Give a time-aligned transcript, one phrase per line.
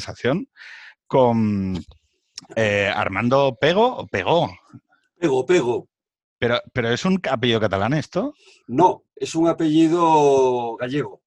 [0.00, 0.48] conversación
[1.06, 1.76] con
[2.56, 4.50] eh, Armando Pego o Pegó.
[5.18, 5.88] Pego, Pego.
[6.38, 8.32] Pero, pero ¿es un apellido catalán esto?
[8.66, 11.22] No, es un apellido gallego.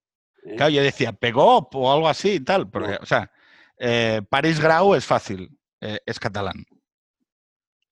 [0.45, 0.55] ¿eh?
[0.55, 2.70] Claro, yo decía Pegó o algo así y tal.
[2.70, 2.98] Porque, No.
[3.01, 3.31] O sea,
[3.77, 6.65] eh, París Grau es fácil, eh, es catalán.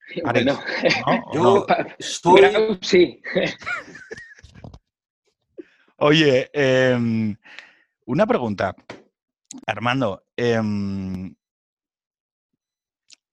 [0.24, 0.60] París, Bueno,
[1.06, 1.06] ¿no?
[1.06, 1.66] ¿O Yo no?
[2.00, 2.42] soy...
[2.42, 3.22] Grau, sí.
[5.98, 6.50] Oye,
[8.06, 8.76] una pregunta.
[9.68, 11.36] Armando, em,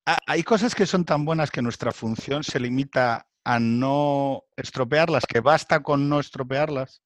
[0.06, 5.24] ha- hay cosas que son tan buenas que nuestra función se limita a no estropearlas,
[5.26, 7.02] que basta con no estropearlas.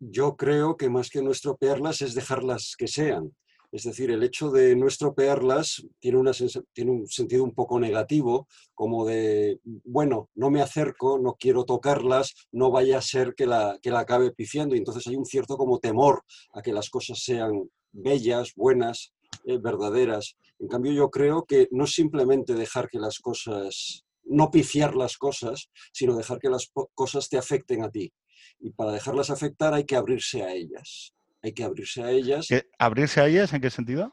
[0.00, 3.34] Yo creo que más que no estropearlas es dejarlas que sean.
[3.72, 9.60] Es decir, el hecho de no estropearlas tiene, un sentido un poco negativo, como de,
[9.64, 14.00] bueno, no me acerco, no quiero tocarlas, no vaya a ser que la, que la
[14.00, 14.74] acabe pifiando.
[14.74, 19.12] Y entonces hay un cierto como temor a que las cosas sean bellas, buenas,
[19.44, 20.36] eh, verdaderas.
[20.58, 25.16] En cambio, yo creo que no es simplemente dejar que las cosas, no pifiar las
[25.16, 28.12] cosas, sino dejar que las cosas te afecten a ti.
[28.58, 31.14] Y para dejarlas afectar hay que abrirse a ellas.
[31.42, 34.12] Hay que abrirse a ellas ¿Que ¿Abrirse a ellas en qué sentido?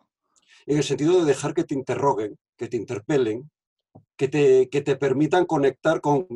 [0.66, 3.50] en el sentido de dejar que te interroguen, que te interpelen,
[4.18, 6.28] que te, que te permitan conectar con,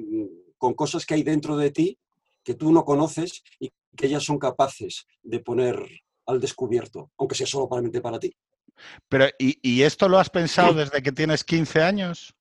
[0.57, 1.97] con cosas que hay dentro de ti
[2.43, 5.85] que tú no conoces y que ellas son capaces de poner
[6.25, 8.33] al descubierto, aunque sea solamente para ti.
[9.09, 12.33] Pero, ¿y, y esto lo has pensado desde que tienes 15 años?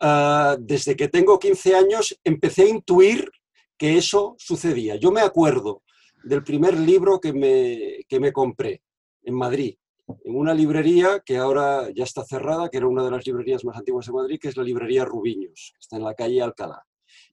[0.00, 3.30] Ah, desde que tengo 15 años empecé a intuir
[3.78, 4.96] que eso sucedía.
[4.96, 5.82] Yo me acuerdo
[6.24, 8.82] del primer libro que me, que me compré
[9.22, 9.76] en Madrid,
[10.24, 13.76] en una librería que ahora ya está cerrada, que era una de las librerías más
[13.76, 16.84] antiguas de Madrid, que es la librería Rubiños, que está en la calle Alcalá.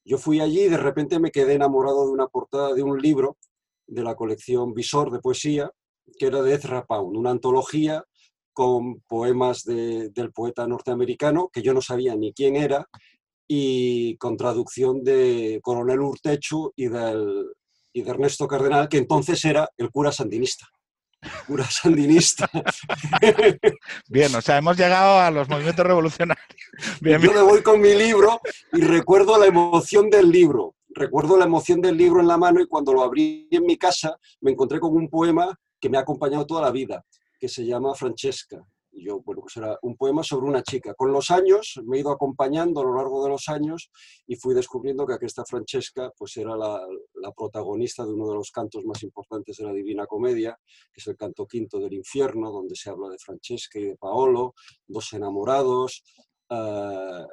[0.06, 3.38] Yo fui allí y de repente me quedé enamorado de una portada de un libro
[3.88, 5.72] de la colección Visor de poesía,
[6.18, 8.04] que era de Ezra Pound, una antología
[8.54, 12.88] con poemas de- del poeta norteamericano, que yo no sabía ni quién era,
[13.48, 17.48] y con traducción de Coronel Urtechu y, del,
[17.94, 20.68] y de Ernesto Cardenal, que entonces era el cura sandinista.
[21.48, 22.50] Cura sandinista.
[24.08, 26.48] Bien, o sea, hemos llegado a los movimientos revolucionarios.
[27.02, 28.40] Bien, Yo me voy con mi libro
[28.74, 30.76] y recuerdo la emoción del libro.
[30.90, 34.18] Recuerdo la emoción del libro en la mano y cuando lo abrí en mi casa
[34.42, 37.06] me encontré con un poema que me ha acompañado toda la vida,
[37.40, 38.58] que se llama Francesca.
[39.00, 40.94] Y yo, bueno, pues era un poema sobre una chica.
[40.94, 43.90] Con los años me he ido acompañando a lo largo de los años
[44.28, 48.52] y fui descubriendo que esta Francesca pues era la, la protagonista de uno de los
[48.52, 50.58] cantos más importantes de la Divina Comedia,
[50.92, 54.54] que es el canto quinto del infierno, donde se habla de Francesca y de Paolo,
[54.88, 56.04] dos enamorados,
[56.50, 57.26] eh,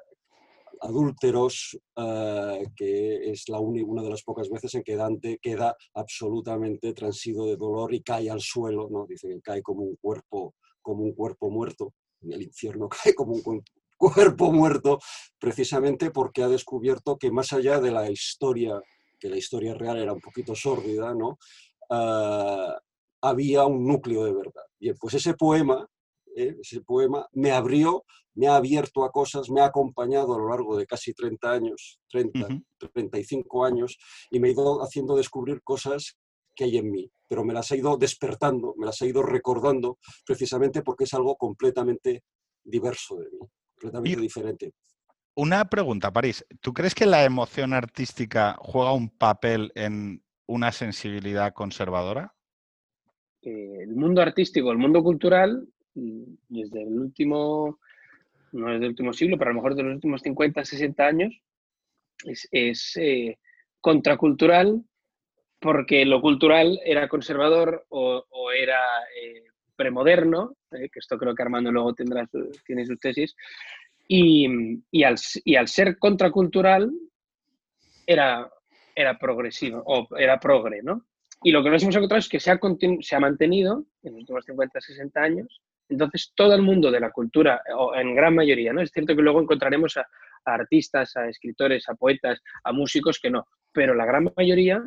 [0.81, 5.75] adúlteros, eh, que es la uni- una de las pocas veces en que Dante queda
[5.95, 9.07] absolutamente transido de dolor y cae al suelo, ¿no?
[9.07, 10.55] Dice que cae como un cuerpo,
[10.87, 13.63] como un cuerpo muerto, en el infierno cae como un cu-
[13.99, 14.99] cuerpo muerto,
[15.39, 18.81] precisamente porque ha descubierto que más allá de la historia,
[19.19, 21.39] que la historia real era un poquito sórdida, ¿no?
[21.91, 22.79] Ah,
[23.23, 24.63] había un núcleo de verdad.
[24.79, 25.89] Bien, pues ese poema,
[26.37, 26.55] ¿eh?
[26.61, 28.05] ese poema me abrió
[28.39, 31.99] me ha abierto a cosas, me ha acompañado a lo largo de casi 30 años,
[32.11, 32.63] 30, Ujú.
[32.93, 33.97] 35 años,
[34.31, 36.19] y me ha ido haciendo descubrir cosas
[36.57, 39.99] que hay en mí, pero me las ha ido despertando, me las ha ido recordando,
[40.27, 42.25] precisamente porque es algo completamente
[42.65, 43.39] diverso de mí,
[43.75, 44.73] completamente Y- diferente.
[45.39, 46.45] Una pregunta, París.
[46.63, 52.33] ¿Tú crees que la emoción artística juega un papel en una sensibilidad conservadora?
[53.43, 57.79] Eh, el mundo artístico, el mundo cultural, mm, desde el último,
[58.53, 61.35] no desde el último siglo, pero a lo mejor de los últimos 50, 60 años,
[62.25, 63.39] es, es, eh,
[63.83, 64.83] contracultural
[65.67, 68.81] porque lo cultural era conservador o, o era
[69.23, 69.43] eh,
[69.77, 73.35] premoderno, eh, que esto creo que Armando luego tendrá su- tiene sus tesis,
[74.09, 74.47] y,
[74.91, 76.91] y al, y al ser contracultural
[78.07, 78.49] era,
[78.95, 81.05] era progresivo, o era progre, ¿no?
[81.43, 82.59] Y lo que nos hemos encontrado es que se ha,
[83.01, 85.61] se ha mantenido en los últimos 50, 60 años.
[85.89, 88.81] Entonces, todo el mundo de la cultura, o en gran mayoría, ¿no?
[88.81, 90.01] Es cierto que luego encontraremos a,
[90.45, 94.83] a artistas, a escritores, a poetas, a músicos que no, pero la gran mayoría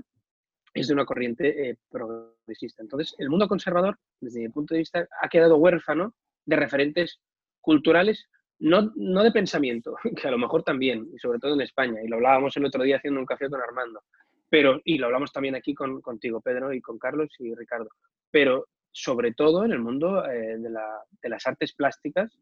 [0.74, 2.81] es de una corriente eh, progresista.
[2.81, 6.13] Entonces, el mundo conservador, desde mi punto de vista, ha quedado huérfano
[6.45, 7.19] de referentes
[7.62, 8.27] culturales,
[8.60, 12.07] no, no de pensamiento, que a lo mejor también, y sobre todo en España, y
[12.07, 14.04] lo hablábamos el otro día haciendo un café con Armando,
[14.50, 17.89] pero, y lo hablamos también aquí con, contigo, Pedro, y con Carlos y Ricardo,
[18.31, 22.36] pero sobre todo en el mundo eh, de, la- de las artes plásticas,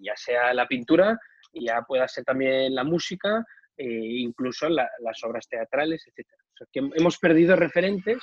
[0.00, 1.18] ya sea la pintura,
[1.54, 3.44] ya pueda ser también la música,
[3.76, 3.86] eh,
[4.18, 6.28] incluso la- las obras teatrales, etc.
[6.58, 8.18] Sea, que hemos perdido referentes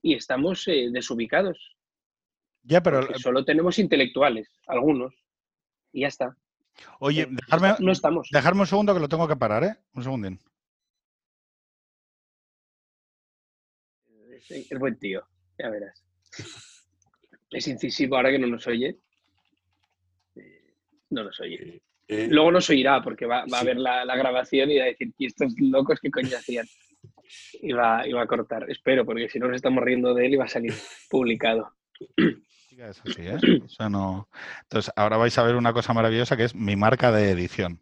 [0.00, 1.76] y estamos eh, desubicados.
[2.62, 5.12] Ya, pero solo tenemos intelectuales, algunos,
[5.92, 6.36] y ya está.
[7.00, 8.28] Oye, Eh, dejarme, no estamos.
[8.30, 9.76] dejarme un segundo que lo tengo que parar, ¿eh?
[9.94, 10.40] Un segundín.
[14.48, 15.24] Es, buen tío,
[15.58, 16.04] ya verás.
[17.50, 18.98] Es incisivo ahora que no nos oye.
[20.36, 20.74] Eh,
[21.10, 21.82] No nos oye.
[22.08, 24.86] Eh, Luego nos oirá porque va, va a ver la, la grabación y va a
[24.88, 26.66] decir, ¿y estos locos qué coño hacían?
[27.60, 28.70] Y va a cortar.
[28.70, 30.74] Espero, porque si no nos estamos riendo de él y va a salir
[31.10, 31.74] publicado.
[32.76, 33.38] Eso sí, ¿eh?
[33.90, 34.28] No...
[34.62, 37.80] Entonces, ahora vais a ver una cosa maravillosa que es mi marca de edición.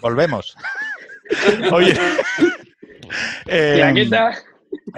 [0.00, 0.56] Volvemos.
[1.72, 1.94] Oye.
[3.44, 4.34] Claqueta.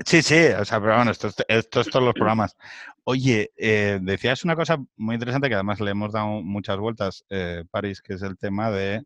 [0.05, 2.57] Sí, sí, o sea, pero bueno, esto, es- esto es todos los programas.
[3.05, 7.65] Oye, eh, decías una cosa muy interesante que además le hemos dado muchas vueltas, eh,
[7.71, 9.05] París, que es el tema de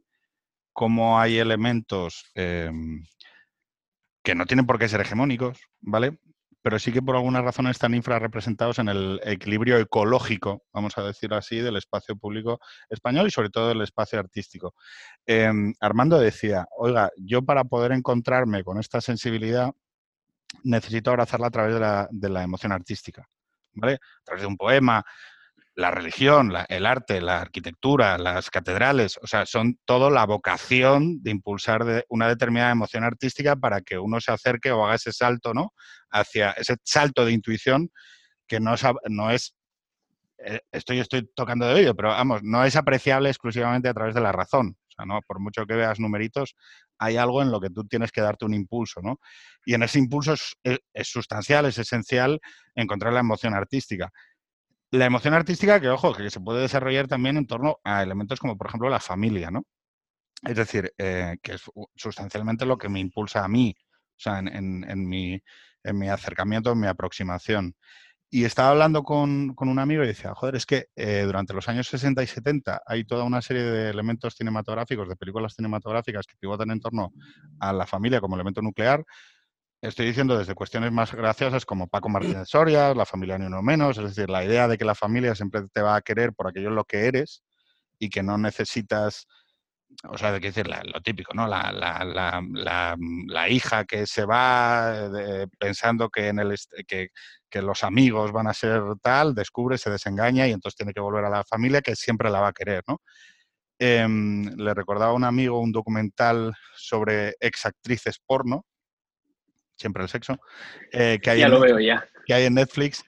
[0.73, 3.05] cómo hay elementos em,
[4.23, 6.19] que no tienen por qué ser hegemónicos, ¿vale?
[6.63, 11.35] Pero sí que por alguna razón están infrarrepresentados en el equilibrio ecológico, vamos a decir
[11.35, 14.75] así, del espacio público español y sobre todo del espacio artístico.
[15.27, 19.73] Em, Armando decía, oiga, yo para poder encontrarme con esta sensibilidad
[20.63, 23.27] necesito abrazarla a través de la, de la emoción artística,
[23.75, 23.95] ¿vale?
[23.95, 25.05] A través de un poema,
[25.75, 31.31] la religión, el arte, la arquitectura, las catedrales, o sea, son todo la vocación de
[31.31, 35.55] impulsar de una determinada emoción artística para que uno se acerque o haga ese salto,
[35.55, 35.73] ¿no?
[36.11, 37.91] Hacia ese salto de intuición
[38.47, 39.55] que no, es no es,
[40.39, 44.21] eh, estoy, estoy tocando de oído, pero vamos, no es apreciable exclusivamente a través de
[44.21, 44.77] la razón.
[44.89, 45.21] O sea, ¿no?
[45.27, 46.55] Por mucho que veas numeritos,
[46.99, 49.19] hay algo en lo que tú tienes que darte un impulso, ¿no?
[49.65, 50.55] Y en ese impulso es-
[50.93, 52.41] es sustancial, es esencial
[52.75, 54.11] encontrar la emoción artística.
[54.93, 58.57] La emoción artística que, ojo, que se puede desarrollar también en torno a elementos como,
[58.59, 59.65] por ejemplo, la familia, ¿no?
[60.43, 61.63] Es decir, eh, que es
[61.97, 65.43] sustancialmente lo que me impulsa a mí, o sea, en, en- en mi,
[65.85, 67.75] en mi acercamiento, en mi aproximación.
[68.31, 71.69] Y estaba hablando con, con un amigo y decía, joder, es que eh, durante los
[71.69, 76.37] años 60 y 70 hay toda una serie de elementos cinematográficos, de películas cinematográficas que
[76.41, 77.13] pivotan en torno
[77.61, 79.05] a la familia como elemento nuclear.
[79.83, 82.09] Estoy diciendo desde cuestiones más graciosas como Paco
[82.39, 85.35] Martínez Soria, la familia ni uno menos, es decir, la idea de que la familia
[85.35, 87.43] siempre te va a querer por aquello en lo que eres
[87.99, 89.27] y que no necesitas
[90.09, 91.47] o sea, de qué decir, la- lo típico, ¿no?
[91.49, 92.05] La, la-
[93.27, 96.57] la- hija que se va de- pensando que, en el
[96.89, 97.11] que,
[97.51, 101.25] que los amigos van a ser tal, descubre, se desengaña y entonces tiene que volver
[101.27, 103.03] a la familia que siempre la va a querer, ¿no?
[103.79, 108.65] Em, le recordaba a un amigo un documental sobre exactrices porno,
[109.83, 110.41] siempre el sexo,
[110.93, 112.05] eh, que, hay Ya en lo Netflix- veo ya.
[112.25, 113.05] que hay en Netflix,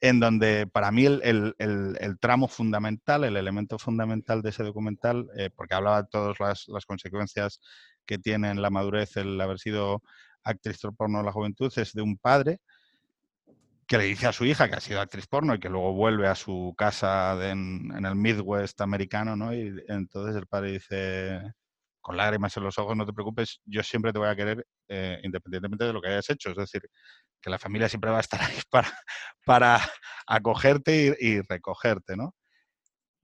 [0.00, 4.62] en donde para mí el, el- el- el tramo fundamental, el elemento fundamental de ese
[4.62, 7.60] documental, eh, porque hablaba de todas las, las consecuencias
[8.04, 10.02] que tiene en la madurez el haber sido
[10.44, 12.60] actriz porno en la juventud, es de un padre
[13.86, 16.26] que le dice a su hija que ha sido actriz porno y que luego vuelve
[16.26, 19.54] a su casa de- en, en el Midwest americano, ¿no?
[19.54, 21.40] Y entonces el padre dice,
[22.06, 25.18] con lágrimas en los ojos, no te preocupes, yo siempre te voy a querer eh,
[25.24, 26.50] independientemente de lo que hayas hecho.
[26.50, 26.82] Es decir,
[27.40, 28.88] que la familia siempre va a estar ahí para,
[29.44, 29.80] para
[30.24, 32.32] acogerte y, y recogerte, ¿no?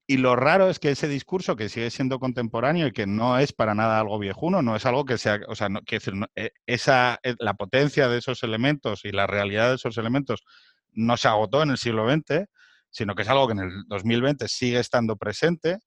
[0.09, 3.53] Y lo raro es que ese discurso que sigue siendo contemporáneo y que no es
[3.53, 6.51] para nada algo viejuno, no es algo que sea, o sea, no, decir, no, eh,
[6.67, 10.43] esa, eh, la potencia de esos elementos y la realidad de esos elementos
[10.91, 12.47] no se agotó en el siglo XX,
[12.91, 15.79] sino que es algo que en el 2020 sigue estando presente.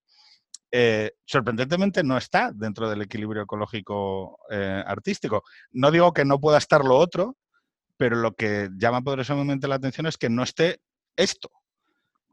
[0.71, 5.43] Eh, sorprendentemente no está dentro del equilibrio ecológico eh, artístico.
[5.71, 7.38] No digo que no pueda estar lo otro,
[7.97, 10.79] pero lo que llama poderosamente la atención es que no esté
[11.15, 11.50] esto.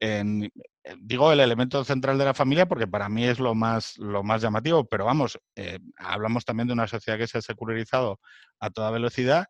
[0.00, 0.50] En, eh,
[0.98, 4.42] digo el elemento central de la familia porque para mí es lo más, lo más
[4.42, 5.38] llamativo, pero vamos,
[5.96, 8.18] hablamos también de una sociedad que se ha secularizado
[8.58, 9.46] a toda velocidad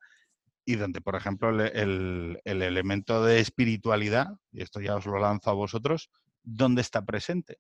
[0.65, 5.19] y donde, por ejemplo, el, el- el elemento de espiritualidad, y esto ya os lo
[5.19, 6.11] lanzo a vosotros,
[6.45, 7.59] ¿dónde está presente?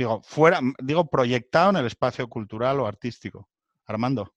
[0.00, 3.50] Digo, fuera, digo, proyectado en el espacio cultural o artístico.
[3.84, 4.32] Armando.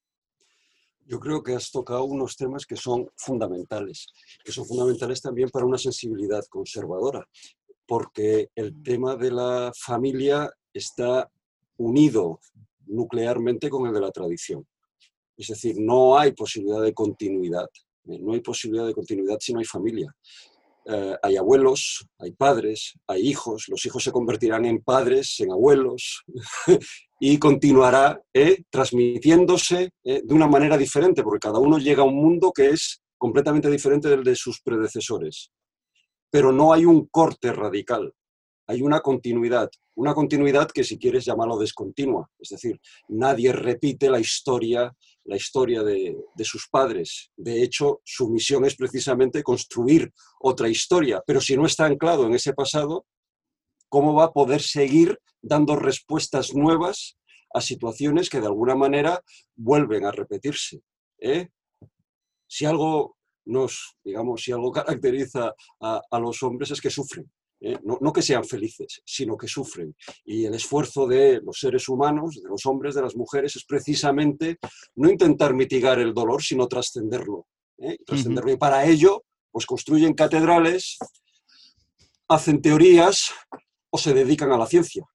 [1.05, 4.07] Yo creo que has tocado unos temas que son fundamentales,
[4.43, 7.25] que son fundamentales también para una sensibilidad conservadora,
[7.87, 11.31] porque el tema de la familia está
[11.77, 12.41] unido
[12.87, 14.67] nuclearmente con el de la tradición.
[15.37, 17.69] Es decir, no hay posibilidad de continuidad,
[18.09, 20.13] eh, no hay posibilidad de continuidad si no hay familia.
[20.85, 26.23] Eh, hay abuelos, hay padres, hay hijos, los hijos se convertirán en padres, en abuelos,
[27.19, 32.15] y continuará eh, transmitiéndose eh, de una manera diferente, porque cada uno llega a un
[32.15, 35.51] mundo que es completamente diferente del de sus predecesores.
[36.29, 38.13] Pero no hay un corte radical,
[38.67, 39.69] hay una continuidad.
[39.95, 44.91] Una continuidad que si quieres llamarlo descontinua, es decir, nadie repite la historia,
[45.25, 47.31] la historia de, de, sus padres.
[47.37, 52.33] De hecho, su misión es precisamente construir otra historia, pero si no está anclado en
[52.33, 53.05] ese pasado,
[53.87, 57.17] ¿cómo va a poder seguir dando respuestas nuevas
[57.53, 59.21] a situaciones que de alguna manera
[59.55, 60.81] vuelven a repetirse?
[61.19, 61.49] ¿eh?
[62.47, 67.31] Si algo nos, digamos, si algo caracteriza a, a los hombres es que sufren.
[67.63, 67.79] ¿Eh?
[67.83, 69.95] No, no, que sean felices, sino que sufren.
[70.25, 74.57] Y el esfuerzo de los seres humanos, de los hombres, de las mujeres, es precisamente
[74.95, 77.47] no intentar mitigar el dolor, sino trascenderlo.
[77.79, 77.97] ¿eh?
[78.05, 78.51] trascenderlo.
[78.51, 78.57] Uh -huh.
[78.57, 80.97] Y para ello, pues construyen catedrales,
[82.27, 83.31] hacen teorías
[83.89, 85.05] o se dedican a la ciencia.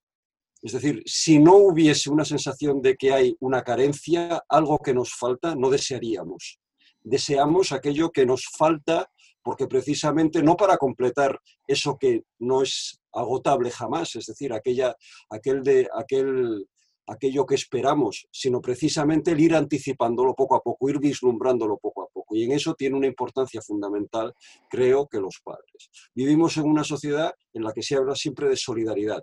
[0.63, 5.13] Es decir, si no hubiese una sensación de que hay una carencia, algo que nos
[5.13, 6.59] falta, no desearíamos.
[7.01, 9.09] Deseamos aquello que nos falta
[9.43, 14.95] porque precisamente no para completar eso que no es agotable jamás, es decir, aquella,
[15.31, 16.67] aquel de, aquel,
[17.07, 22.09] aquello que esperamos, sino precisamente el ir anticipándolo poco a poco, ir vislumbrándolo poco a
[22.09, 22.37] poco.
[22.37, 24.35] Y en eso tiene una importancia fundamental,
[24.69, 25.91] creo, que los padres.
[26.15, 29.23] Vivimos en una sociedad en la que se habla siempre de solidaridad,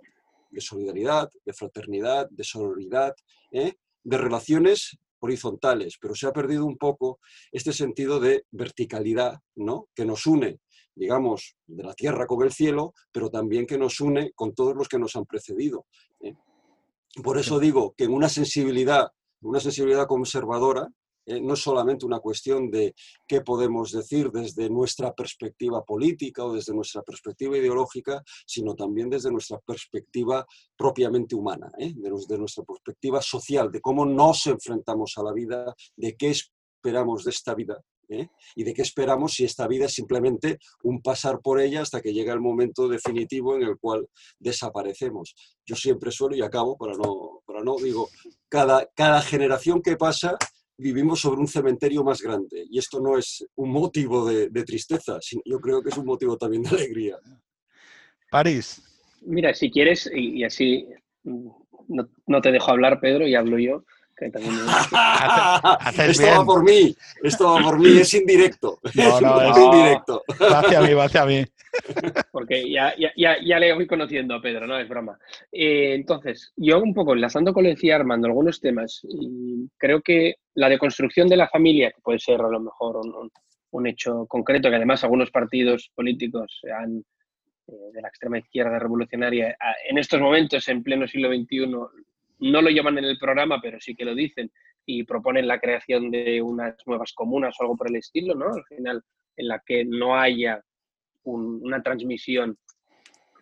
[0.50, 3.14] de solidaridad, de fraternidad, de sororidad,
[3.52, 3.74] ¿eh?
[4.02, 7.20] de relaciones horizontales, pero se ha perdido un poco
[7.52, 9.88] este sentido de verticalidad, ¿no?
[9.94, 10.60] Que nos une,
[10.94, 14.88] digamos, de la tierra con el cielo, pero también que nos une con todos los
[14.88, 15.86] que nos han precedido.
[16.20, 16.34] ¿eh?
[17.22, 19.08] Por eso digo que en una sensibilidad,
[19.40, 20.88] una sensibilidad conservadora,
[21.26, 22.94] eh, no solamente una cuestión de
[23.26, 29.32] qué podemos decir desde nuestra perspectiva política o desde nuestra perspectiva ideológica, sino también desde
[29.32, 31.92] nuestra perspectiva propiamente humana, ¿eh?
[31.96, 37.24] de, de, nuestra perspectiva social, de cómo nos enfrentamos a la vida, de qué esperamos
[37.24, 37.82] de esta vida.
[38.08, 38.28] ¿eh?
[38.54, 42.12] Y de qué esperamos si esta vida es simplemente un pasar por ella hasta que
[42.12, 45.34] llega el momento definitivo en el cual desaparecemos.
[45.64, 48.08] Yo siempre suelo, y acabo para no, para no digo,
[48.48, 50.36] cada, cada generación que pasa
[50.78, 52.66] vivimos sobre un cementerio más grande.
[52.70, 56.06] Y esto no es un motivo de, de, tristeza, sino yo creo que es un
[56.06, 57.16] motivo también de alegría.
[58.30, 58.82] París.
[59.22, 60.86] Mira, si quieres, y, y así
[61.88, 63.84] no, no, te dejo hablar, Pedro, y hablo yo.
[64.16, 64.62] Que también me...
[66.10, 66.38] esto bien.
[66.38, 68.80] va por mí, esto va por mí, es indirecto.
[68.94, 70.22] No, no, es indirecto.
[70.40, 71.44] Va hacia mí, va hacia mí.
[72.32, 75.18] Porque ya, ya, ya, le voy conociendo a Pedro, no es broma.
[75.52, 80.36] Eh, entonces, yo un poco enlazando con lo que Armando, algunos temas, y creo que
[80.54, 83.30] la deconstrucción de la familia, que puede ser a lo mejor un,
[83.70, 86.98] un hecho concreto, que además algunos partidos políticos han,
[87.68, 89.56] eh, de la extrema izquierda revolucionaria,
[89.88, 91.66] en estos momentos, en pleno siglo XXI,
[92.38, 94.50] no lo llaman en el programa, pero sí que lo dicen
[94.86, 98.46] y proponen la creación de unas nuevas comunas o algo por el estilo, ¿no?
[98.46, 99.02] Al final,
[99.36, 100.62] en la que no haya
[101.26, 102.58] un, una transmisión,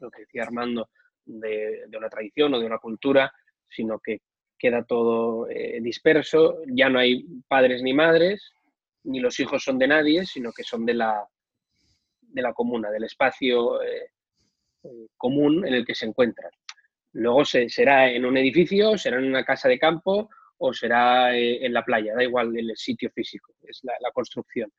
[0.00, 0.88] lo que decía Armando,
[1.24, 3.32] de, una tradición o de una cultura,
[3.68, 4.20] sino que
[4.58, 8.52] queda todo eh, disperso, ya no hay padres ni madres,
[9.04, 11.26] ni los hijos son de nadie, sino que son de la,
[12.20, 14.10] de la comuna, del espacio eh,
[14.84, 16.50] eh común en el que se encuentran.
[17.12, 21.72] Luego se, será en un edificio, será en una casa de campo o será en
[21.72, 24.72] la playa, da igual el sitio físico, es la, construcción.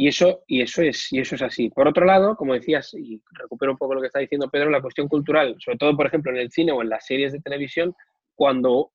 [0.00, 1.70] Y eso, y, eso es, y eso es así.
[1.70, 4.80] Por otro lado, como decías, y recupero un poco lo que está diciendo Pedro, la
[4.80, 7.92] cuestión cultural, sobre todo, por ejemplo, en el cine o en las series de televisión,
[8.36, 8.92] cuando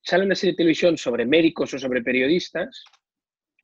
[0.00, 2.82] sale una serie de televisión sobre médicos o sobre periodistas,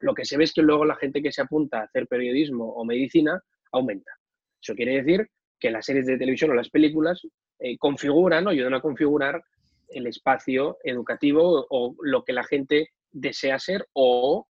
[0.01, 2.67] lo que se ve es que luego la gente que se apunta a hacer periodismo
[2.67, 3.43] o medicina
[3.73, 4.13] aumenta.
[4.61, 7.23] Eso quiere decir que las series de televisión o las películas
[7.61, 9.43] eh, configuran o ayudan a configurar
[9.89, 14.47] el espacio educativo o lo que la gente desea ser o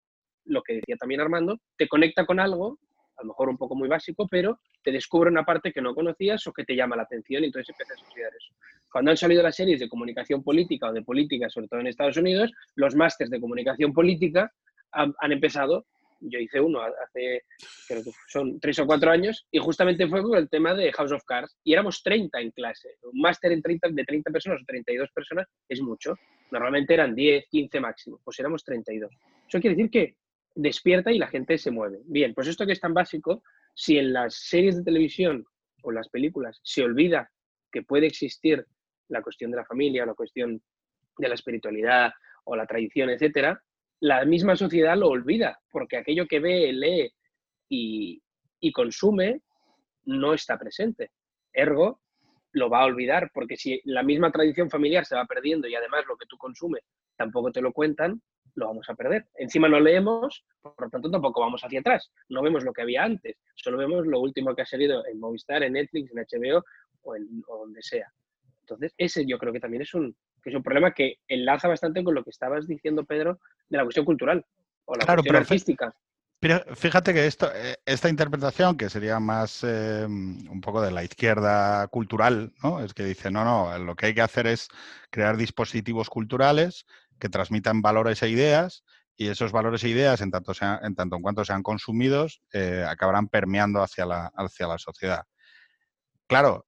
[0.51, 2.79] lo que decía también Armando, te conecta con algo,
[3.17, 6.47] a lo mejor un poco muy básico, pero te descubre una parte que no conocías
[6.47, 8.55] o que te llama la atención y entonces empiezas a estudiar eso.
[8.91, 12.17] Cuando han salido las series de comunicación política o de política, sobre todo en Estados
[12.17, 14.51] Unidos, los másters de comunicación política
[14.93, 15.87] han, empezado
[16.23, 17.45] yo hice uno hace,
[17.89, 21.13] creo que son tres o cuatro años, y justamente fue por el tema de House
[21.13, 22.91] of Cards, y éramos 30 en clase.
[23.05, 26.15] Un máster en 30, de 30 personas o 32 personas es mucho.
[26.51, 29.11] Normalmente eran 10, 15 máximo, pues éramos 32.
[29.49, 30.17] Eso quiere decir que
[30.55, 32.01] despierta y la gente se mueve.
[32.05, 33.43] Bien, pues esto que es tan básico,
[33.75, 35.45] si en las series de televisión
[35.83, 37.31] o las películas se olvida
[37.71, 38.67] que puede existir
[39.09, 40.63] la cuestión de la familia, la cuestión
[41.19, 42.13] de la espiritualidad
[42.45, 43.63] o la tradición, etcétera,
[44.01, 47.13] la misma sociedad lo olvida, porque aquello que ve, lee
[47.69, 48.23] y,
[48.61, 49.43] y, consume
[50.05, 51.11] no está presente.
[51.53, 52.01] Ergo,
[52.53, 56.05] lo va a olvidar, porque si la misma tradición familiar se va perdiendo y además
[56.09, 56.83] lo que tú consumes
[57.17, 58.23] tampoco te lo cuentan,
[58.55, 59.27] lo vamos a perder.
[59.37, 62.13] Encima no leemos, por lo tanto tampoco vamos hacia atrás.
[62.29, 65.63] No vemos lo que había antes, solo vemos lo último que ha salido en Movistar,
[65.63, 66.65] en Netflix, en HBO
[67.03, 68.13] o, en, o donde sea.
[68.63, 70.15] Entonces, ese yo creo que también es un,
[70.45, 74.05] es un problema que enlaza bastante con lo que estabas diciendo, Pedro, de la cuestión
[74.05, 74.45] cultural
[74.85, 75.95] o la cuestión artística.
[76.41, 81.05] Pero fíjate que esto, eh, esta interpretación, que sería más eh, un poco de la
[81.05, 82.81] izquierda cultural, ¿no?
[82.81, 84.69] Es que dice, no, no, lo que hay que hacer es
[85.11, 86.87] crear dispositivos culturales
[87.21, 88.85] que transmitan valores e ideas
[89.17, 93.29] y esos valores e ideas, en tanto, en, tanto en cuanto sean consumidos, eh, acabarán
[93.29, 95.23] permeando hacia la, hacia la sociedad.
[96.27, 96.67] Claro,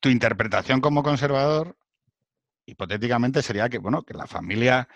[0.00, 1.76] tu interpretación como conservador,
[2.66, 4.88] hipotéticamente, sería que, bueno, que la familia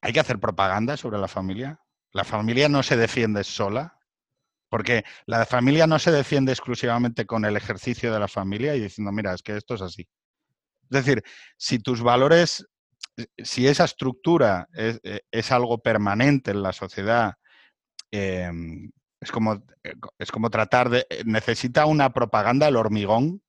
[0.00, 1.80] ¿Hay que hacer propaganda sobre la familia?
[2.12, 3.98] ¿La familia no se defiende sola?
[4.68, 9.12] Porque la familia no se defiende exclusivamente con el ejercicio de la familia y diciendo,
[9.12, 10.06] mira, es que esto es así.
[10.90, 11.22] Es decir,
[11.56, 12.66] si tus valores,
[13.36, 17.34] si esa estructura es, eh, algo permanente en la sociedad,
[18.10, 18.90] em,
[19.20, 19.54] es, como,
[19.84, 21.06] eh, es como tratar de...
[21.10, 23.42] Eh, necesita una propaganda el hormigón,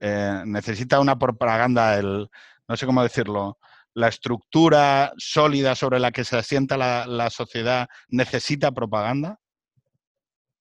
[0.00, 2.28] necesita una propaganda el...
[2.68, 3.58] no sé cómo decirlo,
[3.94, 9.40] la estructura sólida sobre la que se asienta la, sociedad necesita propaganda?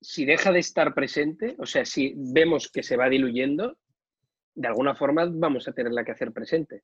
[0.01, 3.77] Si deja de estar presente, o sea, si vemos que se va diluyendo,
[4.56, 6.84] de alguna forma vamos a tenerla que hacer presente.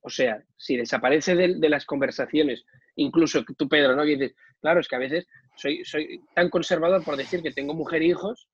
[0.00, 2.64] O sea, si desaparece de, las conversaciones,
[2.96, 4.02] incluso tú, Pedro, ¿no?
[4.02, 8.02] dices, claro, es que a veces soy, soy tan conservador por decir que tengo mujer
[8.02, 8.48] e hijos,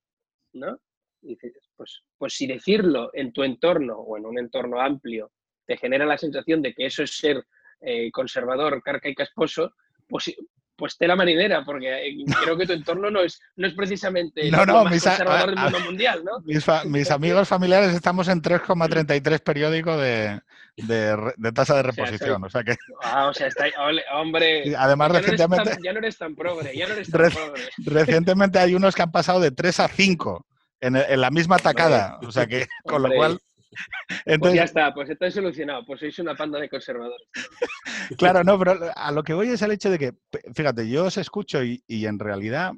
[0.53, 0.79] ¿no?
[1.21, 5.31] Y dices, pues, pues si decirlo en tu entorno o en un entorno amplio
[5.65, 7.45] te genera la sensación de que eso es ser
[7.81, 9.73] eh, conservador, carca y casposo,
[10.07, 10.33] pues,
[10.81, 14.51] pues la marinera, porque eh, creo que tu entorno no es, no es precisamente el
[14.51, 16.41] más conservador del mundo mundial, ¿no?
[16.85, 20.41] Mis, amigos familiares estamos en 3,33 periódico de,
[20.77, 22.77] de, tasa de reposición, o sea, que...
[23.03, 23.65] Ah, o sea, está,
[24.13, 24.75] hombre...
[24.75, 25.77] además, recientemente...
[25.83, 27.61] ya no eres tan progre, ya no eres tan progre.
[27.85, 30.47] Recientemente hay unos que han pasado de 3 a 5
[30.79, 33.39] en, en la misma tacada, o sea que, con lo cual...
[34.39, 37.27] pues ya está, pues está solucionado, pues sois una panda de conservadores.
[38.17, 40.13] claro, no, pero a lo que voy es el hecho de que,
[40.53, 42.73] fíjate, yo os escucho y, en realidad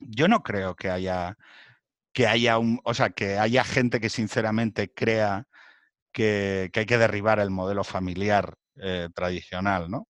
[0.00, 1.36] yo no creo que haya
[2.12, 5.46] que haya un, o sea, que haya gente que sinceramente crea
[6.12, 10.08] que, hay que derribar el modelo familiar eh, tradicional, ¿no?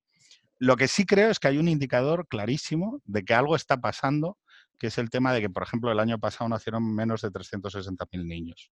[0.58, 4.38] Lo que sí creo es que hay un indicador clarísimo de que algo está pasando,
[4.80, 8.26] que es el tema de que, por ejemplo, el año pasado nacieron menos de 360.000
[8.26, 8.72] niños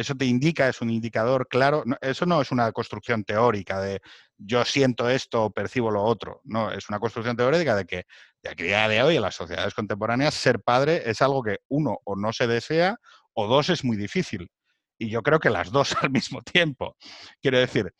[0.00, 4.00] eso te indica, es un indicador claro, eso no es una construcción teórica de
[4.36, 8.06] yo siento esto o percibo lo otro, no, es una construcción teórica de que
[8.42, 11.98] de a día de hoy en las sociedades contemporáneas ser padre es algo que uno
[12.04, 12.96] o no se desea
[13.34, 14.50] o dos es muy difícil.
[14.98, 16.96] Y yo creo que las dos al mismo tiempo.
[17.40, 17.92] Quiero decir,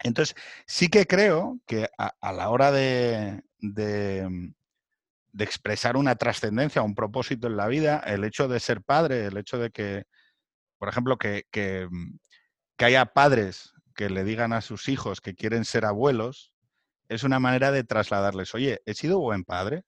[0.00, 4.52] entonces sí que creo que a, la hora de, de,
[5.32, 9.36] de expresar una trascendencia, un propósito en la vida, el hecho de ser padre, el
[9.36, 10.04] hecho de que
[10.82, 11.46] por ejemplo, que,
[11.88, 12.18] mm,
[12.76, 16.52] que, haya padres que le digan a sus hijos que quieren ser abuelos,
[17.08, 19.84] es una manera de trasladarles, oye, ¿he sido buen padre?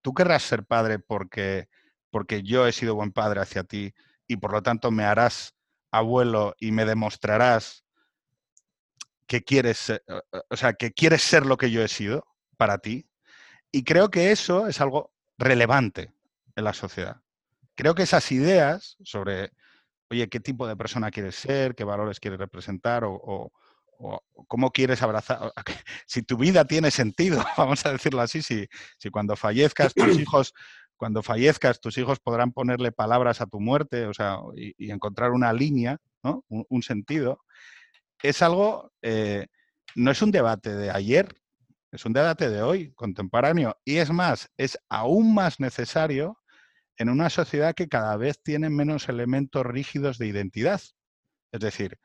[0.00, 1.68] ¿Tú querrás ser padre porque,
[2.08, 3.92] porque yo he sido buen padre hacia ti
[4.26, 5.54] y por lo tanto me harás
[5.90, 7.84] abuelo y me demostrarás
[9.26, 10.04] que quieres, ser,
[10.48, 13.10] o sea, que quieres ser lo que yo he sido para ti?
[13.70, 16.14] Y creo que eso es algo relevante
[16.56, 17.20] en la sociedad.
[17.74, 19.52] Creo que esas ideas sobre
[20.10, 21.74] oye, ¿qué tipo de persona quieres ser?
[21.74, 23.04] ¿Qué valores quieres representar?
[23.04, 23.52] O,
[24.46, 25.52] cómo quieres abrazar.
[26.06, 28.66] Si tu vida tiene sentido, vamos a decirlo así, si,
[28.98, 30.54] si cuando fallezcas tus hijos,
[30.96, 35.52] cuando fallezcas, tus hijos podrán ponerle palabras a tu muerte, o sea, y, encontrar una
[35.52, 36.44] línea, ¿no?
[36.48, 37.40] un, sentido.
[38.22, 39.46] Es algo, eh,
[39.94, 41.28] no es un debate de ayer,
[41.92, 46.38] es un debate de hoy, contemporáneo, y es más, es aún más necesario
[46.98, 50.80] en una sociedad que cada vez tiene menos elementos rígidos de identidad.
[51.52, 51.98] Es decir,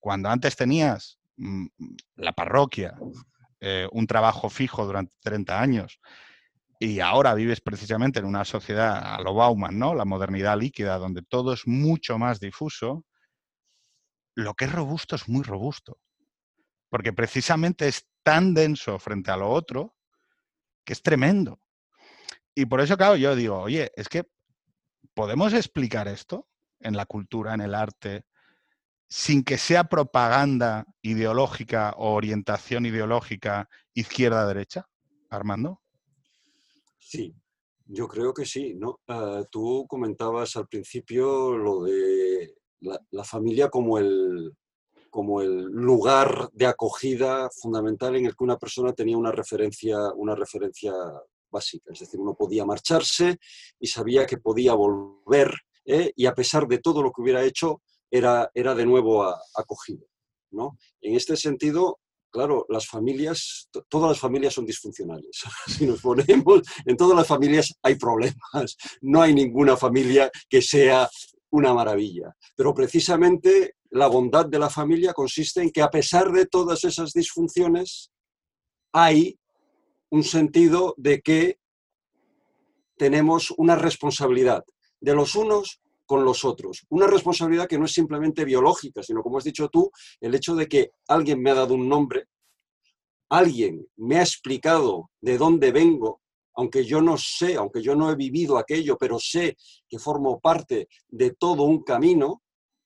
[0.00, 1.66] cuando antes tenías mm,
[2.16, 2.94] la parroquia,
[3.60, 6.00] eh, un trabajo fijo durante 30 años,
[6.80, 9.94] y ahora vives precisamente en una sociedad a lo Bauman, ¿no?
[9.94, 13.04] La modernidad líquida, donde todo es mucho más difuso,
[14.34, 16.00] lo que es robusto es muy robusto.
[16.90, 19.94] Porque precisamente es tan denso frente a lo otro
[20.84, 21.60] que es tremendo.
[22.54, 24.24] Y por eso, claro, yo digo, oye, es que
[25.14, 26.48] podemos explicar esto
[26.80, 28.24] en la cultura, en el arte,
[29.08, 34.88] sin que sea propaganda ideológica o orientación ideológica izquierda-derecha,
[35.28, 35.82] Armando?
[36.98, 37.34] Sí,
[37.86, 38.74] yo creo que sí.
[38.74, 39.00] ¿no?
[39.08, 44.56] Ah, tú comentabas al principio lo de la, familia como el,
[45.10, 50.34] como el lugar de acogida fundamental en el que una persona tenía una referencia, una
[50.34, 50.92] referencia
[51.52, 53.38] básica, es decir, uno podía marcharse
[53.78, 56.12] y sabía que podía volver ¿eh?
[56.16, 60.06] y a pesar de todo lo que hubiera hecho, era, era de nuevo acogido.
[60.50, 60.76] ¿no?
[61.00, 61.98] En este sentido,
[62.30, 65.42] claro, las familias, todas las familias son disfuncionales.
[65.66, 68.76] Si nos ponemos, en todas las familias hay problemas.
[69.00, 71.08] No hay ninguna familia que sea
[71.50, 72.34] una maravilla.
[72.56, 77.12] Pero precisamente la bondad de la familia consiste en que a pesar de todas esas
[77.12, 78.10] disfunciones,
[78.92, 79.38] hay
[80.12, 81.58] un sentido de que
[82.98, 84.62] tenemos una responsabilidad
[85.00, 86.84] de los unos con los otros.
[86.90, 90.68] Una responsabilidad que no es simplemente biológica, sino, como has dicho tú, el hecho de
[90.68, 92.26] que alguien me ha dado un nombre,
[93.30, 96.20] alguien me ha explicado de dónde vengo,
[96.56, 99.56] aunque yo no sé, aunque yo no he vivido aquello, pero sé
[99.88, 102.41] que formo parte de todo un camino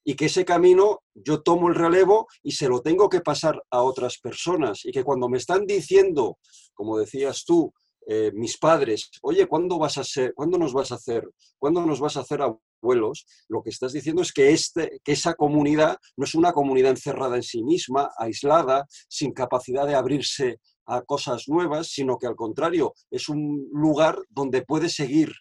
[0.09, 3.83] y que ese camino yo tomo el relevo y se lo tengo que pasar a
[3.83, 6.39] otras personas y que cuando me están diciendo,
[6.75, 7.75] como decías tú,
[8.07, 11.99] eh, mis padres, oye, ¿cuándo vas a ser, cuándo nos vas a hacer, cuándo nos
[11.99, 13.27] vas a hacer abuelos?
[13.49, 17.35] Lo que estás diciendo es que, este, que esa comunidad no es una comunidad encerrada
[17.35, 22.95] en sí misma, aislada, sin capacidad de abrirse a cosas nuevas, sino que al contrario,
[23.11, 25.33] es un lugar donde puede seguir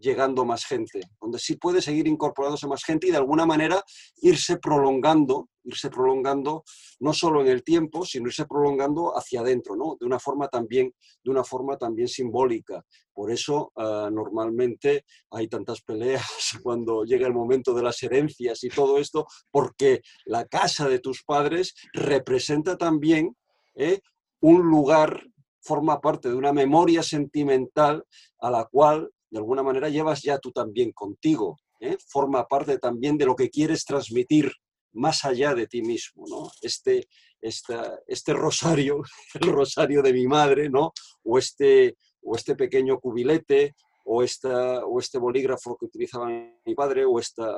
[0.00, 3.82] llegando más gente, donde sí puede seguir incorporándose más gente y de alguna manera
[4.22, 6.64] irse prolongando, irse prolongando
[7.00, 9.96] no solo en el tiempo, sino irse prolongando hacia adentro, ¿no?
[10.00, 12.84] De una forma también, de una forma también simbólica.
[13.12, 16.24] Por eso ah, normalmente hay tantas peleas
[16.62, 21.22] cuando llega el momento de las herencias y todo esto, porque la casa de tus
[21.24, 23.36] padres representa también
[23.74, 24.00] ¿eh?
[24.40, 25.22] un lugar
[25.62, 28.04] forma parte de una memoria sentimental
[28.40, 31.96] a la cual de alguna manera llevas ya tú también contigo, ¿eh?
[32.06, 34.52] forma parte también de lo que quieres transmitir
[34.92, 36.50] más allá de ti mismo, ¿no?
[36.62, 37.06] Este,
[37.40, 39.02] este rosario,
[39.40, 40.92] el rosario de mi madre, ¿no?
[41.24, 47.04] O este, o este pequeño cubilete, o, esta, o este bolígrafo que utilizaba mi padre,
[47.04, 47.48] o esta,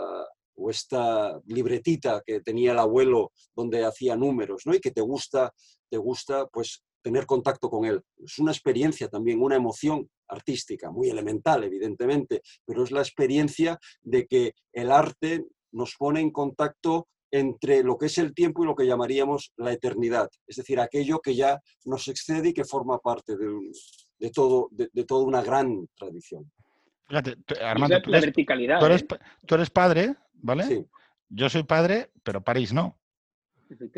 [0.56, 4.74] o esta libretita que tenía el abuelo donde hacía números, ¿no?
[4.74, 5.52] Y que te gusta,
[5.88, 8.00] te gusta, pues tener contacto con él.
[8.16, 14.26] Es una experiencia también, una emoción artística, muy elemental, evidentemente, pero es la experiencia de
[14.26, 18.76] que el arte nos pone en contacto entre lo que es el tiempo y lo
[18.76, 23.36] que llamaríamos la eternidad, es decir, aquello que ya nos excede y que forma parte
[23.36, 26.50] de, todo, de, toda una gran tradición.
[27.08, 29.18] Fíjate, Armando, tú eres, verticalidad, tú, eres, ¿eh?
[29.46, 30.64] tú eres, padre, ¿vale?
[30.64, 30.86] Sí.
[31.30, 32.98] Yo soy padre, pero París no.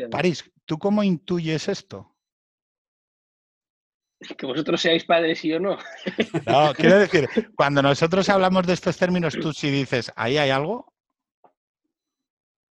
[0.09, 2.14] París, ¿tú cómo intuyes esto?
[4.37, 5.77] que vosotros seáis padres y yo no.
[6.47, 10.93] No, quiero decir, cuando nosotros hablamos de estos términos, tú sí dices, ¿ahí hay algo?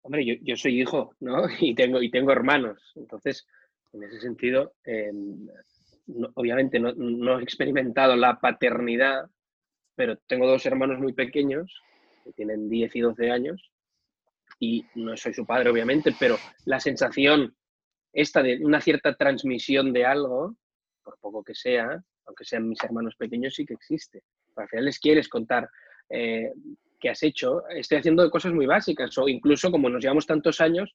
[0.03, 1.43] Hombre, yo, soy hijo, ¿no?
[1.59, 2.79] Y tengo, y tengo hermanos.
[2.95, 3.45] Entonces,
[3.93, 5.47] en ese sentido, em,
[6.35, 9.29] obviamente no, he experimentado la paternidad,
[9.95, 11.81] pero tengo dos hermanos muy pequeños,
[12.23, 13.71] que tienen 10 y 12 años,
[14.59, 17.55] y no soy su padre, obviamente, pero la sensación
[18.13, 20.55] esta de una cierta transmisión de algo,
[21.17, 24.23] poco que sea, aunque sean mis hermanos pequeños, sí que existe.
[24.55, 25.69] Al final les quieres contar
[26.09, 26.51] eh,
[26.99, 27.67] qué has hecho.
[27.69, 30.93] Estoy haciendo cosas muy básicas o incluso como nos llevamos tantos años,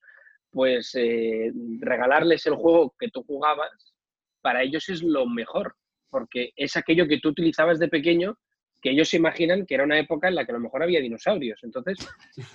[0.50, 3.94] pues eh, regalarles el juego que tú jugabas,
[4.40, 5.74] para ellos es lo mejor,
[6.09, 8.38] porque es aquello que tú utilizabas de pequeño
[8.81, 11.00] que ellos se imaginan que era una época en la que a lo mejor había
[11.00, 11.59] dinosaurios.
[11.64, 11.98] Entonces,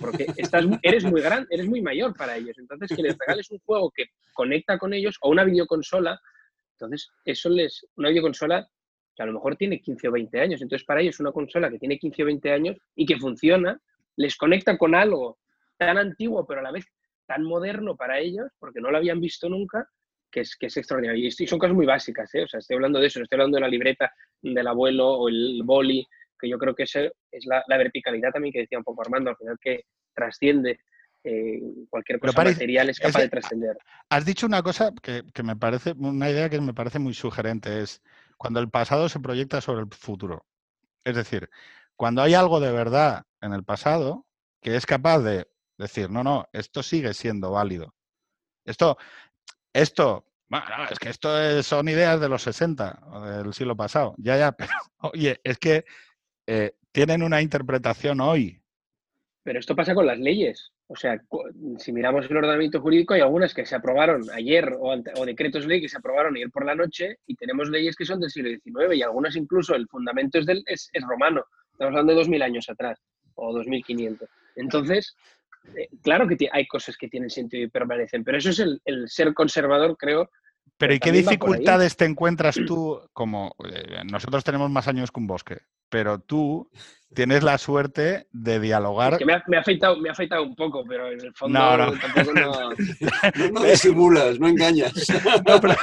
[0.00, 2.56] porque estás, eres muy grande, eres muy mayor para ellos.
[2.58, 6.18] Entonces, que les regales un juego que conecta con ellos o una videoconsola
[6.86, 8.68] entonces, eso les, una videoconsola
[9.14, 11.78] que a lo mejor tiene 15 o 20 años, entonces para ellos una consola que
[11.78, 13.78] tiene 15 o 20 años y que funciona,
[14.16, 15.38] les conecta con algo
[15.76, 16.86] tan antiguo, pero a la vez
[17.26, 19.88] tan moderno para ellos, porque no lo habían visto nunca,
[20.30, 21.26] que es, que es extraordinario.
[21.26, 22.44] Y son cosas muy básicas, ¿eh?
[22.44, 25.62] o sea, estoy hablando de eso, estoy hablando de la libreta del abuelo o el
[25.64, 26.06] boli,
[26.38, 29.36] que yo creo que es la, la verticalidad también que decía un poco Armando, al
[29.36, 30.80] final que trasciende
[31.24, 33.78] eh, cualquier cosa material es capaz de trascender.
[34.08, 38.02] Has dicho una cosa que, me parece, una idea que me parece muy sugerente, es
[38.36, 40.46] cuando el pasado se proyecta sobre el futuro.
[41.04, 41.48] Es decir,
[41.96, 44.26] cuando hay algo de verdad en el pasado
[44.60, 47.94] que es capaz de decir, no, no, esto sigue siendo válido.
[48.64, 48.96] Esto,
[49.72, 54.14] esto, bueno, es que esto son ideas de los 60 o del siglo pasado.
[54.18, 55.84] Ya, ya, pero oye, es que
[56.46, 58.61] eh, tienen una interpretación hoy.
[59.44, 60.72] Pero esto pasa con las leyes.
[60.86, 61.20] O sea,
[61.78, 65.88] si miramos el ordenamiento jurídico, hay algunas que se aprobaron ayer o, decretos ley que
[65.88, 69.02] se aprobaron ayer por la noche y tenemos leyes que son del siglo XIX y
[69.02, 71.44] algunas incluso el fundamento es, del, es, romano.
[71.72, 73.00] Estamos hablando de 2000 años atrás
[73.34, 74.28] o 2500.
[74.56, 75.16] Entonces,
[75.76, 79.34] eh, claro que hay cosas que tienen sentido y permanecen, pero eso es el, ser
[79.34, 80.30] conservador, creo.
[80.76, 85.26] Pero ¿y qué dificultades te encuentras tú como eh, nosotros tenemos más años que un
[85.26, 85.58] bosque?
[85.92, 86.68] Pero tú
[87.14, 89.12] tienes la suerte de dialogar.
[89.12, 91.34] Es que me ha, me ha afeitado, me ha afeitado un poco, pero en el
[91.34, 91.92] fondo No, no.
[91.98, 92.70] tampoco no.
[92.70, 94.92] No, no disimulas, no engañas.
[95.46, 95.74] No, pero,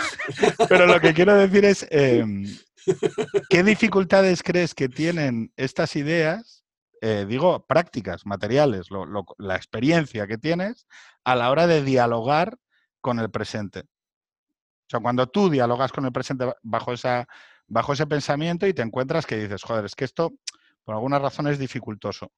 [0.67, 2.25] pero lo que quiero decir es, eh,
[3.49, 6.63] ¿qué dificultades crees que tienen estas ideas,
[7.01, 10.87] eh, digo, prácticas, materiales, lo- lo- la experiencia que tienes
[11.23, 12.57] a la hora de dialogar
[13.01, 13.81] con el presente?
[13.81, 17.27] O sea, cuando tú dialogas con el presente bajo, esa,
[17.69, 20.33] bajo ese pensamiento y te encuentras que dices, joder, es que esto
[20.83, 22.31] por alguna razón es dificultoso.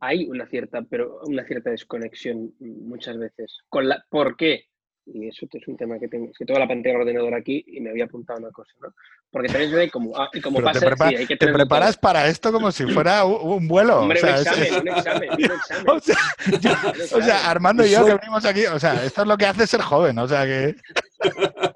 [0.00, 3.56] Hay una cierta, pero una cierta desconexión muchas veces.
[3.68, 4.66] Con la, ¿Por qué?
[5.06, 7.62] Y eso es un tema que tengo, es que tengo la pantalla del ordenador aquí
[7.66, 8.88] y me había apuntado una cosa, ¿no?
[9.30, 11.34] Porque también se ve como, ah, y como Pero te, pasa, prepa- sí, hay que
[11.34, 14.00] te tenerlo preparas para esto como si fuera un, un vuelo.
[14.00, 15.84] Hombre, o sea, un examen, es- un examen, un examen.
[15.90, 16.16] o sea,
[16.60, 17.24] yo- un o examen.
[17.26, 19.82] sea, Armando y yo que venimos aquí, o sea, esto es lo que hace ser
[19.82, 20.74] joven, o sea que...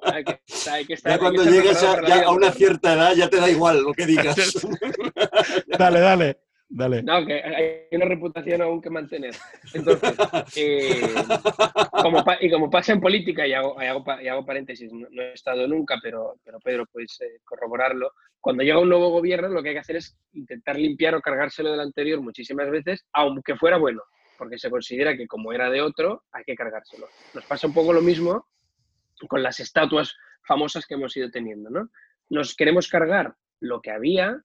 [0.03, 2.93] Hay que- hay que estar- Ya hay que cuando estar llegues a, ya una cierta
[2.95, 4.37] edad ya te da igual lo que digas.
[5.79, 7.03] Dale, dale, dale.
[7.03, 9.35] No, que hay una reputación aún que mantener.
[9.75, 10.15] Entonces,
[10.57, 11.01] eh,
[12.03, 15.07] como y como pasa en política, y hago, y hago, pa- y hago paréntesis, no,
[15.11, 18.13] no he estado nunca, pero, pero Pedro, puedes eh, corroborarlo.
[18.41, 21.71] Cuando llega un nuevo gobierno, lo que hay que hacer es intentar limpiar o cargárselo
[21.71, 24.03] del anterior muchísimas veces, aunque fuera bueno,
[24.37, 27.09] porque se considera que como era de otro, hay que cargárselo.
[27.35, 28.47] Nos pasa un poco lo mismo
[29.27, 31.91] con las estatuas famosas que hemos ido teniendo, ¿no?
[32.31, 34.43] Nos queremos cargar lo que había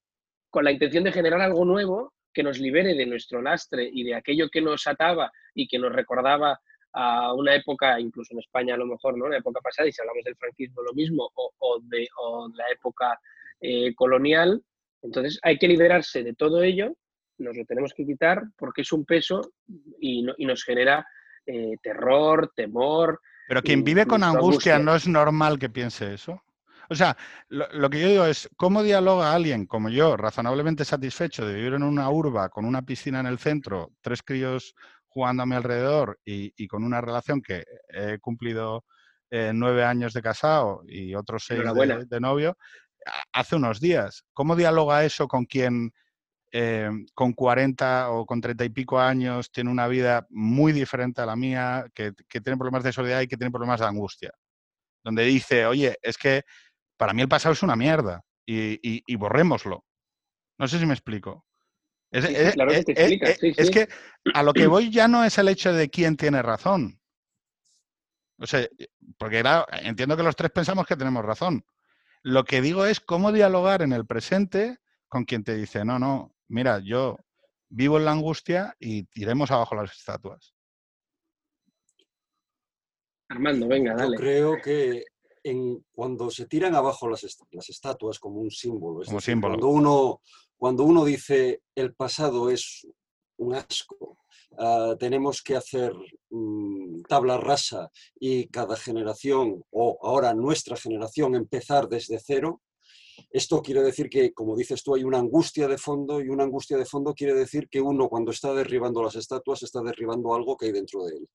[0.49, 4.15] con la intención de generar algo nuevo que nos libere de nuestro lastre y de
[4.15, 6.59] aquello que nos ataba y que nos recordaba
[6.93, 9.25] a una época, incluso en España a lo mejor, ¿no?
[9.25, 12.07] Una época pasada, y si hablamos del franquismo lo mismo, o, de,
[12.55, 13.19] la época
[13.59, 14.63] eh, colonial.
[15.01, 16.95] Entonces hay que liberarse de todo ello,
[17.39, 19.41] nos lo tenemos que quitar porque es un peso
[19.99, 21.05] y nos genera
[21.45, 23.19] eh, terror, temor.
[23.53, 24.79] Pero quien vive con angustia.
[24.79, 26.41] ¿no es normal que piense eso?
[26.89, 27.15] O sea,
[27.49, 31.73] lo, lo que yo digo es, ¿cómo dialoga alguien como yo, razonablemente satisfecho de vivir
[31.73, 34.73] en una urba con una piscina en el centro, tres críos
[35.07, 38.85] jugando a mi alrededor y, y con una relación que he cumplido
[39.29, 42.57] eh, nueve años de casado y otros seis de, de novio,
[43.31, 44.25] hace unos días?
[44.33, 45.93] ¿Cómo dialoga eso con quien
[46.55, 51.25] eh, con 40 o con 30 y pico años tiene una vida muy diferente a
[51.25, 54.31] la mía, que, que tiene problemas de soledad y que tiene problemas de angustia?
[55.03, 56.43] Donde dice, oye, es que
[56.95, 59.83] para mí el pasado es una mierda y, y- y borrémoslo.
[60.59, 61.43] No sé si me explico.
[62.11, 63.73] Es, Sí, sí, es- claro que te explicas, es- sí, es sí.
[63.73, 63.87] que
[64.35, 66.99] a lo que voy ya no es el hecho de quién tiene razón.
[68.39, 68.67] O sea,
[69.17, 71.65] porque claro, entiendo que los tres pensamos que tenemos razón.
[72.23, 76.32] Lo que digo es cómo dialogar en el presente con quien te dice, no, no,
[76.47, 77.17] mira, yo
[77.69, 80.53] vivo en la angustia y tiremos abajo las estatuas.
[83.29, 84.17] Armando, venga, Yo dale.
[84.17, 85.05] creo que
[85.43, 89.33] en, cuando se tiran abajo las, est- las estatuas como un símbolo, es Como decir,
[89.33, 89.53] símbolo.
[89.55, 90.21] Cuando, uno,
[90.55, 92.87] cuando uno dice el pasado es
[93.37, 94.19] un asco,
[94.57, 95.93] ah, tenemos que hacer
[96.29, 102.61] mm, tabla rasa y cada generación, o ahora nuestra generación, empezar desde cero,
[103.29, 106.77] esto quiere decir que, como dices tú, hay una angustia de fondo y una angustia
[106.77, 110.67] de fondo quiere decir que uno cuando está derribando las estatuas está derribando algo que
[110.67, 111.29] hay dentro de él.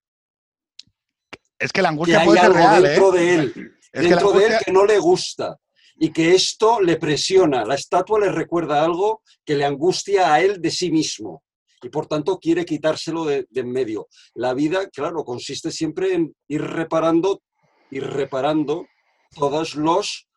[1.59, 2.88] Es que la Que angustia hay ser algo real, ¿eh?
[2.88, 5.57] dentro de él Es dentro de él que no le gusta
[5.97, 7.64] y que esto le presiona.
[7.64, 11.43] La estatua le recuerda algo que le angustia a él de sí mismo
[11.83, 14.09] y por tanto quiere quitárselo de, de en medio.
[14.35, 17.43] La vida, claro, consiste siempre en ir reparando,
[17.91, 18.87] ir reparando
[19.35, 20.28] todos los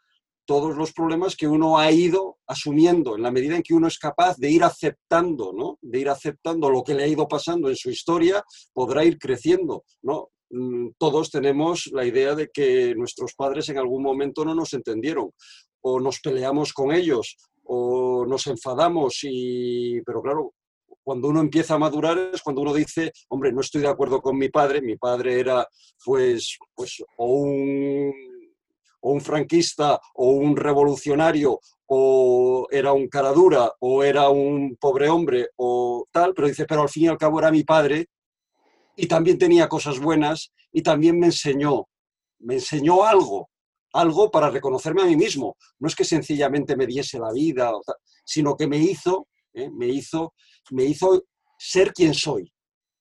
[0.51, 3.97] todos los problemas que uno ha ido asumiendo en la medida en que uno es
[3.97, 5.79] capaz de ir aceptando, ¿no?
[5.81, 9.85] De ir aceptando lo que le ha ido pasando en su historia, podrá ir creciendo,
[10.01, 10.31] ¿no?
[10.49, 15.31] Mm, Todos tenemos la idea de que nuestros padres en algún momento no nos entendieron
[15.79, 20.53] o nos peleamos con ellos o nos enfadamos y pero claro,
[21.01, 24.37] cuando uno empieza a madurar es cuando uno dice, hombre, no estoy de acuerdo con
[24.37, 25.65] mi padre, mi padre era
[26.03, 28.30] pues pues o un
[29.01, 35.09] o un franquista o un revolucionario o era un cara dura o era un pobre
[35.09, 38.07] hombre o tal, pero dice, pero al fin y al cabo era mi padre
[38.95, 41.87] y también tenía cosas buenas y también me enseñó,
[42.39, 43.49] me enseñó algo,
[43.93, 45.57] algo para reconocerme a mí mismo.
[45.79, 47.71] No es que sencillamente me diese la vida,
[48.23, 49.69] sino que me hizo, ¿eh?
[49.69, 50.33] me hizo,
[50.71, 51.23] me hizo
[51.57, 52.53] ser quien soy,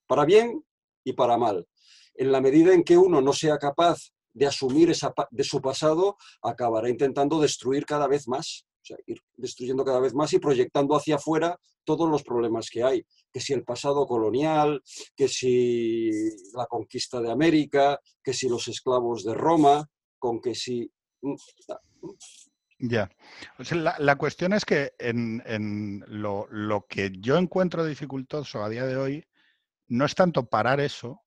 [0.06, 0.64] para bien
[1.04, 1.66] y para mal.
[2.14, 4.10] En la medida en que uno no sea capaz
[4.40, 9.20] de asumir esa de su pasado, acabará intentando destruir cada vez más, o sea, ir
[9.36, 13.52] destruyendo cada vez más y proyectando hacia afuera todos los problemas que hay, que si
[13.52, 14.82] el pasado colonial,
[15.14, 16.10] que si
[16.54, 19.86] la conquista de América, que si los esclavos de Roma,
[20.18, 20.90] con que si...
[22.78, 23.10] Ya.
[23.58, 29.24] la, cuestión es que en, lo, lo, que yo encuentro dificultoso a día de hoy
[29.88, 31.20] no es tanto parar eso.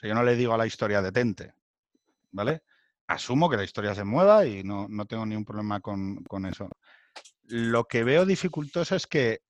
[0.00, 1.56] yo no le digo a la historia detente,
[2.30, 2.62] ¿vale?
[3.06, 6.68] Asumo que la historia se mueva y no, no tengo ningún problema con, con, eso.
[7.44, 9.40] Lo que veo dificultoso es que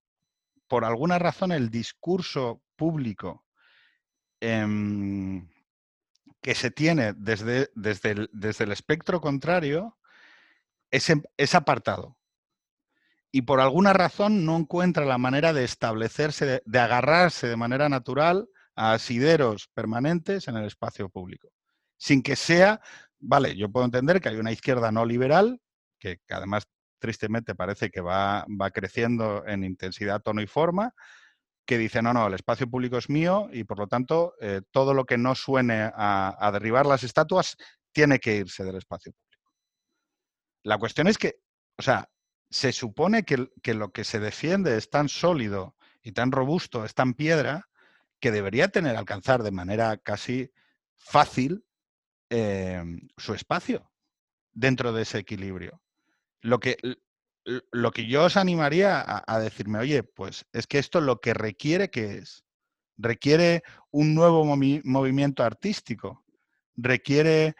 [0.68, 3.44] por alguna razón el discurso público
[4.40, 5.48] em,
[6.42, 9.96] que se tiene desde, desde, el, desde el espectro contrario
[10.90, 12.16] es, apartado.
[13.32, 18.48] Y por alguna razón no encuentra la manera de establecerse, de, agarrarse de manera natural
[18.74, 21.48] a asideros permanentes en el espacio público.
[21.96, 22.80] Sin que sea,
[23.18, 25.60] vale, yo puedo entender que hay una izquierda no liberal,
[25.98, 26.64] que, además
[26.98, 30.94] tristemente parece que va, va, creciendo en intensidad, tono y forma,
[31.66, 34.94] que dice, no, no, el espacio público es mío y por lo tanto eh, todo
[34.94, 37.56] lo que no suene a, a derribar las estatuas
[37.92, 39.52] tiene que irse del espacio público.
[40.62, 41.40] La cuestión es que,
[41.76, 42.08] o sea,
[42.50, 47.14] se supone que, lo que se defiende es tan sólido y tan robusto, es tan
[47.14, 47.68] piedra,
[48.20, 50.50] que debería tener, alcanzar de manera casi
[50.94, 51.64] fácil
[52.30, 53.90] em, su espacio
[54.52, 55.82] dentro de ese equilibrio.
[56.40, 56.76] Lo que,
[57.72, 61.90] lo que yo os animaría a, decirme, oye, pues es que esto lo que requiere
[61.90, 62.44] que es,
[62.96, 66.24] requiere un nuevo movimiento artístico,
[66.74, 67.54] requiere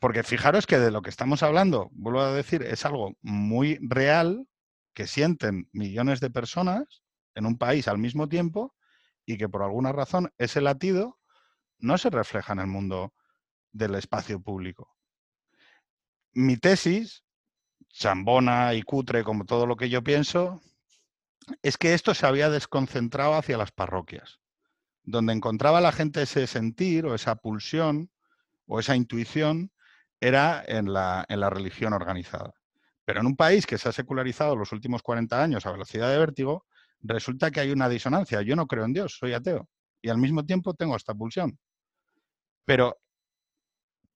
[0.00, 4.46] porque fijaros que de lo que estamos hablando, vuelvo a decir, es algo muy real
[4.94, 7.02] que sienten millones de personas
[7.34, 8.74] en un país al mismo tiempo
[9.26, 11.18] y que por alguna razón ese latido
[11.78, 13.14] no se refleja en el mundo
[13.78, 14.94] del espacio público.
[16.32, 17.24] Mi tesis,
[17.88, 20.60] chambona y cutre como todo lo que yo pienso,
[21.62, 24.40] es que esto se había desconcentrado hacia las parroquias,
[25.02, 28.10] donde encontraba la gente ese sentir o esa pulsión
[28.66, 29.72] o esa intuición
[30.20, 32.52] era en la, en la religión organizada.
[33.04, 36.18] Pero en un país que se ha secularizado los últimos 40 años a velocidad de
[36.18, 36.66] vértigo,
[37.00, 38.42] resulta que hay una disonancia.
[38.42, 39.68] Yo no creo en Dios, soy ateo.
[40.02, 41.58] Y al mismo tiempo tengo esta pulsión.
[42.64, 42.98] Pero,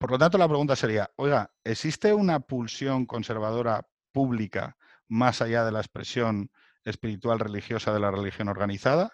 [0.03, 5.71] por lo tanto, la pregunta sería, oiga, ¿existe una pulsión conservadora pública más allá de
[5.71, 6.51] la expresión
[6.85, 9.13] espiritual religiosa de la religión organizada?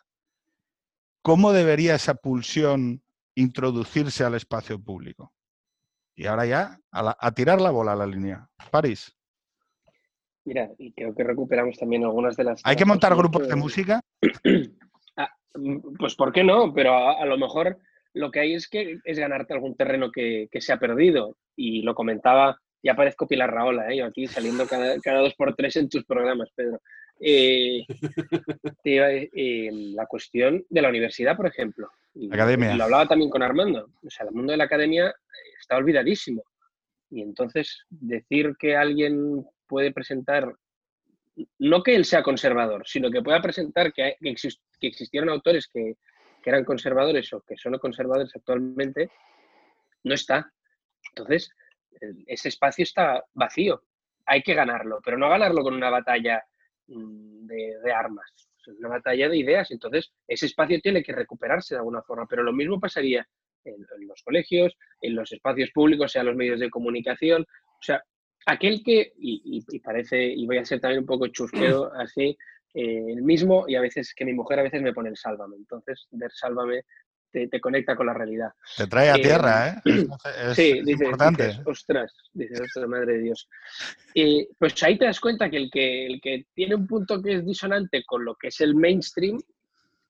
[1.21, 3.03] ¿Cómo debería esa pulsión
[3.35, 5.35] introducirse al espacio público?
[6.15, 8.49] Y ahora ya, a, tirar la bola a la línea.
[8.71, 9.15] París.
[10.47, 12.63] Mira, y creo que recuperamos también algunas de las...
[12.65, 14.01] ¿Hay que montar grupos de música?
[15.17, 16.73] Ah, mm, pues ¿por qué no?
[16.73, 17.77] Pero a, lo mejor
[18.19, 21.37] lo que hay es que es ganarte algún terreno que, se ha perdido.
[21.57, 23.99] Y lo comentaba, ya parezco Pilar Raola, ¿eh?
[23.99, 26.81] yo aquí saliendo cada, dos por tres en tus programas, Pedro.
[27.21, 27.85] Eh,
[28.85, 31.89] eh, la cuestión de la universidad, por ejemplo.
[32.31, 32.75] academia.
[32.75, 33.89] lo hablaba también con Armando.
[34.05, 35.15] O sea, el mundo de la academia
[35.61, 36.43] está olvidadísimo.
[37.11, 40.53] Y entonces decir que alguien puede presentar,
[41.59, 45.95] no que él sea conservador, sino que pueda presentar que, que, existieron autores que,
[46.43, 49.11] que, eran conservadores o que son conservadores actualmente,
[50.05, 50.53] no está.
[51.11, 51.51] Entonces,
[52.27, 53.83] ese espacio está vacío.
[54.27, 56.43] Hay que ganarlo, pero no ganarlo con una batalla
[56.87, 58.31] mm, de, armas,
[58.79, 59.71] una batalla de ideas.
[59.71, 63.27] Entonces, ese espacio tiene que recuperarse de alguna forma, pero lo mismo pasaría
[63.65, 67.43] en, los colegios, en los espacios públicos, sea los medios de comunicación.
[67.43, 68.03] O sea,
[68.47, 72.37] aquel que, y, parece, y voy a ser también un poco chusqueo así,
[72.75, 75.57] el mismo, y a veces que mi mujer a veces me pone el sálvame.
[75.57, 76.83] Entonces, ver sálvame
[77.31, 78.51] te, conecta con la realidad.
[78.77, 79.75] Te trae a eh, tierra, ¿eh?
[80.55, 81.59] sí, dice, importante.
[81.67, 83.49] ostras, dice, ostras, madre de Dios.
[84.15, 87.35] Y pues ahí te das cuenta que el, que el que tiene un punto que
[87.35, 89.39] es disonante con lo que es el mainstream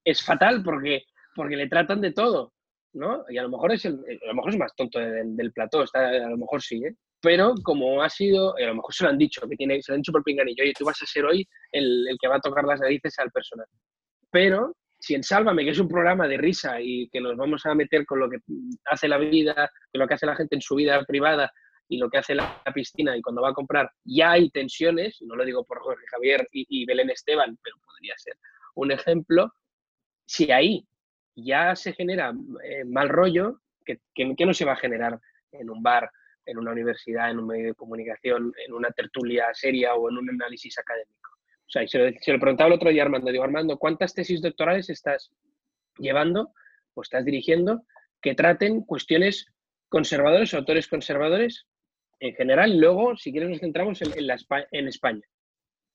[0.05, 2.53] es fatal porque, porque le tratan de todo.
[2.95, 3.25] ¿no?
[3.29, 6.09] Y a lo mejor es, el, a lo mejor es más tonto del, plató, está,
[6.09, 6.95] a lo mejor sí, ¿eh?
[7.21, 9.97] Pero como ha sido, a lo mejor se lo han dicho, que tiene, se lo
[9.97, 12.41] han dicho por pinganillo, oye, tú vas a ser hoy el, el que va a
[12.41, 13.67] tocar las narices al personal.
[14.31, 17.75] Pero si en Sálvame, que es un programa de risa y que nos vamos a
[17.75, 18.39] meter con lo que
[18.85, 21.53] hace la vida, con lo que hace la gente en su vida privada
[21.89, 25.37] y lo que hace la piscina y cuando va a comprar, ya hay tensiones, no
[25.37, 28.35] lo digo por Jorge Javier y, y Belén Esteban, pero podría ser
[28.75, 29.53] un ejemplo,
[30.27, 30.87] si ahí
[31.35, 32.33] ya se genera
[32.65, 35.19] eh, mal rollo que, que, no se va a generar
[35.53, 36.11] en un bar,
[36.49, 40.31] en una universidad, en un medio de comunicación, en una tertulia seria o en un
[40.31, 41.31] análisis académico.
[41.67, 44.89] O sea, se lo, preguntaba el otro día a Armando, digo, Armando, ¿cuántas tesis doctorales
[44.89, 45.31] estás
[45.99, 46.53] llevando
[46.95, 47.83] o estás dirigiendo
[48.23, 49.47] que traten cuestiones
[49.91, 51.67] conservadoras, autores conservadores
[52.21, 52.73] en general?
[52.73, 54.39] Y luego, si quieres, nos centramos en, la,
[54.71, 55.27] en España.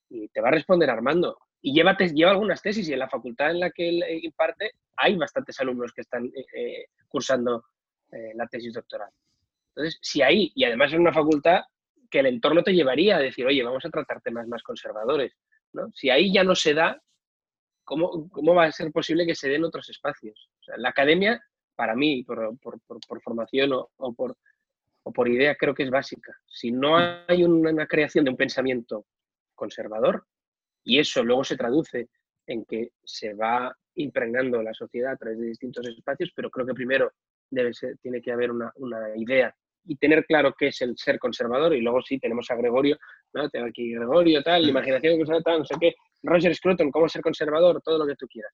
[0.10, 3.49] Y te va a responder Armando, y lleva, lleva algunas tesis y en la facultad
[3.49, 7.66] en la que él eh, imparte hay bastantes alumnos que están eh, eh, cursando
[8.36, 9.10] la tesis doctoral.
[9.76, 11.62] Entonces, si ahí, y además en una facultad
[12.10, 15.34] que el entorno te llevaría a decir, oye, vamos a tratar temas más conservadores.
[15.74, 15.92] ¿no?
[15.96, 17.02] Si ahí ya no se da,
[17.84, 20.50] ¿cómo, ¿cómo, va a ser posible que se den otros espacios?
[20.62, 21.44] O sea, la academia,
[21.76, 24.38] para mí, por, por, formación o, o, por,
[25.04, 26.38] o por idea, creo que es básica.
[26.46, 29.08] Si no hay una creación de un pensamiento
[29.56, 30.28] conservador,
[30.84, 32.10] y eso luego se traduce
[32.46, 36.74] en que se va impregnando la sociedad a través de distintos espacios, pero creo que
[36.74, 37.14] primero
[37.50, 39.56] debe ser, tiene que haber una, una idea
[39.86, 41.76] y tener claro qué es el ser conservador.
[41.76, 42.98] Y luego sí, tenemos a Gregorio,
[43.34, 43.50] ¿no?
[43.50, 47.98] Tengo aquí Gregorio, tal, imaginación tal, no sé qué, Roger Scruton, cómo ser conservador, todo
[47.98, 48.54] lo que tú quieras.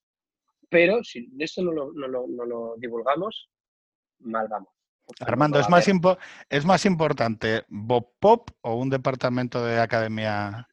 [0.70, 3.50] Pero si de esto no lo, no lo, no lo divulgamos,
[4.20, 4.70] mal vamos.
[5.22, 5.88] Armando, ¿es más,
[6.50, 10.68] ¿es más importante Bob Pop o un departamento de academia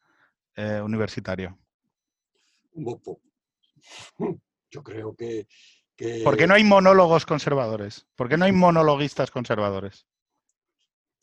[0.55, 1.59] eh, universitario?
[2.73, 3.21] Bob Pop.
[4.71, 5.47] Yo creo que,
[5.97, 8.07] que, ¿Por qué no hay monólogos conservadores?
[8.15, 10.07] ¿Por qué no hay monologuistas conservadores?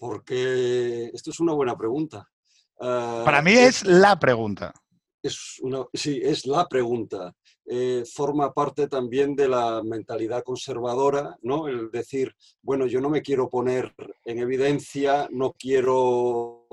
[0.03, 2.27] Porque esto es una buena pregunta.
[2.75, 4.73] Uh, Para mí es la pregunta.
[5.21, 7.33] Es una, sí, es la pregunta.
[7.65, 11.69] Eh, forma parte también de la mentalidad conservadora, ¿no?
[11.69, 13.95] El decir, bueno, yo no me quiero poner
[14.25, 16.67] en evidencia, no quiero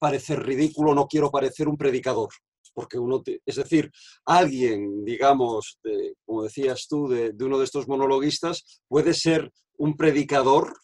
[0.00, 2.30] parecer ridículo, no quiero parecer un predicador.
[2.74, 3.92] Porque uno, te, es decir,
[4.24, 9.96] alguien, digamos, de, como decías tú, de, de uno de estos monologuistas, puede ser un
[9.96, 10.74] predicador,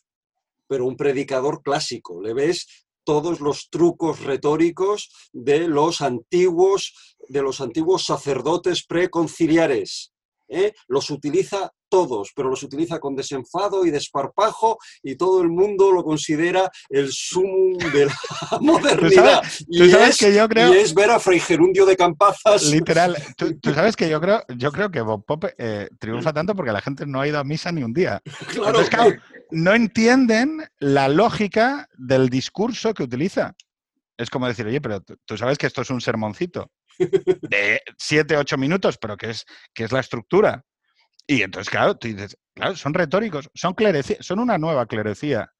[0.66, 2.20] pero un predicador clásico.
[2.22, 10.11] Le ves todos los trucos retóricos de los antiguos, de los antiguos sacerdotes preconciliares.
[10.52, 10.74] ¿Eh?
[10.88, 16.02] Los utiliza todos, pero los utiliza con desenfado y desparpajo y todo el mundo lo
[16.02, 18.14] considera el sumum de la
[18.60, 19.42] modernidad.
[19.42, 21.84] ¿Tú sabes, tú sabes y, es, que yo creo, y es ver a Fray Gerundio
[21.84, 22.64] de Campazas.
[22.64, 26.54] Literal, tú, tú sabes que yo creo, yo creo que Bob Pop eh, triunfa tanto
[26.54, 28.22] porque la gente no ha ido a misa ni un día.
[28.48, 29.12] Claro, Entonces, claro,
[29.50, 33.54] no entienden la lógica del discurso que utiliza.
[34.16, 38.58] Es como decir, oye, pero tú sabes que esto es un sermoncito de 7, 8
[38.58, 40.64] minutos, pero que es, que es la estructura.
[41.26, 45.52] Y entonces, claro, tú dices, claro, son retóricos, son clerecía, son una nueva clerecía.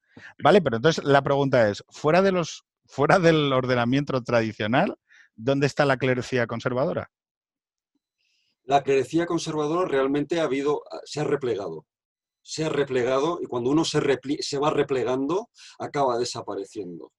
[0.42, 4.96] Vale, pero entonces la pregunta es, fuera de los, fuera del ordenamiento tradicional,
[5.34, 7.10] ¿dónde está la clerecía conservadora?
[8.64, 11.86] La clerecía conservadora realmente ha habido, se ha replegado.
[12.44, 14.00] Se ha replegado y cuando uno se,
[14.40, 17.12] se va replegando, acaba desapareciendo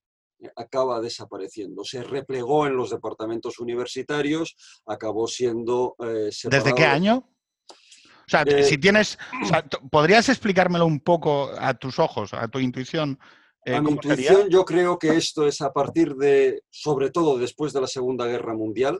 [0.55, 1.83] acaba desapareciendo.
[1.83, 5.95] Se replegó en los departamentos universitarios, acabó siendo...
[5.99, 6.29] Eh.
[6.45, 7.29] ¿Desde qué año?
[7.69, 12.47] O sea, eh, si tienes, o sea, ¿podrías explicármelo un poco a tus ojos, a
[12.47, 13.19] tu intuición?
[13.65, 14.49] Eh, a mi intuición, sería?
[14.49, 18.53] yo creo que esto es a partir de, sobre todo después de la Segunda Guerra
[18.53, 18.99] Mundial,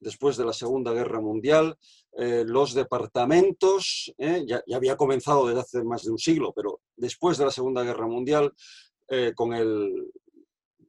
[0.00, 1.76] después de la Segunda Guerra Mundial,
[2.18, 6.80] eh, los departamentos, eh, ya, ya, había comenzado desde hace más de un siglo, pero
[6.96, 8.52] después de la Segunda Guerra Mundial,
[9.08, 10.10] eh, con el,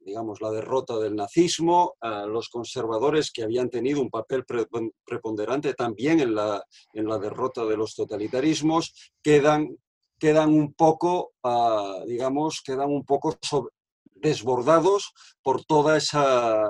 [0.08, 1.94] digamos, la derrota del nazismo,
[2.26, 4.66] los conservadores que habían tenido un papel pre
[5.04, 9.76] preponderante también en la, en la derrota de los totalitarismos, quedan,
[10.18, 13.72] quedan un poco, uh, digamos, quedan un poco sobre,
[14.14, 16.64] desbordados por toda esa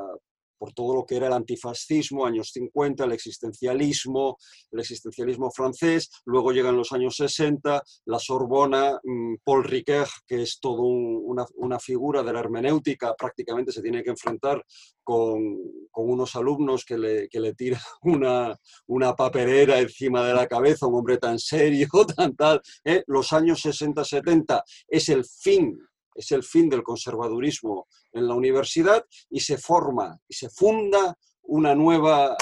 [0.59, 4.37] por todo lo que era el antifascismo, años 50, el existencialismo,
[4.73, 10.59] el existencialismo francés, luego llegan los años 60, la Sorbona, mm, Paul Ricoeur, que es
[10.61, 14.63] todo un, una, una, figura de la hermenéutica, prácticamente se tiene que enfrentar
[15.05, 15.57] con,
[15.91, 18.55] con unos alumnos que le, que le tiran una,
[18.89, 22.61] una, papelera encima de la cabeza, un hombre tan serio, tan tal.
[22.85, 23.03] ¿eh?
[23.07, 25.79] Los años 60-70 es el fin
[26.19, 31.77] es el fin del conservadurismo en la universidad y se forma y se funda una
[31.77, 32.37] nueva,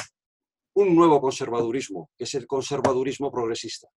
[0.75, 3.89] un nuevo conservadurismo, que es el conservadurismo progresista.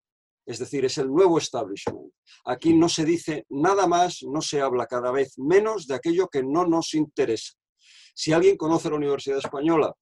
[0.46, 2.12] Es decir, es el nuevo establishment.
[2.46, 6.44] Aquí no se dice nada más, no se habla cada vez menos de aquello que
[6.44, 7.54] no nos interesa.
[8.14, 9.94] Si alguien conoce la Universidad Española,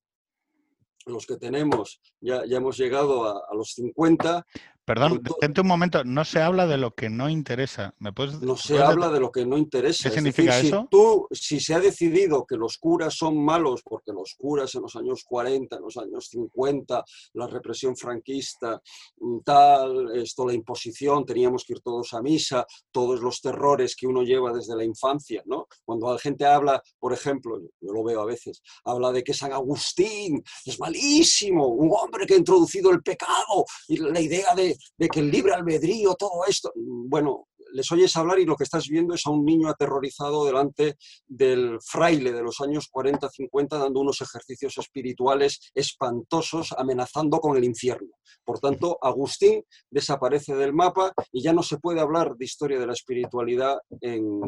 [1.05, 4.43] los que tenemos, ya, ya hemos llegado a, a los 50,
[4.87, 7.93] Perdón, detente un momento, no se habla de lo que no interesa.
[7.99, 10.03] ¿Me puedes, no se habla de lo que no interesa.
[10.03, 10.83] ¿Qué es significa decir, eso?
[10.83, 14.83] Si, tú, si se ha decidido que los curas son malos, porque los curas en
[14.83, 18.81] los años 40, en los años 50, la represión franquista,
[19.17, 24.07] mm, tal, esto, la imposición, teníamos que ir todos a misa, todos los terrores que
[24.07, 25.67] uno lleva desde la infancia, ¿no?
[25.83, 29.51] Cuando la gente habla, por ejemplo, yo lo veo a veces, habla de que San
[29.51, 35.07] Agustín es malísimo, un hombre que ha introducido el pecado, y la idea de, de
[35.07, 39.13] que el libre albedrío, todo esto, bueno, les oyes hablar y lo que estás viendo
[39.13, 40.97] es a un niño aterrorizado delante
[41.27, 48.09] del fraile de los años 40-50 dando unos ejercicios espirituales espantosos, amenazando con el infierno.
[48.43, 52.87] Por tanto, Agustín desaparece del mapa y ya no se puede hablar de historia de
[52.87, 54.41] la espiritualidad en,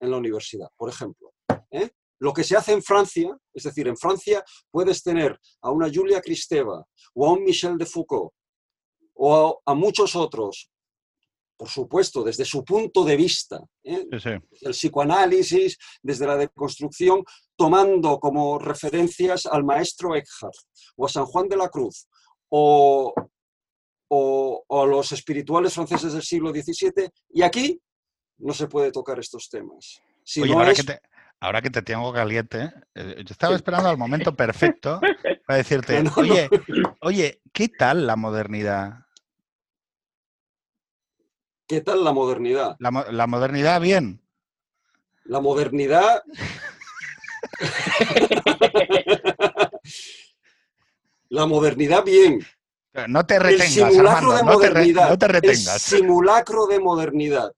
[0.00, 1.32] en la universidad, por ejemplo.
[1.70, 1.90] ¿eh?
[2.18, 6.20] Lo que se hace en Francia, es decir, en Francia puedes tener a una Julia
[6.20, 8.32] Kristeva o a un Michel de Foucault
[9.14, 10.70] o a, muchos otros,
[11.56, 14.06] por supuesto, desde su punto de vista, ¿eh?
[14.62, 17.24] el psicoanálisis, desde la deconstrucción,
[17.56, 20.54] tomando como referencias al maestro Eckhart
[20.96, 22.08] o a San Juan de la Cruz
[22.56, 23.12] o,
[24.08, 27.80] o, los espirituales franceses del siglo XVII, y aquí
[28.38, 30.00] no se puede tocar estos temas.
[31.40, 35.00] ahora, que te, tengo caliente, eh, yo estaba esperando al momento perfecto
[35.46, 36.48] para decirte, oye,
[37.00, 39.03] oye, ¿qué tal la modernidad?
[41.66, 42.76] ¿Qué tal la modernidad?
[42.78, 42.90] La,
[43.26, 44.20] modernidad, bien.
[45.24, 46.22] La modernidad.
[51.30, 52.44] la modernidad, bien.
[53.08, 55.74] No te retengas, el simulacro de modernidad, no te, retengas.
[55.74, 57.50] El simulacro de modernidad.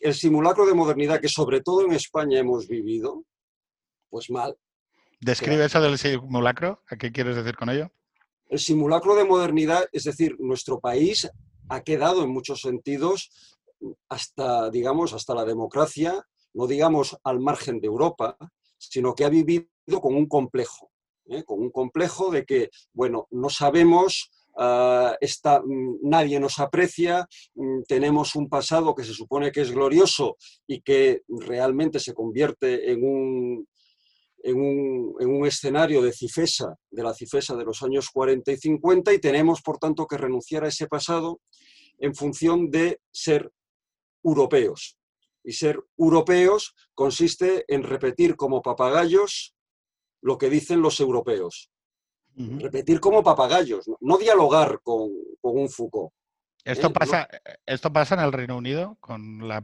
[0.00, 3.22] El simulacro de modernidad que sobre todo en España hemos vivido,
[4.10, 4.56] pues mal.
[5.20, 6.82] ¿Describe eso del simulacro?
[6.90, 7.92] ¿A qué quieres decir con ello?
[8.48, 11.28] El simulacro de modernidad, es decir, nuestro país
[11.68, 13.30] ha quedado en muchos sentidos
[14.08, 18.36] hasta, digamos, hasta la democracia, no digamos al margen de Europa,
[18.76, 19.66] sino que ha vivido
[20.00, 20.90] con un complejo,
[21.26, 21.44] ¿eh?
[21.44, 28.34] con un complejo de que, bueno, no sabemos, ah, mm, nadie nos aprecia, mm, tenemos
[28.34, 33.68] un pasado que se supone que es glorioso y que realmente se convierte en un,
[34.48, 38.56] en un, en un, escenario de cifesa, de la cifesa de los años 40 y
[38.56, 41.40] 50, y tenemos, por tanto, que renunciar a ese pasado
[41.98, 43.50] en función de ser
[44.24, 44.96] europeos.
[45.44, 49.54] Y ser europeos consiste en repetir como papagayos
[50.20, 51.70] lo que dicen los europeos.
[52.36, 55.10] Repetir como papagayos, no, dialogar con,
[55.42, 56.12] un Foucault.
[56.64, 56.90] ¿Esto, ¿eh?
[56.90, 57.28] pasa,
[57.66, 58.96] ¿Esto pasa en el Reino Unido?
[59.00, 59.60] Con la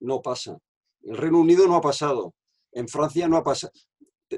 [0.00, 0.58] no pasa.
[1.02, 2.34] El Reino Unido no ha pasado.
[2.74, 3.72] En Francia no ha pasado.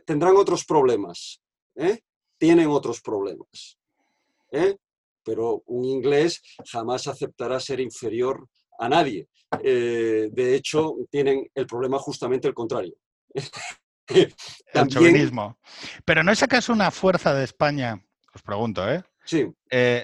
[0.05, 1.41] Tendrán otros problemas.
[1.75, 2.01] ¿eh?
[2.39, 3.79] Tienen otros problemas.
[4.53, 4.77] ¿eh?
[5.25, 8.47] Pero un inglés jamás aceptará ser inferior
[8.79, 9.29] a nadie.
[9.63, 12.95] Eh, de hecho, tienen el problema justamente el contrario.
[14.09, 15.59] el chauvinismo.
[16.05, 18.05] Pero ¿no es acaso una fuerza de España?
[18.35, 19.03] Os pregunto, ¿eh?
[19.25, 19.45] Sí.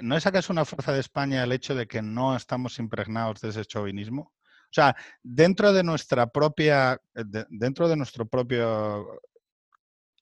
[0.03, 3.51] ¿No es acaso una fuerza de España el hecho de que no estamos impregnados de
[3.51, 4.33] ese chauvinismo?
[4.73, 9.21] O sea, dentro de nuestra propia, eh, dentro de nuestro propio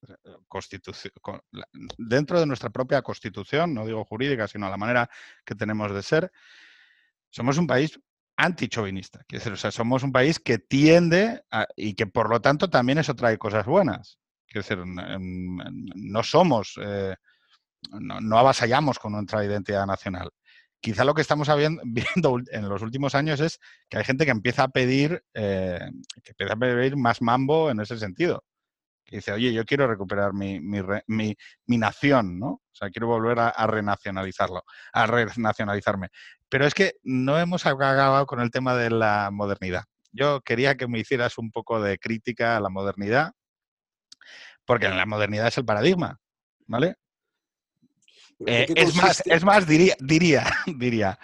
[0.08, 0.14] eh,
[0.48, 1.12] constitución,
[1.96, 5.08] dentro de nuestra propia constitución, no digo jurídica, sino la manera
[5.44, 6.32] que tenemos de ser,
[7.30, 8.00] somos un país
[8.36, 9.24] antichovinista.
[9.28, 11.44] Decir, o sea, somos un país que tiende
[11.76, 14.18] y que por lo tanto también eso trae cosas buenas.
[14.48, 17.14] Quiero decir, no somos, eh,
[18.00, 20.32] no, no, avasallamos con nuestra identidad nacional
[20.80, 21.48] quizá lo que estamos
[21.84, 25.90] viendo en los últimos años es que hay gente que empieza a pedir, eh,
[26.22, 28.44] que empieza a pedir más mambo en ese sentido.
[29.04, 32.48] Que dice, oye, yo quiero recuperar mi, mi, nación, ¿no?
[32.48, 34.62] O sea, quiero volver a, renacionalizarlo,
[34.92, 36.10] a renacionalizarme.
[36.48, 39.84] Pero es que no hemos acabado con el tema de la modernidad.
[40.12, 43.32] Yo quería que me hicieras un poco de crítica a la modernidad,
[44.64, 46.18] porque la modernidad es el paradigma,
[46.66, 46.94] ¿vale?
[48.46, 50.44] Eh, es, más, es más, diría, diría,
[50.78, 51.18] diría,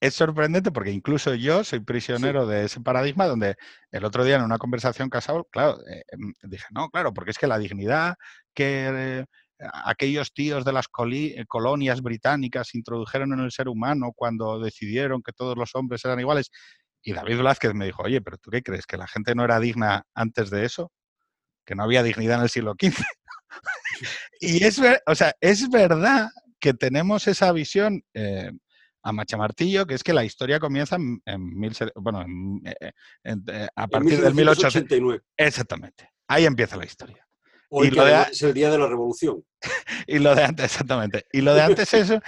[0.00, 3.56] es sorprendente porque incluso yo soy prisionero de ese paradigma donde
[3.90, 7.38] el otro día en una conversación casado, claro, eh, em, dije, no, claro, porque es
[7.38, 8.16] que la dignidad
[8.54, 9.24] que eh,
[9.84, 15.56] aquellos tíos de las colonias británicas introdujeron en el ser humano cuando decidieron que todos
[15.56, 16.50] los hombres eran iguales.
[17.02, 18.86] Y David Velázquez me dijo, oye, pero ¿tú qué crees?
[18.86, 20.90] ¿Que la gente no era digna antes de eso?
[21.64, 23.04] ¿Que no había dignidad en el siglo XV?
[24.40, 26.28] y es, o sea, es verdad
[26.62, 28.52] que tenemos esa visión eh,
[29.02, 31.20] a machamartillo, que es que la historia comienza en,
[31.96, 32.24] bueno,
[32.64, 32.92] eh,
[33.24, 35.22] eh, a partir del 1889.
[35.36, 36.10] Exactamente.
[36.28, 37.26] Ahí empieza la historia.
[37.68, 39.44] Y lo de, es el día de la revolución.
[40.06, 41.26] y lo de antes, exactamente.
[41.32, 42.20] Y lo de antes eso,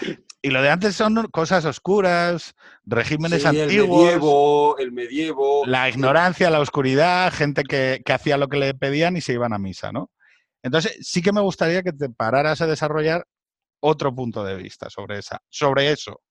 [0.42, 2.54] y lo de antes son cosas oscuras,
[2.84, 4.00] regímenes antiguos.
[4.00, 5.66] El medievo, el medievo.
[5.66, 9.52] La ignorancia, la oscuridad, gente que, que hacía lo que le pedían y se iban
[9.52, 10.10] a misa, ¿no?
[10.64, 13.26] Entonces, sí que me gustaría que te pararas a desarrollar
[13.86, 16.22] otro punto de vista sobre, esa, sobre eso.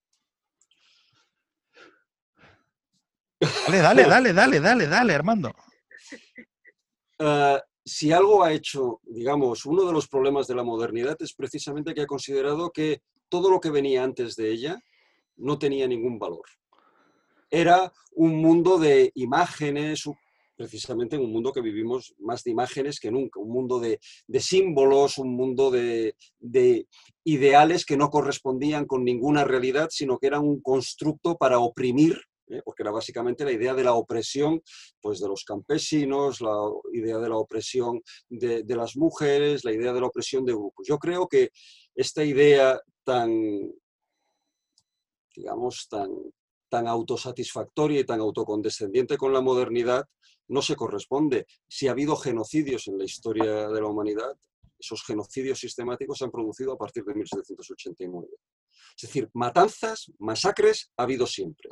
[3.39, 5.53] Dale, dale, dale, dale, dale, dale, Armando.
[7.19, 11.93] Eh, si algo ha hecho, digamos, uno de los problemas de la modernidad es precisamente
[11.93, 14.79] que ha considerado que todo lo que venía antes de ella
[15.35, 16.45] no tenía ningún valor.
[17.51, 20.05] Era un mundo de imágenes,
[20.55, 23.99] precisamente en un mundo que vivimos más de imágenes que nunca, un mundo de,
[24.39, 26.15] símbolos, un mundo de,
[27.23, 32.61] ideales que no correspondían con ninguna realidad, sino que eran un constructo para oprimir ¿eh?
[32.63, 34.61] porque era básicamente la idea de la opresión
[35.01, 39.93] pues, de los campesinos, la idea de la opresión de, de las mujeres, la idea
[39.93, 40.85] de la opresión de grupos.
[40.87, 41.49] Yo creo que
[41.95, 43.71] esta idea tan,
[45.35, 46.09] digamos, tan,
[46.69, 50.05] tan autosatisfactoria y tan autocondescendiente con la modernidad
[50.53, 51.47] no se corresponde.
[51.67, 54.37] Si ha habido genocidios en la historia de la humanidad,
[54.79, 58.27] esos genocidios sistemáticos se han producido a partir de 1789.
[58.95, 61.69] Es decir, matanzas, masacres ha habido siempre.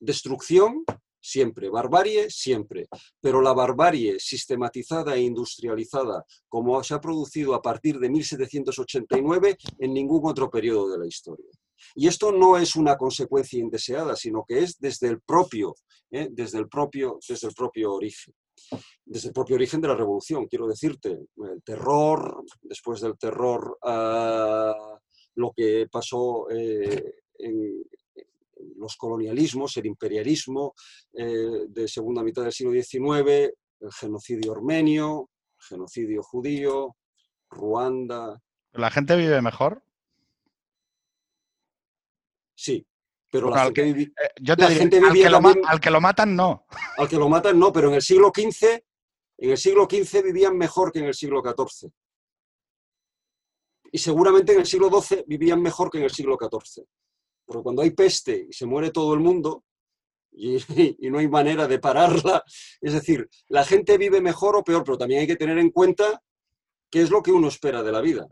[0.00, 0.84] Destrucción,
[1.20, 1.68] siempre.
[1.68, 2.86] Barbarie, siempre.
[3.20, 9.92] Pero la barbarie sistematizada e industrializada, como se ha producido a partir de 1789, en
[9.92, 11.50] ningún otro periodo de la historia.
[11.94, 15.74] Y esto no es una consecuencia indeseada, sino que es desde el propio,
[16.10, 16.28] ¿eh?
[16.30, 18.34] desde el propio, desde el propio origen
[19.04, 24.98] desde el propio origen de la revolución, quiero decirte, el terror, después del terror, ah,
[25.36, 27.84] lo que pasó eh, en,
[28.78, 30.74] los colonialismos, el imperialismo
[31.12, 36.96] eh, de segunda mitad del siglo XIX, el genocidio armenio, genocidio judío,
[37.50, 38.40] Ruanda.
[38.72, 39.82] ¿La gente vive mejor?
[42.56, 42.86] Sí,
[43.30, 46.66] pero la gente, que, yo te gente al, que lo, al que lo matan no.
[46.96, 48.82] Al que lo matan no, pero en el siglo XV,
[49.38, 51.90] en el siglo XV vivían mejor que en el siglo XIV.
[53.92, 56.84] Y seguramente en el siglo XII vivían mejor que en el siglo XIV.
[57.44, 59.64] Porque cuando hay peste y se muere todo el mundo
[60.32, 60.56] y,
[60.98, 62.42] y, no hay manera de pararla,
[62.80, 66.22] es decir, la gente vive mejor o peor, pero también hay que tener en cuenta
[66.90, 68.26] qué es lo que uno espera de la vida.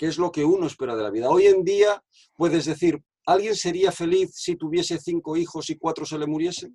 [0.00, 1.28] ¿Qué es lo que uno espera de la vida?
[1.28, 2.02] Hoy en día
[2.34, 6.74] puedes decir, ¿alguien sería feliz si tuviese cinco hijos y cuatro se le muriesen?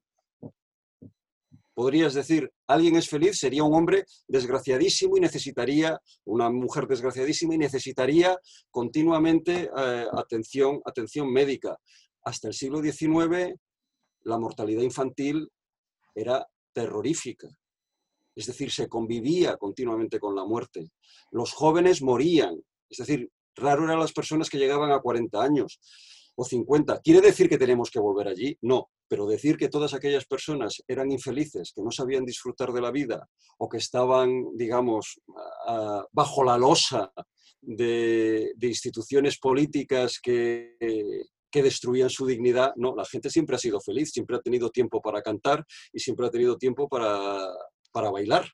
[1.74, 7.58] podrías decir, alguien es feliz, sería un hombre desgraciadísimo y necesitaría, una mujer desgraciadísima y
[7.58, 8.38] necesitaría
[8.70, 11.78] continuamente eh, atención, atención médica.
[12.22, 13.56] Hasta el siglo XIX
[14.22, 15.50] la mortalidad infantil
[16.14, 17.50] era terrorífica.
[18.36, 20.92] Es decir, se convivía continuamente con la muerte.
[21.32, 22.56] Los jóvenes morían.
[22.90, 25.80] Es decir, raro eran las personas que llegaban a 40 años
[26.36, 27.02] o 50.
[27.02, 28.58] ¿Quiere decir que tenemos que volver allí?
[28.62, 32.92] No, pero decir que todas aquellas personas eran infelices, que no sabían disfrutar de la
[32.92, 33.28] vida
[33.58, 35.22] o que estaban, digamos,
[36.12, 37.12] bajo la losa
[37.62, 40.76] de, instituciones políticas que,
[41.50, 45.02] que destruían su dignidad, no, la gente siempre ha sido feliz, siempre ha tenido tiempo
[45.02, 47.40] para cantar y siempre ha tenido tiempo para,
[47.92, 48.46] para bailar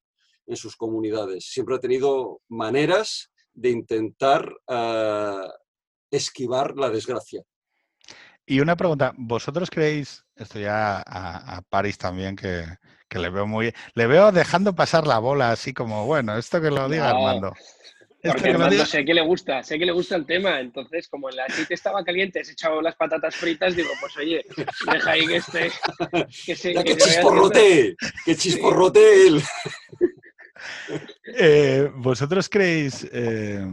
[0.46, 5.50] en sus comunidades, siempre ha tenido maneras de intentar uh,
[6.10, 7.44] esquivar la desgracia.
[8.46, 12.66] Y una pregunta, ¿vosotros creéis, esto ya a, a París también, que,
[13.08, 13.74] que, le veo muy...
[13.94, 17.54] Le veo dejando pasar la bola así como, bueno, esto que lo diga no, Armando.
[18.22, 18.86] Porque Armando diga...
[18.86, 22.04] sé que le gusta, sé que le gusta el tema, entonces como el aceite estaba
[22.04, 24.44] caliente, se echaba las patatas fritas, digo, pues oye,
[24.92, 25.72] deja ahí que esté...
[26.46, 27.96] Que, se, ya, que, que chisporrote,
[28.26, 29.42] que chisporrote él.
[31.26, 33.66] Eh, ¿Vosotros creéis, eh,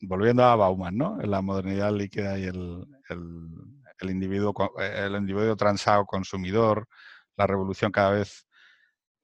[0.00, 1.18] volviendo a Bauman, ¿no?
[1.22, 6.88] La modernidad líquida y el, el individuo, el individuo transado consumidor,
[7.36, 8.46] la revolución cada vez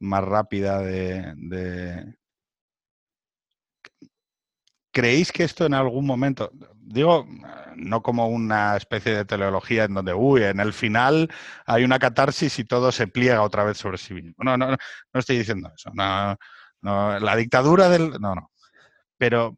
[0.00, 2.16] más rápida de.
[4.94, 7.26] ¿Creéis que esto en algún momento, digo,
[7.76, 11.30] no como una especie de teleología en donde, uy, en el final
[11.64, 14.34] hay una catarsis y todo se pliega otra vez sobre sí mismo?
[14.38, 14.76] No, no, no,
[15.14, 15.90] no estoy diciendo eso.
[15.94, 16.36] No,
[16.82, 18.10] no, la dictadura del...
[18.20, 18.50] No, no.
[19.18, 19.56] Pero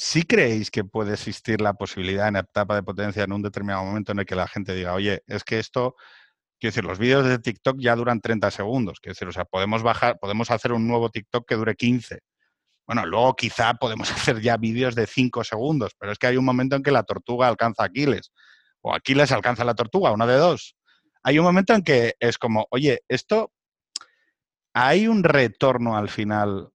[0.00, 4.12] ¿Sí creéis que puede existir la posibilidad en etapa de potencia en un determinado momento
[4.12, 5.96] en el que la gente diga, oye, es que esto,
[6.60, 9.82] quiero decir, los vídeos de TikTok ya duran 30 segundos, quiero decir, o sea, podemos
[9.82, 12.20] bajar, podemos hacer un nuevo TikTok que dure 15.
[12.86, 16.44] Bueno, luego quizá podemos hacer ya vídeos de 5 segundos, pero es que hay un
[16.44, 18.30] momento en que la tortuga alcanza a Aquiles,
[18.82, 20.76] o Aquiles alcanza a la tortuga, una de dos.
[21.24, 23.50] Hay un momento en que es como, oye, esto,
[24.72, 26.70] hay un retorno al final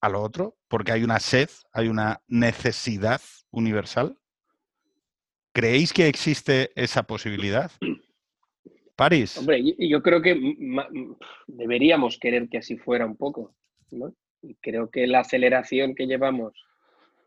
[0.00, 4.16] a lo otro, porque hay una sed, hay una necesidad universal.
[5.52, 7.70] ¿Creéis que existe esa posibilidad?
[8.96, 9.36] París.
[9.38, 10.38] Hombre, yo creo que
[11.46, 13.54] deberíamos querer que así fuera un poco.
[14.42, 16.52] Y creo que la aceleración que llevamos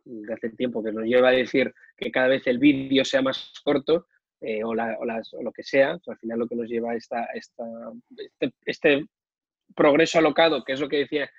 [0.06, 3.54] de hace tiempo, que nos lleva a decir que cada vez el vídeo sea más
[3.64, 4.08] corto,
[4.42, 9.06] eh, o, lo que sea, al final lo que nos lleva a esta, este, este
[9.76, 11.30] progreso alocado, que es lo que decía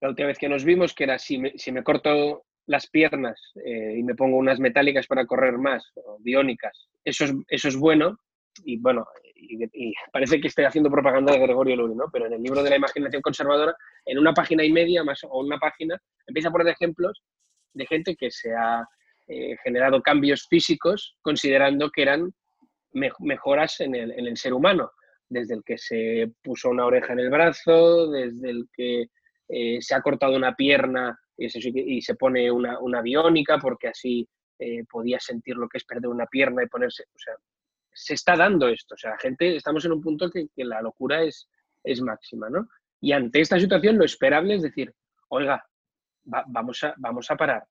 [0.00, 3.40] la última vez que nos vimos, que era si me, si me corto las piernas
[3.64, 7.76] eh, y me pongo unas metálicas para correr más, o biónicas, eso es, eso es
[7.76, 8.18] bueno.
[8.64, 12.06] Y bueno, y, parece que estoy haciendo propaganda de Gregorio Luri, ¿no?
[12.12, 13.74] Pero en el libro de la imaginación conservadora,
[14.04, 17.22] en una página y media más o una página, empieza a poner ejemplos
[17.72, 18.84] de gente que se ha
[19.28, 22.32] eh, generado cambios físicos considerando que eran
[22.92, 24.90] mejoras en el, en el, ser humano,
[25.28, 29.10] desde el que se puso una oreja en el brazo, desde el que
[29.48, 34.84] eh, se ha cortado una pierna y se, pone una, una, biónica porque así eh,
[34.90, 37.34] podía sentir lo que es perder una pierna y ponerse, o sea,
[37.92, 41.22] se está dando esto, o sea, gente, estamos en un punto que, que la locura
[41.22, 41.48] es,
[41.84, 42.68] es máxima, ¿no?
[43.00, 44.92] Y ante esta situación lo esperable es decir,
[45.28, 45.64] oiga,
[46.24, 47.64] vamos, a, vamos a parar,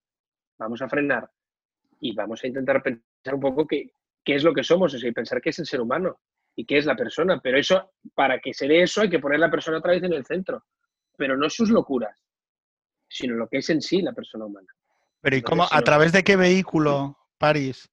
[0.57, 1.29] vamos a frenar
[1.99, 3.91] y vamos a intentar pensar un poco qué,
[4.23, 6.19] qué es lo que somos, o sea, y pensar qué es el ser humano
[6.57, 7.39] y qué es la persona.
[7.41, 10.11] Pero eso, para que se dé eso, hay que poner la persona otra vez en
[10.11, 10.65] el centro.
[11.15, 12.19] Pero no sus locuras,
[13.07, 14.67] sino lo que es en sí la persona humana.
[15.21, 15.65] Pero ¿y cómo?
[15.69, 17.89] ¿A través de qué vehículo, París?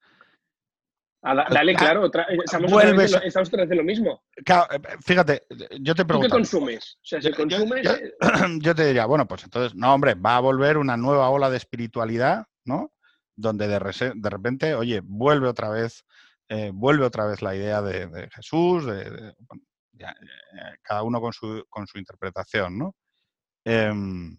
[1.23, 2.11] dale, ah, claro,
[2.45, 4.23] estamos, vuelves, otra vez lo mismo.
[4.45, 5.47] Claro, eh, fíjate,
[5.81, 6.29] yo te pregunto.
[6.29, 6.99] ¿Tú qué consumes?
[7.03, 7.87] O sea, si yo, consumes...
[7.87, 8.13] Eh,
[8.61, 11.57] yo, te diría, bueno, pues entonces, no, hombre, va a volver una nueva ola de
[11.57, 12.93] espiritualidad, ¿no?
[13.37, 16.05] Donde de, de repente, oye, vuelve otra vez,
[16.55, 19.35] eh, vuelve otra vez la idea de, Jesús, de,
[20.83, 22.95] cada uno con su, con su interpretación, ¿no?
[23.65, 24.37] Em,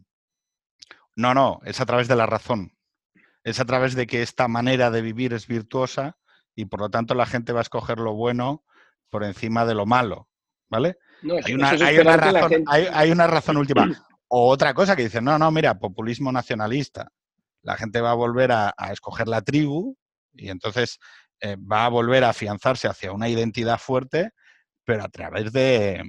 [1.15, 2.71] no, no, es a través de la razón.
[3.43, 6.17] Es a través de que esta manera de vivir es virtuosa
[6.55, 8.63] y por lo tanto la gente va a escoger lo bueno
[9.09, 10.29] por encima de lo malo,
[10.69, 10.97] ¿vale?
[11.43, 13.89] hay, una, razón, última.
[14.27, 17.11] O otra cosa que dicen, no, no, mira, populismo nacionalista.
[17.61, 19.97] La gente va a volver a, escoger la tribu
[20.33, 20.99] y entonces
[21.41, 24.31] eh, va a volver a afianzarse hacia una identidad fuerte,
[24.83, 26.03] pero a través de,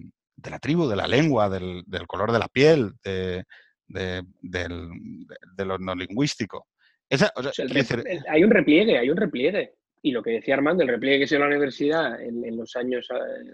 [0.48, 3.44] la tribu, de la lengua, del, color de la piel, de,
[5.58, 6.66] lo no lingüístico.
[8.28, 9.74] hay un repliegue, hay un repliegue
[10.06, 13.08] y lo que decía Armando, el repliegue que se dio la universidad en, los años,
[13.10, 13.52] eh,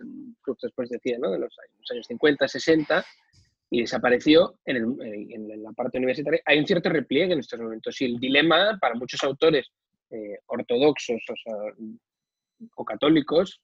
[0.60, 1.30] después decía, ¿no?
[1.30, 1.56] De los
[1.90, 3.04] años, 50, 60,
[3.70, 7.98] y desapareció en, la parte universitaria, hay un cierto repliegue en estos momentos.
[8.02, 9.70] Y el dilema para muchos autores
[10.12, 11.22] eh, ortodoxos
[12.76, 13.60] o, católicos,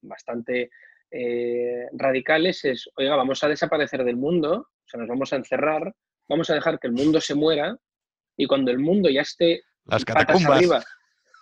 [0.00, 0.70] bastante
[1.10, 5.94] eh, radicales, es, oiga, vamos a desaparecer del mundo, o sea, nos vamos a encerrar,
[6.28, 7.76] vamos a dejar que el mundo se muera,
[8.36, 10.82] y cuando el mundo ya esté Las patas arriba,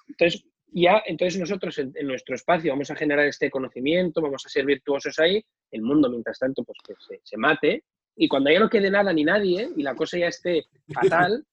[0.08, 4.64] entonces ya entonces nosotros en, nuestro espacio vamos a generar este conocimiento, vamos a ser
[4.64, 7.84] virtuosos ahí, el mundo mientras tanto pues que se, mate,
[8.16, 11.44] y cuando ya no quede nada ni nadie y la cosa ya esté fatal,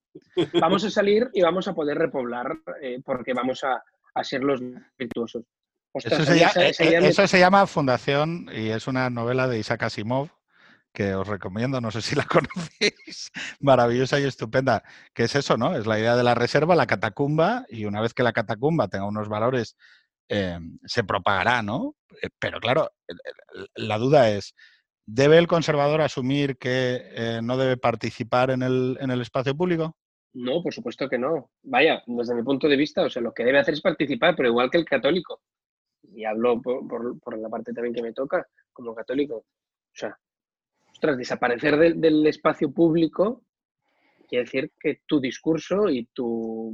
[0.59, 3.84] vamos a salir y vamos a poder repoblar eh, porque vamos a,
[4.24, 4.61] ser los
[4.97, 5.43] virtuosos.
[5.93, 10.30] eso, se llama, Fundación y es una novela de Isaac Asimov
[10.97, 15.78] que os recomiendo, no sé si la conocéis, maravillosa y estupenda, que es eso, ¿no?
[15.78, 19.05] Es la idea de la reserva, la catacumba, y una vez que la catacumba tenga
[19.05, 19.78] unos valores,
[20.28, 21.95] eh, se propagará, ¿no?
[22.22, 22.89] Eh, pero claro,
[23.76, 24.55] la duda es,
[25.05, 29.95] ¿debe el conservador asumir que eh, no debe participar en el, en el espacio público?
[30.38, 31.49] No, por supuesto que no.
[31.63, 34.49] Vaya, desde mi punto de vista, o sea, lo que debe hacer es participar, pero
[34.49, 35.41] igual que el católico.
[36.13, 36.88] Y hablo por,
[37.19, 39.38] por, la parte también que me toca como católico.
[39.38, 39.45] O
[39.95, 40.15] sea,
[41.01, 43.41] tras desaparecer del espacio público
[44.29, 46.71] quiere decir que tu discurso y tu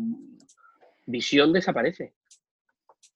[1.06, 2.16] visión desaparece.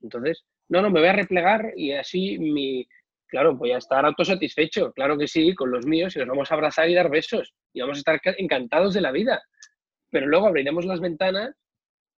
[0.02, 2.88] Entonces, no, no, me voy a replegar y así mi,
[3.28, 6.54] claro, voy a estar autosatisfecho, claro que sí, con los míos y nos vamos a
[6.54, 9.44] abrazar y dar besos y vamos a estar encantados de la vida.
[10.10, 11.56] Pero luego abriremos las ventanas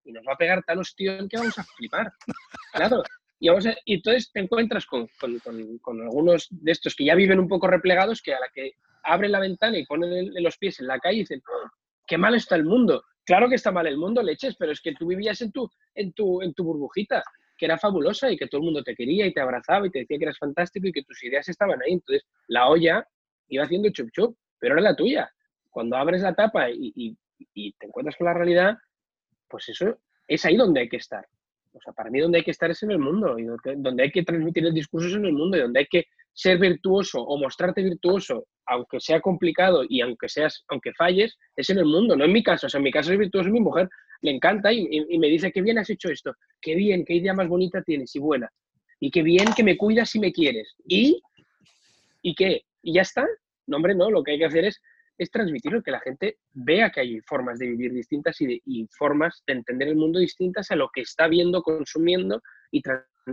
[0.04, 2.12] y nos va a pegar tan hostión que vamos a flipar.
[2.72, 3.02] Claro,
[3.40, 3.50] y,
[3.94, 5.10] entonces te encuentras con,
[6.04, 8.74] algunos de estos que ya viven un poco replegados, que a la que
[9.04, 11.42] abren la ventana y ponen los pies en la calle y dicen,
[12.06, 13.04] qué mal está el mundo.
[13.24, 16.12] Claro que está mal el mundo, leches, pero es que tú vivías en tu, en
[16.14, 17.24] tu, en tu burbujita,
[17.58, 20.00] que era fabulosa y que todo el mundo te quería y te abrazaba y te
[20.00, 21.94] decía que eras fantástico y que tus ideas estaban ahí.
[21.94, 23.08] Entonces, la olla
[23.48, 25.32] iba haciendo chup chup, pero era la tuya.
[25.70, 27.18] Cuando abres la tapa y, y
[27.54, 28.78] te encuentras con la realidad,
[29.48, 31.26] pues eso es ahí donde hay que estar.
[31.74, 34.12] O sea, para mí donde hay que estar es en el mundo, y donde hay
[34.12, 37.38] que transmitir el discurso es en el mundo, y donde hay que ser virtuoso o
[37.38, 42.24] mostrarte virtuoso, aunque sea complicado y aunque seas, aunque falles, es en el mundo, no
[42.24, 42.68] en mi caso.
[42.68, 43.90] O sea, en mi caso es virtuoso mi mujer,
[44.22, 47.48] le encanta y, me dice, qué bien has hecho esto, qué bien, qué idea más
[47.48, 48.50] bonita tienes y buena.
[49.00, 50.76] Y qué bien que me cuidas y me quieres.
[50.86, 51.22] ¿Y?
[52.22, 52.64] ¿Y qué?
[52.84, 53.26] ¿Y ya está?
[53.68, 54.82] No, hombre, no, lo que hay que hacer es
[55.20, 59.44] es transmitirlo, que la gente vea que hay formas de vivir distintas y, de, formas
[59.46, 62.42] de entender el mundo distintas a lo que está viendo, consumiendo
[62.72, 62.82] y,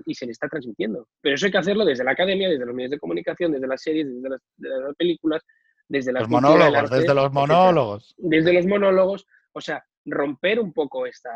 [0.04, 1.08] y, se le está transmitiendo.
[1.22, 3.80] Pero eso hay que hacerlo desde la academia, desde los medios de comunicación, desde las
[3.80, 4.42] series, desde las,
[4.98, 5.42] películas,
[5.88, 8.14] desde las los monólogos, desde los monólogos.
[8.18, 11.30] Desde los monólogos, o sea, romper un poco esta...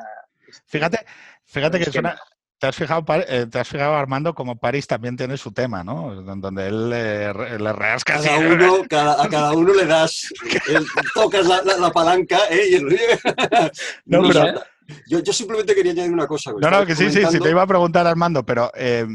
[0.66, 0.98] fíjate,
[1.46, 2.18] fíjate que suena,
[2.61, 6.14] ¿Te has, fijado, eh, te has fijado, Armando, como París también tiene su tema, ¿no?
[6.20, 8.20] Donde él le, le rasca.
[8.20, 10.28] Cada uno, a cada uno le das,
[11.14, 12.76] tocas la, palanca ¿eh?
[12.76, 12.80] y
[14.04, 14.62] No, pero
[15.06, 16.52] Yo, yo, simplemente quería añadir una cosa.
[16.61, 19.06] No, no, que sí, sí, sí, te iba a preguntar, Armando, pero eh,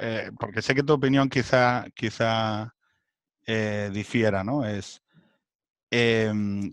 [0.00, 2.74] eh, porque sé que tu opinión quizá, quizá
[3.44, 4.64] eh, difiera, ¿no?
[4.64, 5.02] Es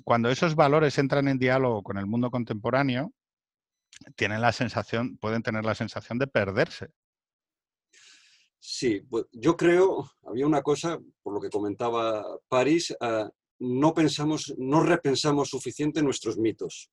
[0.05, 3.11] cuando esos valores entran en diálogo con el mundo contemporáneo,
[4.15, 6.89] tienen la sensación, pueden tener la sensación de perderse.
[8.59, 9.01] Sí,
[9.31, 13.29] yo creo, había una cosa, por lo que comentaba París, ah,
[13.59, 16.89] no pensamos, no repensamos suficiente nuestros mitos,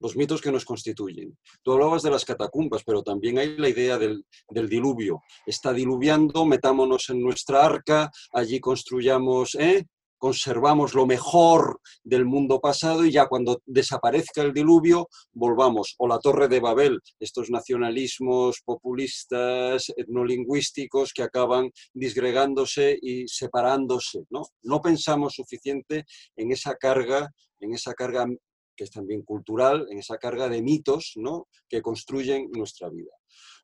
[0.00, 1.36] los mitos que nos constituyen.
[1.62, 5.20] Tú hablabas de las catacumbas, pero también hay la idea del, del diluvio.
[5.44, 9.86] Está diluviando, metámonos en nuestra arca, allí construyamos, ¿eh?
[10.18, 15.94] Conservamos lo mejor del mundo pasado y ya cuando desaparezca el diluvio volvamos.
[15.98, 24.24] O la Torre de Babel, estos nacionalismos populistas, etnolingüísticos que acaban disgregándose y separándose.
[24.30, 24.42] ¿no?
[24.62, 26.04] no pensamos suficiente
[26.36, 28.26] en esa carga, en esa carga
[28.76, 31.48] que es también cultural, en esa carga de mitos ¿no?
[31.68, 33.10] que construyen nuestra vida.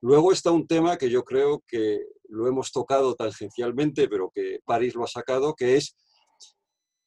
[0.00, 4.94] Luego está un tema que yo creo que lo hemos tocado tangencialmente, pero que París
[4.94, 5.96] lo ha sacado, que es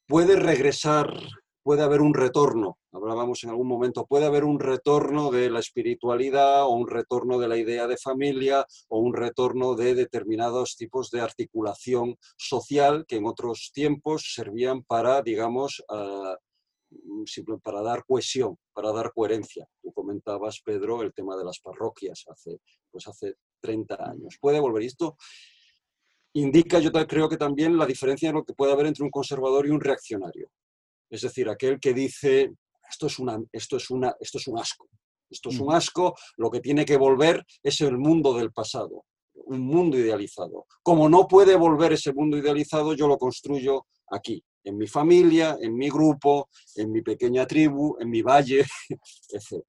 [0.07, 1.13] puede regresar,
[1.63, 6.63] puede haber un retorno, hablábamos en algún momento, puede haber un retorno de la espiritualidad
[6.63, 11.21] o un retorno de la idea de familia o un retorno de determinados tipos de
[11.21, 16.35] articulación social que en otros tiempos servían para, digamos, uh,
[17.61, 19.67] para dar cohesión, para dar coherencia.
[19.81, 24.37] Tú comentabas, Pedro, el tema de las parroquias hace, pues hace 30 años.
[24.39, 25.17] Puede volver esto
[26.39, 29.65] indica, yo creo que también la diferencia en lo que puede haber entre un conservador
[29.65, 30.49] y un reaccionario.
[31.09, 32.51] Es decir, aquel que dice,
[32.89, 34.87] esto es, una, esto es, una, esto es un asco,
[35.29, 39.61] esto es un asco, lo que tiene que volver es el mundo del pasado, un
[39.61, 40.65] mundo idealizado.
[40.83, 45.75] Como no puede volver ese mundo idealizado, yo lo construyo aquí, en mi familia, en
[45.75, 48.65] mi grupo, en mi pequeña tribu, en mi valle,
[49.29, 49.63] etc.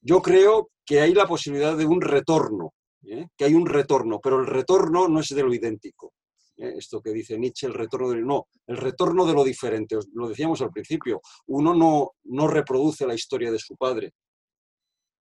[0.00, 2.72] Yo creo que hay la posibilidad de un retorno
[3.04, 3.28] ¿eh?
[3.36, 6.14] que hay un retorno, pero el retorno no es de lo idéntico.
[6.56, 6.74] ¿eh?
[6.76, 9.96] Esto que dice Nietzsche, el retorno de no, el retorno de lo diferente.
[10.14, 14.12] Lo decíamos al principio, uno no, no reproduce la historia de su padre.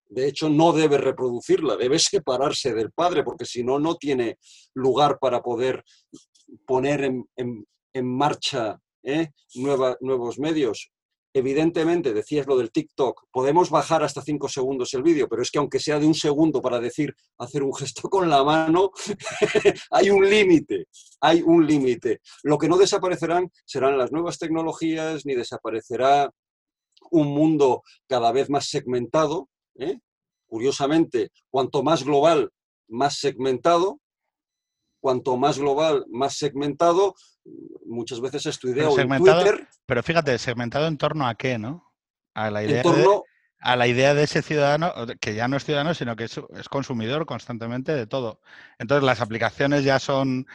[0.10, 4.38] De hecho, no debe reproducirla, debe separarse del padre, porque si no, no tiene
[4.74, 5.84] lugar para poder
[6.66, 7.66] poner en,
[8.06, 9.32] marcha ¿eh?
[9.56, 10.92] nuevos medios.
[11.38, 15.60] Evidentemente, decías lo del TikTok, podemos bajar hasta cinco segundos el vídeo, pero es que
[15.60, 18.90] aunque sea de un segundo para decir, hacer un gesto con la mano,
[19.92, 20.88] hay un límite,
[21.22, 22.22] hay un límite.
[22.42, 26.32] Lo que no desaparecerán serán las nuevas tecnologías, ni desaparecerá
[27.12, 29.48] un mundo cada vez más segmentado.
[29.76, 30.00] ¿eh?
[30.48, 32.50] Curiosamente, cuanto más global,
[32.88, 34.00] más segmentado,
[35.00, 37.14] cuanto más global, más segmentado,
[37.86, 39.68] muchas veces he estudiado en Twitter.
[39.86, 41.94] Pero fíjate, segmentado en torno a qué, ¿no?
[42.34, 43.22] A la idea, de,
[43.60, 46.40] a la idea de ese ciudadano, que ya no es ciudadano, sino que es,
[46.70, 48.42] consumidor constantemente de todo.
[48.78, 50.46] Entonces las aplicaciones ya son,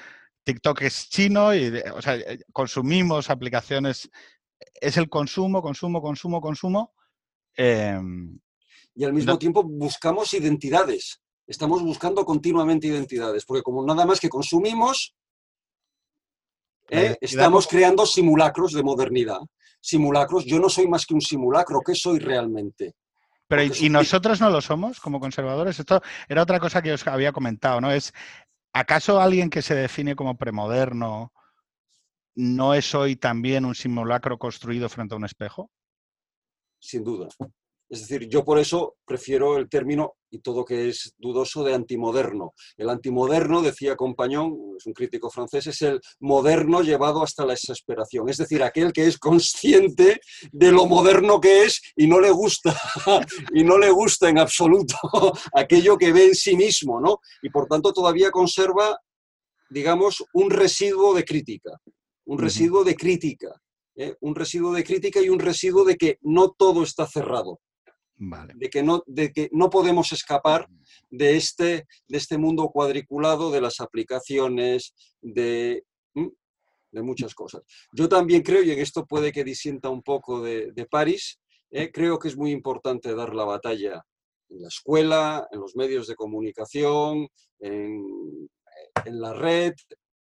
[0.45, 4.11] TikTok es chino y, o sea, eh, consumimos aplicaciones,
[4.81, 6.95] es el consumo, consumo, consumo, consumo.
[7.57, 8.39] Em,
[8.95, 11.21] y al mismo tiempo buscamos identidades.
[11.47, 15.17] Estamos buscando continuamente identidades, porque como nada más que consumimos,
[16.93, 17.17] ¿eh?
[17.21, 19.41] Estamos creando simulacros de modernidad.
[19.81, 22.95] Simulacros, yo no soy más que un simulacro, ¿qué soy realmente?
[23.49, 25.79] Pero ¿y, nosotros no lo somos como conservadores?
[25.79, 27.91] Esto era otra cosa que os había comentado, ¿no?
[27.91, 28.13] Es,
[28.73, 31.33] ¿acaso alguien que se define como premoderno
[32.35, 35.71] no es hoy también un simulacro construido frente a un espejo?
[36.79, 37.29] Sin duda.
[37.93, 42.55] Es decir, yo por eso prefiero el término y todo que es dudoso de antimoderno.
[42.79, 48.31] El antimoderno, decía Compañón, es un crítico francés, es el moderno llevado hasta la exasperación.
[48.31, 50.23] Es decir, aquel que es consciente
[50.53, 52.75] de lo moderno que es y no le gusta,
[53.55, 54.97] y no le gusta en absoluto
[55.55, 57.19] aquello que ve en sí mismo, ¿no?
[57.43, 58.99] Y por tanto todavía conserva,
[59.69, 61.79] digamos, un residuo de crítica,
[62.25, 63.53] un residuo de crítica.
[63.97, 64.17] ¿eh?
[64.21, 67.61] un residuo de crítica y un residuo de que no todo está cerrado.
[68.55, 70.69] De, que no, de que no podemos escapar
[71.11, 77.63] de este, de este mundo cuadriculado de las aplicaciones, de, de muchas cosas.
[77.93, 81.91] Yo también creo, y en esto puede que disienta un poco de, de París, eh,
[81.91, 84.05] creo que es muy importante dar la batalla
[84.51, 87.27] en la escuela, en los medios de comunicación,
[87.59, 88.49] en,
[89.05, 89.73] en la red,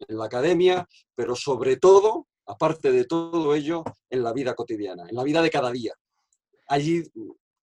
[0.08, 5.16] en la academia, pero sobre todo, aparte de todo ello, en la vida cotidiana, en
[5.16, 5.94] la vida de cada día.
[6.68, 7.04] Allí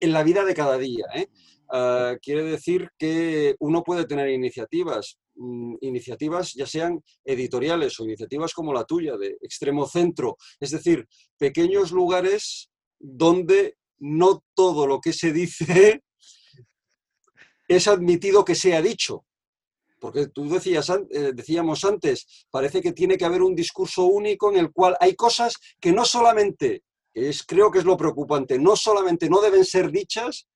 [0.01, 1.07] en la vida de cada día.
[1.15, 1.29] ¿eh?
[1.71, 8.53] Ah, quiere decir que uno puede tener iniciativas, mm, iniciativas ya sean editoriales o iniciativas
[8.53, 11.07] como la tuya, de extremo centro, es decir,
[11.39, 16.03] pequeños lugares donde no todo lo que se dice
[17.69, 19.25] es admitido que sea dicho.
[19.99, 24.59] Porque tú decías, eh, decíamos antes, parece que tiene que haber un discurso único en
[24.59, 26.83] el cual hay cosas que no solamente,
[27.15, 30.49] es, creo que es lo preocupante, no solamente no deben ser dichas,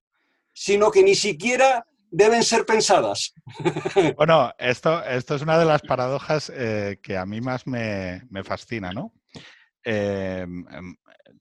[0.52, 3.32] sino que ni siquiera deben ser pensadas.
[4.16, 8.92] Bueno, esto, esto es una de las paradojas eh, que a mí más me, fascina,
[8.92, 9.12] ¿no?
[9.84, 10.96] Em, em,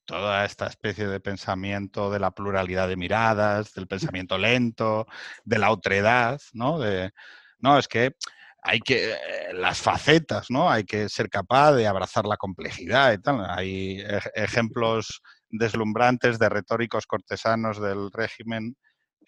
[0.05, 5.07] toda esta especie de pensamiento de la pluralidad de miradas, del pensamiento lento,
[5.43, 6.79] de la otredad, ¿no?
[6.79, 7.11] De,
[7.59, 8.15] no, es que
[8.63, 9.17] hay que, eh,
[9.53, 10.69] las facetas, ¿no?
[10.69, 13.45] Hay que ser capaz de abrazar la complejidad y tal.
[13.49, 14.03] Hay
[14.35, 18.75] ejemplos deslumbrantes de retóricos cortesanos del régimen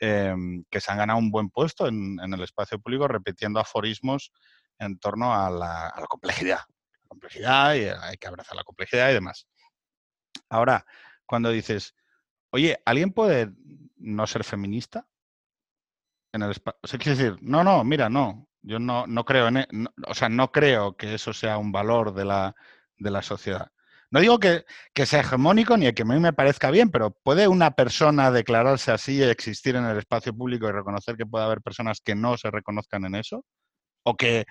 [0.02, 4.32] Em, que se han ganado un buen puesto en, el espacio público repitiendo aforismos
[4.78, 6.60] en torno a la, complejidad.
[6.60, 9.46] La complejidad y hay que abrazar la complejidad y demás.
[10.48, 10.86] Ahora,
[11.26, 11.96] cuando dices,
[12.52, 13.52] oye, ¿alguien puede
[13.98, 15.06] no ser feminista?
[16.32, 19.68] En el o sea, decir, no, no, mira, no, yo no, no creo en, e,
[20.08, 22.56] o sea, no creo que eso sea un valor de la,
[22.98, 23.72] de la sociedad.
[24.12, 24.66] No digo que,
[25.06, 29.18] sea hegemónico ni que a mí me parezca bien, pero ¿puede una persona declararse así
[29.18, 32.52] y existir en el espacio público y reconocer que puede haber personas que no se
[32.52, 33.44] reconozcan en eso?
[34.04, 34.46] ¿O que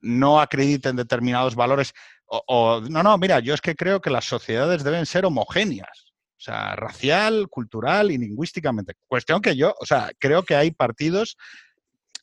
[0.00, 1.94] no acrediten determinados valores?
[2.26, 6.12] O, no, no, mira, yo es que creo que las sociedades deben ser homogéneas.
[6.36, 8.94] O sea, racial, cultural y lingüísticamente.
[9.06, 11.36] Cuestión que yo, o sea, creo que hay partidos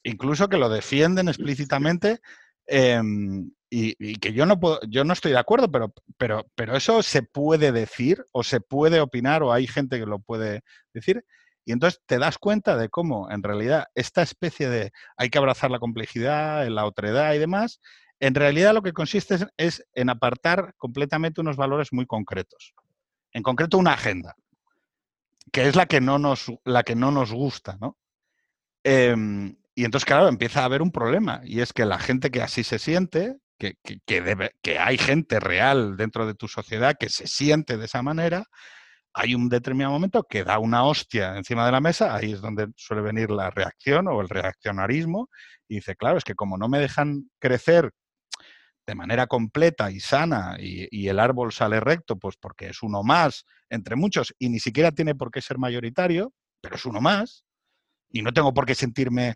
[0.10, 2.20] incluso que lo defienden explícitamente
[2.68, 7.04] em, y, que yo no puedo, yo no estoy de acuerdo, pero, pero, pero eso
[7.04, 10.62] se puede decir o se puede opinar o hay gente que lo puede
[10.94, 11.24] decir.
[11.66, 15.70] Y entonces te das cuenta de cómo en realidad esta especie de hay que abrazar
[15.70, 17.80] la complejidad, la otredad y demás,
[18.20, 22.74] en realidad lo que consiste es, en apartar completamente unos valores muy concretos.
[23.32, 24.36] En concreto una agenda,
[25.52, 27.98] que es la que no nos, la que no nos gusta, ¿no?
[28.84, 32.42] Em, y entonces, claro, empieza a haber un problema, y es que la gente que
[32.42, 37.78] así se siente, que, que hay gente real dentro de tu sociedad que se siente
[37.78, 38.44] de esa manera,
[39.14, 42.68] hay un determinado momento que da una hostia encima de la mesa, ahí es donde
[42.76, 45.30] suele venir la reacción o el reaccionarismo,
[45.70, 47.92] y dice, claro, es que como no me dejan crecer
[48.86, 53.46] de manera completa y sana y, el árbol sale recto, pues porque es uno más
[53.70, 57.46] entre muchos y ni siquiera tiene por qué ser mayoritario, pero es uno más,
[58.12, 59.36] y no tengo por qué sentirme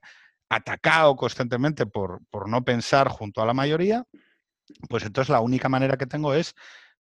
[0.56, 4.06] atacado constantemente por, no pensar junto a la mayoría,
[4.90, 6.56] pues entonces la única manera que tengo es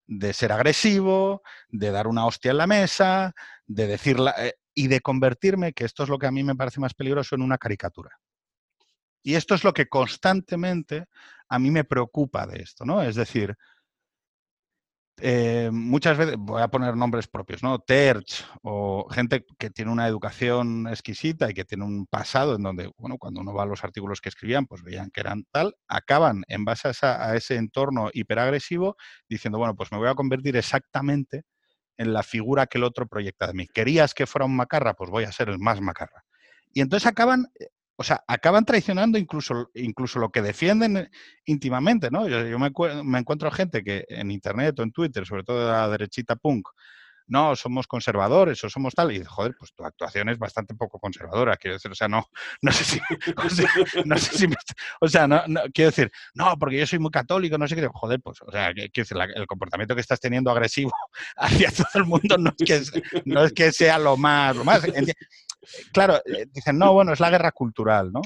[0.06, 3.34] de ser agresivo, de dar una hostia en la mesa,
[3.66, 6.80] de decirla eh, y de convertirme, que esto es lo que a mí me parece
[6.80, 8.12] más peligroso, en una caricatura.
[9.24, 11.06] Y esto es lo que constantemente
[11.48, 13.02] a mí me preocupa de esto, ¿no?
[13.02, 13.56] Es decir,
[15.22, 17.80] eh, muchas veces, voy a poner nombres propios, ¿no?
[17.80, 22.92] Terch o gente que tiene una educación exquisita y que tiene un pasado en donde,
[22.98, 26.44] bueno, cuando uno va a los artículos que escribían, pues veían que eran tal, acaban
[26.48, 28.96] en base a, ese entorno hiperagresivo
[29.30, 31.44] diciendo, bueno, pues me voy a convertir exactamente
[31.98, 33.68] en la figura que el otro proyecta de mí.
[33.68, 34.96] ¿Querías que fuera un macarra?
[34.96, 36.24] Pues voy a ser el más macarra.
[36.74, 41.10] Y entonces acaban eh, o sea, acaban traicionando incluso, incluso lo que defienden
[41.46, 42.28] íntimamente, ¿no?
[42.28, 42.72] Yo, me,
[43.04, 46.68] me, encuentro gente que en Internet o en Twitter, sobre todo de la derechita punk,
[47.28, 51.56] no, somos conservadores o somos tal, y joder, pues tu actuación es bastante poco conservadora,
[51.58, 52.28] quiero decir, o sea, no,
[52.62, 53.00] no sé si,
[53.38, 53.70] o sea,
[54.06, 54.48] no sé si
[55.00, 55.42] o sea, no,
[55.74, 58.74] quiero decir, no, porque yo soy muy católico, no sé qué, joder, pues, o sea,
[58.74, 60.92] quiero decir, el comportamiento que estás teniendo agresivo
[61.38, 64.84] hacia todo el mundo no es que, no es que sea lo más, lo más,
[65.92, 68.22] claro, eh, dicen, no, bueno, es la guerra cultural, ¿no?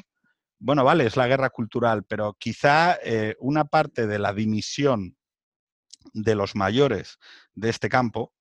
[0.60, 5.16] Bueno, vale, es la guerra cultural, pero quizá eh, una parte de la dimisión
[6.14, 7.20] de los mayores
[7.54, 8.34] de este campo,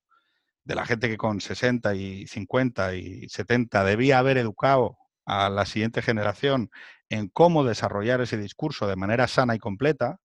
[0.63, 5.65] de la gente que con 60 y 50 y 70 debía haber educado a la
[5.65, 6.71] siguiente generación
[7.09, 10.19] en cómo desarrollar ese discurso de manera sana y completa,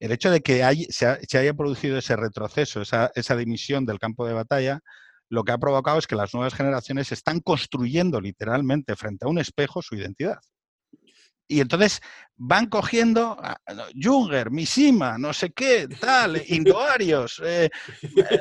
[0.00, 4.32] el hecho de que se, haya producido ese retroceso, esa, esa dimisión del campo de
[4.32, 4.80] batalla,
[5.28, 9.38] lo que ha provocado es que las nuevas generaciones están construyendo literalmente frente a un
[9.38, 10.38] espejo su identidad.
[11.50, 12.02] Y entonces
[12.36, 13.40] van cogiendo
[14.00, 17.40] Junger, Mishima, no sé qué, tal, Indoarios.
[17.42, 17.70] Eh,
[18.02, 18.38] eh,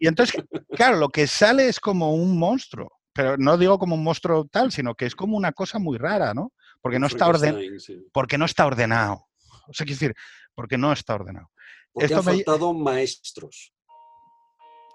[0.00, 2.90] y entonces, claro, lo que sale es como un monstruo.
[3.12, 6.34] Pero no digo como un monstruo tal, sino que es como una cosa muy rara,
[6.34, 6.52] ¿no?
[6.82, 7.78] Porque no está, orden,
[8.12, 9.26] porque no está ordenado.
[9.68, 10.14] O sea, quiero decir,
[10.54, 11.50] porque no está ordenado.
[11.92, 13.72] Porque Esto han faltado maestros.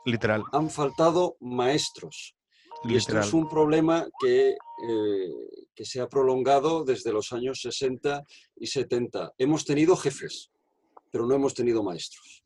[0.05, 0.43] Literal.
[0.51, 2.35] Han faltado maestros.
[2.83, 5.29] Y esto es un problema que, eh,
[5.75, 8.23] que, se ha prolongado desde los años 60
[8.55, 9.33] y 70.
[9.37, 10.51] Hemos tenido jefes,
[11.11, 12.43] pero no hemos tenido maestros.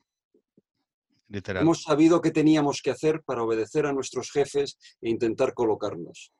[1.30, 1.64] Literal.
[1.64, 6.34] Hemos sabido qué teníamos que hacer para obedecer a nuestros jefes e intentar colocarnos.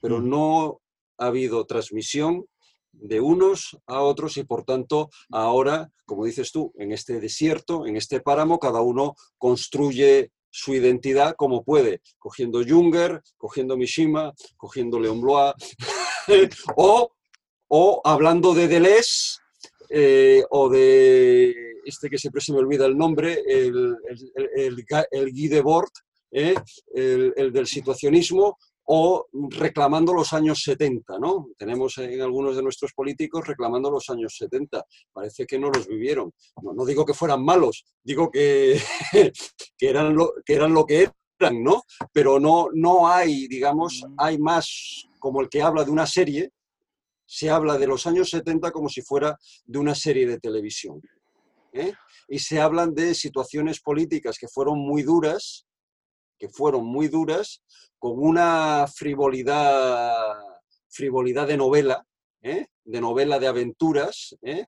[0.00, 0.28] Pero Mm.
[0.28, 0.80] no
[1.18, 2.46] ha habido transmisión
[2.92, 7.96] de unos a otros y por tanto ahora, como dices tú, en este desierto, en
[7.96, 15.20] este páramo, cada uno construye su identidad como puede, cogiendo Junger, cogiendo Mishima, cogiendo Leon
[15.20, 15.54] Blois,
[16.76, 17.12] o,
[17.68, 19.38] o hablando de Deleuze,
[19.88, 25.32] eh, o de este que siempre se me olvida el nombre, el, el, el, el
[25.32, 25.90] Guy Debord,
[26.30, 26.54] ¿eh?
[26.94, 28.58] el del situacionismo,
[28.92, 31.50] o reclamando los años 70, ¿no?
[31.56, 34.84] Tenemos en algunos de nuestros políticos reclamando los años 70.
[35.12, 36.32] Parece que no los vivieron.
[36.60, 38.80] No, no digo que fueran malos, digo que,
[39.78, 41.84] que, eran, lo, que eran lo que eran, ¿no?
[42.12, 46.50] Pero no, no hay, digamos, hay más como el que habla de una serie,
[47.24, 51.00] se habla de los años 70 como si fuera de una serie de televisión.
[51.72, 51.92] ¿eh?
[52.26, 55.64] Y se hablan de situaciones políticas que fueron muy duras,
[56.40, 57.62] que fueron muy duras,
[57.98, 60.38] con una frivolidad,
[60.88, 62.06] frivolidad de novela,
[62.40, 62.68] ¿eh?
[62.82, 64.64] de novela de aventuras, ¿eh?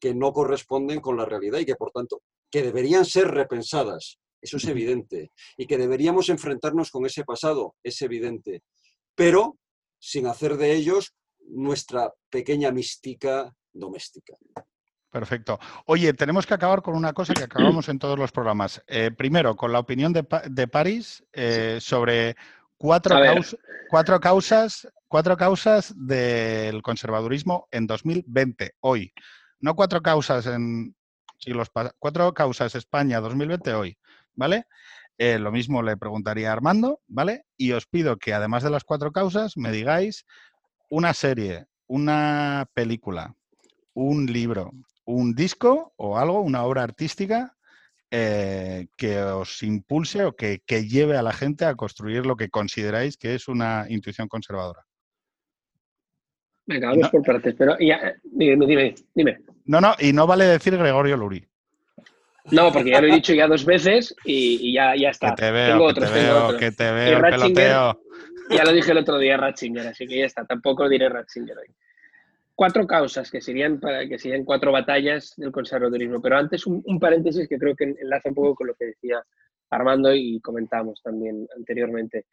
[0.00, 4.56] que no corresponden con la realidad y que por tanto que deberían ser repensadas, eso
[4.56, 8.62] es evidente, y que deberíamos enfrentarnos con ese pasado, es evidente,
[9.14, 9.56] pero
[10.00, 14.36] sin hacer de ellos nuestra pequeña mística doméstica.
[15.10, 15.58] Perfecto.
[15.86, 18.82] Oye, tenemos que acabar con una cosa que acabamos en todos los programas.
[18.86, 22.36] Eh, primero, con la opinión de, Pa- de París eh, sobre
[22.76, 23.56] cuatro, caus-
[23.88, 29.14] cuatro causas, cuatro causas del conservadurismo en 2020, hoy.
[29.60, 30.94] No cuatro causas en
[31.38, 33.98] siglos pasados, cuatro causas España 2020 hoy,
[34.34, 34.66] ¿vale?
[35.16, 37.46] Eh, lo mismo le preguntaría a Armando, ¿vale?
[37.56, 40.26] Y os pido que además de las cuatro causas me digáis
[40.90, 43.34] una serie, una película,
[43.94, 44.70] un libro,
[45.10, 47.54] un disco o algo, una obra artística
[48.10, 52.50] eh, que os impulse o que, que lleve a la gente a construir lo que
[52.50, 54.84] consideráis que es una intuición conservadora.
[56.66, 57.10] Venga, vamos No.
[57.10, 59.38] por partes, pero ya, dime, dime, dime.
[59.64, 61.42] No, no, y no vale decir Gregorio Luri.
[62.50, 65.34] No, porque ya lo he dicho ya dos veces y, y ya, ya Que está.
[65.34, 66.60] te veo, tengo que otros, te tengo veo, otros.
[66.60, 68.00] que te veo, peloteo.
[68.50, 70.44] Ya lo dije el otro día Ratzinger, así que ya está.
[70.46, 71.74] Tampoco diré Ratzinger hoy.
[72.58, 76.20] Cuatro causas que serían para que serían cuatro batallas del conservadurismo.
[76.20, 79.22] Pero antes un, un paréntesis que creo que enlaza un poco con lo que decía
[79.70, 82.26] Armando y comentamos también anteriormente.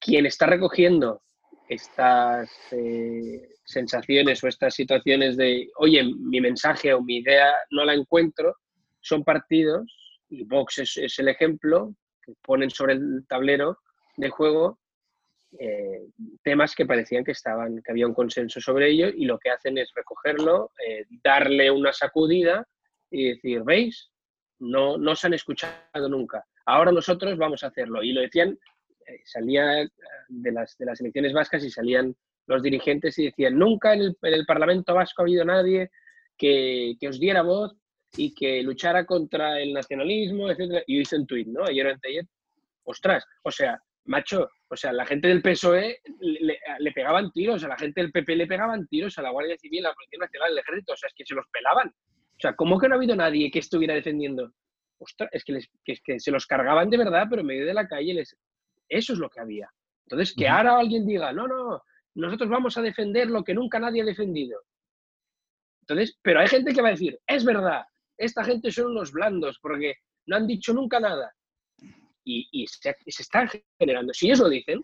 [0.00, 1.22] Quien está recogiendo
[1.68, 7.94] estas eh, sensaciones o estas situaciones de, oye, mi mensaje o mi idea no la
[7.94, 8.56] encuentro,
[9.00, 9.86] son partidos,
[10.28, 13.78] y Vox es, es el ejemplo, que ponen sobre el tablero
[14.16, 14.80] de juego
[15.58, 16.08] eh,
[16.42, 19.78] temas que parecían que estaban, que había un consenso sobre ello, y lo que hacen
[19.78, 22.66] es recogerlo, eh, darle una sacudida
[23.10, 24.10] y decir, ¿veis?
[24.58, 26.44] No, no se han escuchado nunca.
[26.66, 28.02] Ahora nosotros vamos a hacerlo.
[28.02, 28.58] Y lo decían,
[29.06, 29.88] eh, salía eh,
[30.28, 32.14] de las, de las elecciones vascas y salían
[32.46, 35.90] los dirigentes y decían, nunca en el, en el Parlamento Vasco ha habido nadie
[36.36, 37.74] que, que os diera voz
[38.16, 40.82] y que luchara contra el nacionalismo, etcétera.
[40.86, 41.64] Y hice un tuit, ¿no?
[41.64, 42.24] Ayer o anteayer.
[42.84, 47.62] Ostras, o sea, macho, o sea, la gente del PSOE le, le- le pegaban tiros,
[47.64, 50.18] a la gente del PP le pegaban tiros, a la Guardia Civil, a la Policía
[50.20, 51.88] Nacional, al Ejército, o sea, es que se los pelaban.
[51.88, 54.52] O sea, ¿cómo que no ha habido nadie que estuviera defendiendo?
[54.98, 57.66] Ostras, es que, les- que, es que se los cargaban de verdad, pero en medio
[57.66, 58.36] de la calle les...
[58.88, 59.68] Eso es lo que había.
[60.06, 60.52] Entonces, que Ujú.
[60.54, 61.82] ahora alguien diga, no, no,
[62.14, 64.60] nosotros vamos a defender lo que nunca nadie ha defendido.
[65.82, 67.84] Entonces, pero hay gente que va a decir, es verdad,
[68.18, 69.96] esta gente son unos blandos porque
[70.26, 71.32] no han dicho nunca nada.
[72.28, 73.48] Y, y se, y se están
[73.78, 74.12] generando.
[74.12, 74.82] Si ellos lo dicen,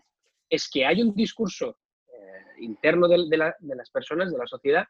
[0.49, 4.47] es que hay un discurso eh, interno de, de la- de las personas, de la
[4.47, 4.85] sociedad,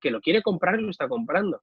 [0.00, 1.60] que lo quiere comprar y lo está comprando.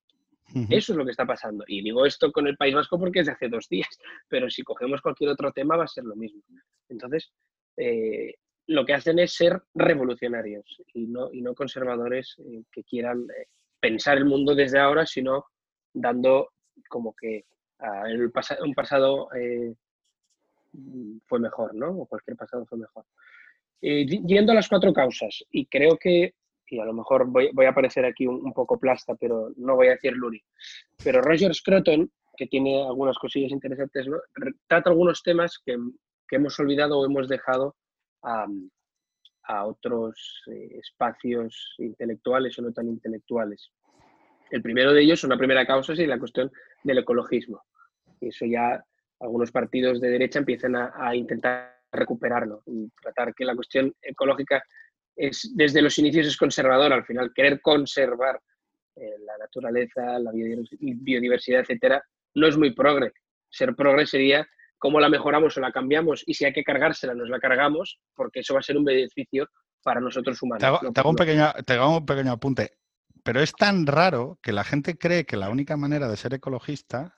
[0.69, 1.63] Eso es lo que está pasando.
[1.67, 3.87] Y digo esto con el País Vasco porque es de hace dos días,
[4.29, 6.41] pero si cogemos cualquier otro tema va a ser lo mismo.
[6.89, 7.31] Entonces,
[7.77, 8.35] eh,
[8.67, 13.47] lo que hacen es ser revolucionarios y no, y no conservadores eh, que quieran eh,
[13.79, 15.45] pensar el mundo desde ahora, sino
[15.93, 16.51] dando
[16.89, 17.45] como que
[17.79, 19.29] ah, el pasa- un pasado
[21.27, 21.89] fue mejor, ¿no?
[21.89, 23.05] O cualquier pasado fue mejor.
[23.81, 26.33] Eh, yendo a las cuatro causas, y creo que,
[26.67, 29.91] y a lo mejor voy, a parecer aquí un, poco plasta, pero no voy a
[29.91, 30.41] decir Luri,
[31.03, 34.17] pero Roger Scruton, que tiene algunas cosillas interesantes, ¿no?
[34.67, 35.77] Trata algunos temas que,
[36.31, 37.75] hemos olvidado o hemos dejado
[38.23, 38.47] a,
[39.65, 43.71] otros eh, espacios intelectuales o no tan intelectuales.
[44.49, 46.51] El primero de ellos, una primera causa, es la cuestión
[46.83, 47.61] del ecologismo.
[48.19, 48.83] Eso ya
[49.19, 54.63] algunos partidos de derecha empiezan a, a intentar recuperarlo y tratar que la cuestión ecológica
[55.15, 58.39] es desde los inicios es conservadora, al final querer conservar
[58.95, 63.13] eh, la naturaleza, la biodivers- biodiversidad, etcétera, no es muy progre.
[63.49, 64.45] Ser progres sería
[64.77, 68.41] cómo la mejoramos o la cambiamos y si hay que cargársela, nos la cargamos, porque
[68.41, 69.47] eso va a ser un beneficio
[69.81, 70.59] para nosotros humanos.
[70.59, 72.77] Te hago, un, pequeño, te hago un pequeño apunte.
[73.23, 77.17] Pero es tan raro que la gente cree que la única manera de ser ecologista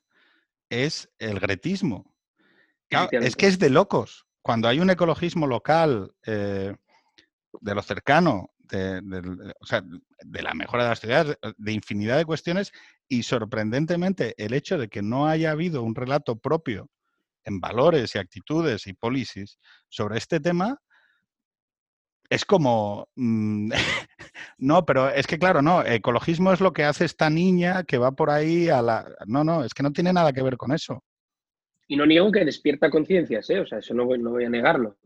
[0.70, 2.16] es el gretismo.
[2.90, 4.26] es que es de locos.
[4.42, 6.76] Cuando hay un ecologismo local, eh,
[7.60, 12.72] de lo cercano, de, de, la mejora de las ciudades, de infinidad de cuestiones,
[13.08, 16.90] y sorprendentemente el hecho de que no haya habido un relato propio
[17.44, 19.58] en valores y actitudes y policies
[19.90, 20.80] sobre este tema,
[22.30, 23.72] es como, mm,
[24.58, 28.12] no, pero es que claro, no, ecologismo es lo que hace esta niña que va
[28.12, 29.06] por ahí a la...
[29.26, 31.04] No, no, es que no tiene nada que ver con eso.
[31.88, 33.60] Y no niego que despierta conciencias, ¿eh?
[33.60, 34.98] o sea, eso no voy, no voy a negarlo,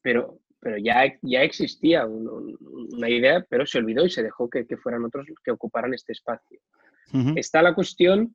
[0.00, 5.04] pero, pero ya, ya existía una idea, pero se olvidó y se dejó que, fueran
[5.04, 6.60] otros que ocuparan este espacio.
[7.36, 8.34] Está la cuestión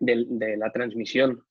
[0.00, 1.42] de la transmisión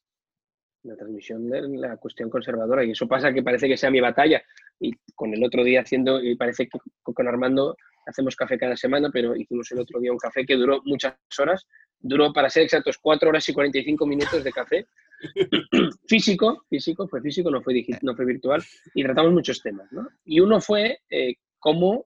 [0.87, 2.83] la transmisión de la cuestión conservadora.
[2.83, 4.41] Y eso pasa que parece que sea mi batalla.
[4.79, 7.75] Y con el otro día haciendo, y parece que con Armando
[8.05, 11.65] hacemos café cada semana, pero hicimos el otro día un café que duró muchas horas.
[11.99, 14.85] Duró, para ser exactos, cuatro horas y 45 minutos de café.
[16.07, 18.63] físico, físico, fue físico, no fue, digital, no fue virtual.
[18.93, 19.91] Y tratamos muchos temas.
[19.91, 20.07] ¿no?
[20.25, 22.05] Y uno fue eh, cómo,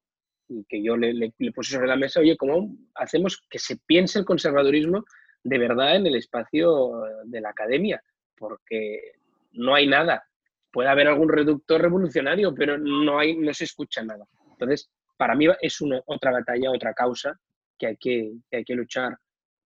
[0.68, 4.26] que yo le, le puse sobre la mesa, oye, cómo hacemos que se piense el
[4.26, 5.06] conservadurismo
[5.44, 8.02] de verdad en el espacio de la academia
[8.42, 9.14] porque
[9.54, 10.24] no hay nada.
[10.72, 14.26] Puede haber algún reductor revolucionario, pero no, hay, no se escucha nada.
[14.52, 17.40] Entonces, para mí es una, otra batalla, otra causa
[17.78, 19.18] que hay que, hay que luchar.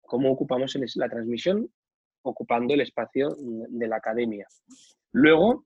[0.01, 1.69] ¿Cómo ocupamos la transmisión?
[2.23, 4.47] Ocupando el espacio de la academia.
[5.11, 5.65] Luego,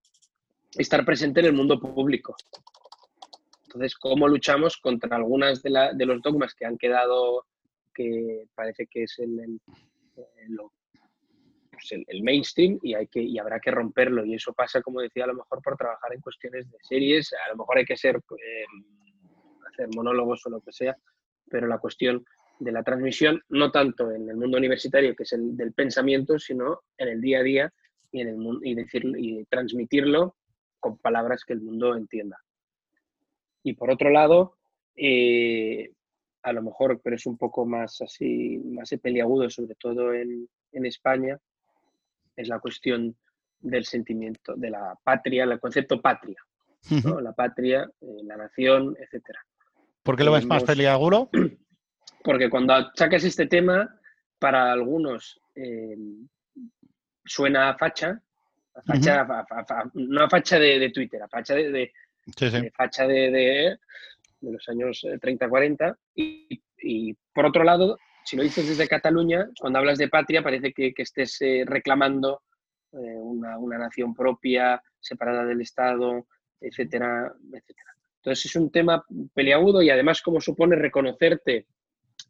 [0.77, 2.35] estar presente en el mundo público.
[3.63, 7.45] Entonces, ¿cómo luchamos contra algunas de, de los dogmas que han quedado,
[7.93, 9.59] que parece que es el,
[11.79, 14.25] pues, el, mainstream y, hay que, y habrá que romperlo.
[14.25, 17.49] Y eso pasa, como decía, a lo mejor por trabajar en cuestiones de series, a
[17.51, 20.95] lo mejor hay que eh, hacer monólogos o lo que sea,
[21.49, 22.23] pero la cuestión
[22.59, 26.81] de la transmisión, no tanto en el mundo universitario, que es el del pensamiento, sino
[26.97, 27.73] en el día a día
[28.11, 30.35] y, en el, y, decir, y transmitirlo
[30.79, 32.37] con palabras que el mundo entienda.
[33.63, 34.57] Y por otro lado,
[34.95, 35.91] eh,
[36.43, 40.85] a lo mejor, pero es un poco más así, más peliagudo, sobre todo en, en
[40.85, 41.37] España,
[42.39, 43.15] es la cuestión
[43.59, 46.37] del sentimiento, de la patria, el concepto patria,
[47.21, 49.25] la patria, eh, la nación, etc.
[50.03, 51.29] ¿Por qué lo ves más peliagudo?
[52.23, 53.93] Porque cuando sacas este tema,
[54.39, 55.97] para algunos eh,
[57.25, 58.21] suena a facha,
[58.85, 59.27] facha
[59.93, 61.91] no a facha de, Twitter, a facha de,
[62.73, 63.77] facha de,
[64.41, 66.47] los años 30-40, eh,
[66.81, 70.93] y, por otro lado, si lo dices desde Cataluña, cuando hablas de patria parece que,
[70.95, 72.43] estés eh, reclamando
[72.91, 76.27] eh, una, nación propia, separada del Estado,
[76.59, 77.95] etcétera, etcétera.
[78.17, 81.67] Entonces es un tema peleagudo y además como supone reconocerte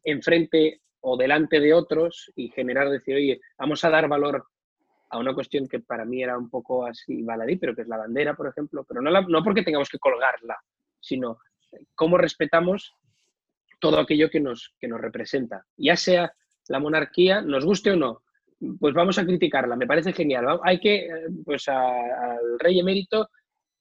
[0.04, 4.44] enfrente o delante de otros y generar, decir, oye, vamos a dar valor
[5.10, 7.96] a una cuestión que para mí era un poco así baladí, pero que es la
[7.96, 10.56] bandera, por ejemplo, pero no, no porque tengamos que colgarla,
[11.00, 11.38] sino
[11.94, 12.94] cómo respetamos
[13.80, 15.64] todo aquello que nos, que nos representa.
[15.76, 16.32] Ya sea
[16.68, 18.22] la monarquía, nos guste o no,
[18.78, 20.60] pues vamos a criticarla, me parece genial.
[20.62, 21.10] Hay que, eh,
[21.44, 23.30] pues al rey emérito,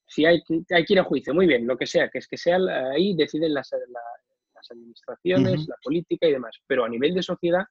[0.07, 2.37] si hay, hay que ir a juicio, muy bien, lo que sea, que es que
[2.37, 2.57] sea
[2.91, 7.65] ahí deciden las, las administraciones, la política y demás, pero a nivel de sociedad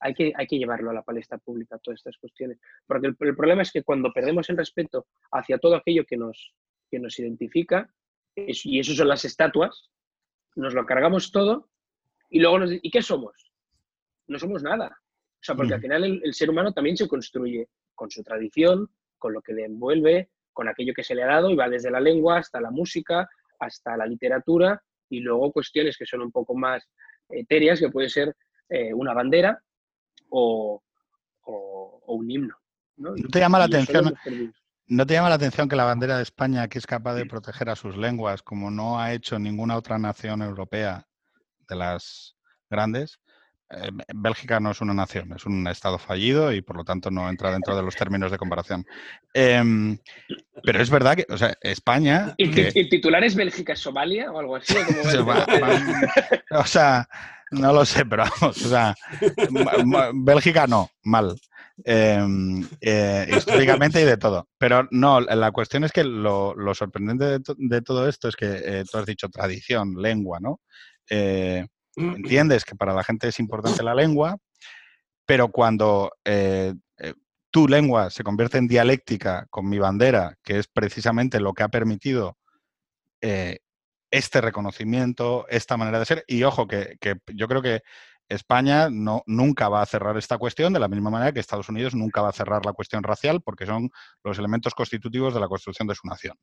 [0.00, 2.58] hay que, hay que llevarlo a la palestra pública, todas estas cuestiones.
[2.86, 6.54] Porque el, problema es que cuando perdemos el respeto hacia todo aquello que nos,
[6.90, 7.88] que nos identifica,
[8.36, 9.88] y eso son las estatuas,
[10.54, 11.68] nos lo cargamos todo
[12.30, 13.52] y luego nos ¿y qué somos?
[14.26, 14.98] No somos nada.
[15.44, 19.34] O sea, porque al final el, ser humano también se construye con su tradición, con
[19.34, 22.00] lo que le envuelve, con aquello que se le ha dado y va desde la
[22.00, 23.28] lengua hasta la música,
[23.58, 26.88] hasta la literatura y luego cuestiones que son un poco más
[27.28, 28.34] etéreas, que puede ser
[28.70, 29.60] eh, una bandera
[30.30, 30.82] o,
[32.06, 32.56] un himno.
[32.96, 33.14] ¿no?
[33.14, 34.14] te llama la atención?
[34.86, 37.70] ¿No te llama la atención que la bandera de España, que es capaz de proteger
[37.70, 41.06] a sus lenguas, como no ha hecho ninguna otra nación europea
[41.68, 42.36] de las
[42.68, 43.18] grandes,
[43.70, 47.28] eh, Bélgica no es una nación, es un estado fallido y por lo tanto no
[47.30, 48.84] entra dentro de los términos de comparación.
[49.32, 49.98] Em,
[50.62, 52.34] pero es verdad que, o sea, España...
[52.36, 54.74] ¿El, titular es Bélgica-Somalia o algo así?
[56.50, 57.08] o sea,
[57.52, 58.94] no lo sé, pero vamos, o sea,
[60.14, 61.34] Bélgica no, mal.
[61.82, 64.48] Em, eh, históricamente y de todo.
[64.58, 68.98] Pero no, la cuestión es que lo, sorprendente de, todo esto es que eh, tú
[68.98, 70.60] has dicho tradición, lengua, ¿no?
[71.10, 74.36] Eh, entiendes que para la gente es importante la lengua,
[75.26, 76.10] pero cuando
[77.50, 81.68] tu lengua se convierte en dialéctica con mi bandera, que es precisamente lo que ha
[81.68, 82.36] permitido
[84.14, 86.24] este reconocimiento, esta manera de ser.
[86.26, 86.96] Y ojo, que,
[87.34, 87.82] yo creo que
[88.28, 91.94] España no, nunca va a cerrar esta cuestión de la misma manera que Estados Unidos
[91.94, 93.90] nunca va a cerrar la cuestión racial porque son
[94.22, 96.36] los elementos constitutivos de la construcción de su nación.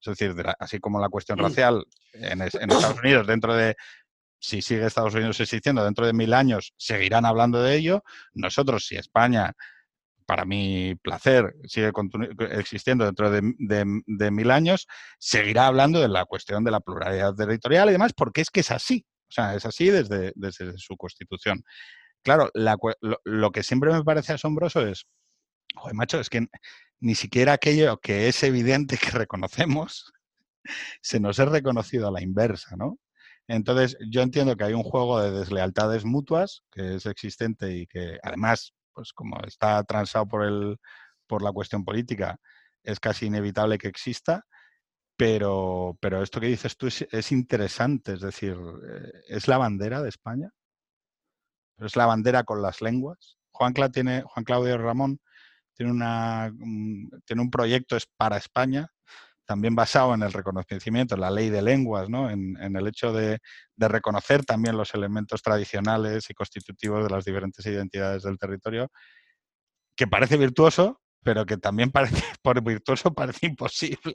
[0.00, 1.42] Es decir, así como la cuestión mm.
[1.42, 3.76] racial en, Estados Unidos, dentro de,
[4.38, 8.02] si sigue Estados Unidos existiendo, dentro de mil años seguirán hablando de ello,
[8.32, 9.54] nosotros, si España,
[10.26, 11.92] para mi placer, sigue
[12.50, 14.86] existiendo dentro de, mil años,
[15.18, 18.70] seguirá hablando de la cuestión de la pluralidad territorial y demás, porque es que es
[18.70, 19.06] así.
[19.28, 21.64] O sea, es así desde, desde su constitución.
[22.22, 22.50] Claro,
[23.24, 25.06] lo, que siempre me parece asombroso es,
[25.74, 26.46] joder, macho, es que
[27.00, 30.12] ni siquiera aquello que es evidente que reconocemos
[31.00, 32.98] se nos es reconocido a la inversa, ¿no?
[33.48, 38.18] Entonces, yo entiendo que hay un juego de deslealtades mutuas que es existente y que
[38.22, 40.78] además, pues como está transado por, el,
[41.28, 42.38] por la cuestión política,
[42.82, 44.44] es casi inevitable que exista,
[45.16, 50.08] pero, pero esto que dices tú es, interesante, es decir, eh, ¿es la bandera de
[50.10, 50.50] España?
[51.78, 53.38] ¿Es la bandera con las lenguas?
[53.50, 55.18] Juan, tiene, Juan Claudio Ramón
[55.74, 56.52] tiene, una,
[57.24, 58.88] tiene un proyecto es para España,
[59.46, 62.30] también basado en el reconocimiento, en la ley de lenguas, ¿no?
[62.30, 63.38] en, el hecho de,
[63.76, 68.90] reconocer también los elementos tradicionales y constitutivos de las diferentes identidades del territorio,
[69.96, 74.14] que parece virtuoso, pero que también parece, por virtuoso parece imposible.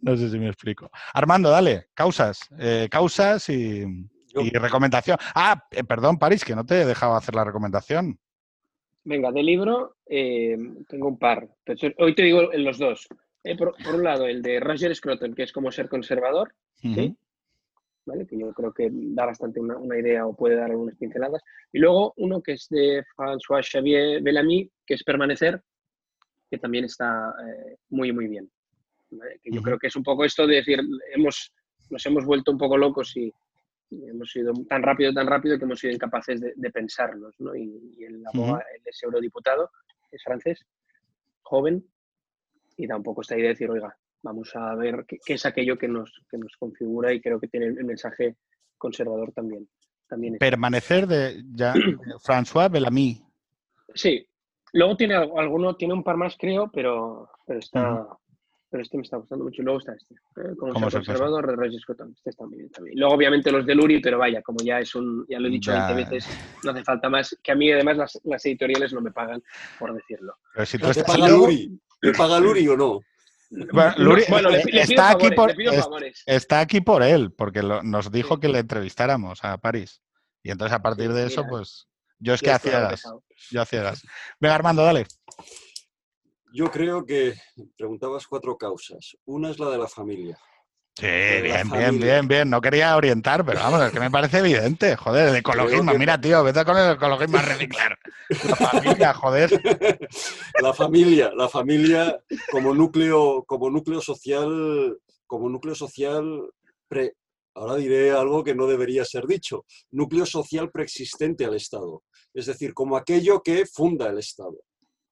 [0.00, 0.90] No sé si me explico.
[1.14, 3.84] Armando, dale, causas, eh, causas y,
[4.34, 5.18] recomendación.
[5.34, 8.18] Ah, eh, perdón, París, que no te he dejado hacer la recomendación.
[9.04, 10.56] Venga, de libro eh,
[10.88, 11.48] tengo un par.
[11.98, 13.08] Hoy te digo los dos.
[13.58, 16.54] Por, un lado, el de Roger Scruton, que es como ser conservador,
[18.04, 18.26] ¿Vale?
[18.26, 21.42] que yo creo que da bastante una, idea o puede dar algunas pinceladas.
[21.72, 25.60] Y luego uno que es de François Xavier Bellamy, que es Permanecer,
[26.48, 27.34] que también está
[27.90, 28.48] muy, muy bien.
[29.42, 30.80] Que yo creo que es un poco esto de decir,
[31.14, 31.52] hemos,
[31.90, 33.32] nos hemos vuelto un poco locos y,
[33.90, 37.34] hemos sido tan rápido, tan rápido que hemos sido incapaces de, de pensarlos.
[37.38, 37.54] ¿no?
[37.54, 38.22] Y, y el,
[38.86, 39.70] es eurodiputado,
[40.10, 40.64] es francés,
[41.42, 41.84] joven,
[42.76, 45.76] y da un poco esta idea de decir, oiga, vamos a ver qué, es aquello
[45.76, 48.36] que nos, que nos configura y creo que tiene el mensaje
[48.78, 49.68] conservador también.
[50.08, 51.74] también Permanecer de ya,
[52.24, 53.22] François Bellamy.
[53.94, 54.26] Sí,
[54.72, 58.06] luego tiene alguno, tiene un par más creo, pero, pero está,
[58.72, 59.60] pero este me está gustando mucho.
[59.60, 60.56] Y luego está este, ¿eh?
[60.58, 62.00] como de Roger Scott.
[62.16, 62.98] Este está muy bien también.
[62.98, 65.72] Luego, obviamente, los de Luri, pero vaya, como ya es un, ya lo he dicho
[65.72, 66.26] 20 veces,
[66.64, 67.36] no hace falta más.
[67.42, 69.42] Que a mí, además, las, las editoriales no me pagan
[69.78, 70.34] por decirlo.
[70.54, 71.78] Pero si tú estás paga Luri?
[72.00, 73.00] ¿Le paga Luri o no?
[73.50, 74.22] Bueno, Luri,
[74.72, 75.54] está, aquí por,
[76.24, 80.02] está aquí por él, porque nos dijo que le entrevistáramos a París.
[80.42, 81.86] Y entonces, a partir de eso, pues.
[82.18, 83.02] Yo es que a ciegas.
[83.50, 84.02] Yo a ciegas.
[84.40, 85.06] Venga, Armando, dale.
[86.54, 87.34] Yo creo que
[87.76, 89.16] preguntabas cuatro causas.
[89.24, 90.38] Una es la de la familia.
[90.94, 92.50] Sí, bien, bien, bien, bien.
[92.50, 94.94] No quería orientar, pero vamos, es que me parece evidente.
[94.96, 95.94] Joder, el ecologismo.
[95.94, 97.98] Mira, tío, vete con el ecologismo a reciclar.
[98.28, 99.62] La familia, joder.
[100.60, 102.20] La familia, la familia
[102.50, 106.50] como núcleo, como núcleo social, como núcleo social
[106.88, 107.14] pre,
[107.54, 112.02] ahora diré algo que no debería ser dicho, núcleo social preexistente al Estado.
[112.34, 114.58] Es decir, como aquello que funda el Estado.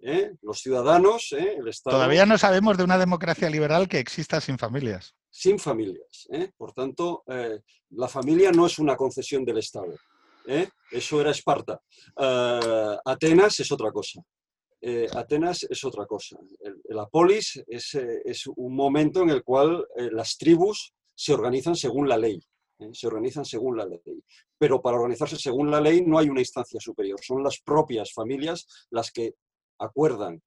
[0.03, 0.35] ¿Eh?
[0.43, 1.57] los ciudadanos, ¿eh?
[1.59, 1.97] el Estado.
[1.97, 5.15] Todavía no sabemos de una democracia liberal que exista sin familias.
[5.31, 6.27] Sin familias.
[6.33, 6.51] ¿eh?
[6.57, 7.25] Por tanto,
[7.91, 9.95] la familia no es una concesión del Estado.
[10.91, 11.81] Eso era Esparta.
[13.05, 14.21] Atenas es otra cosa.
[15.15, 16.39] Atenas es otra cosa.
[16.89, 22.17] la polis es, es, un momento en el cual las tribus se organizan según la
[22.17, 22.43] ley.
[22.93, 24.01] se organizan según la ley.
[24.59, 28.67] Pero para organizarse según la ley no hay una instancia superior, son las propias familias
[28.91, 29.35] las que
[29.81, 30.43] acuerdan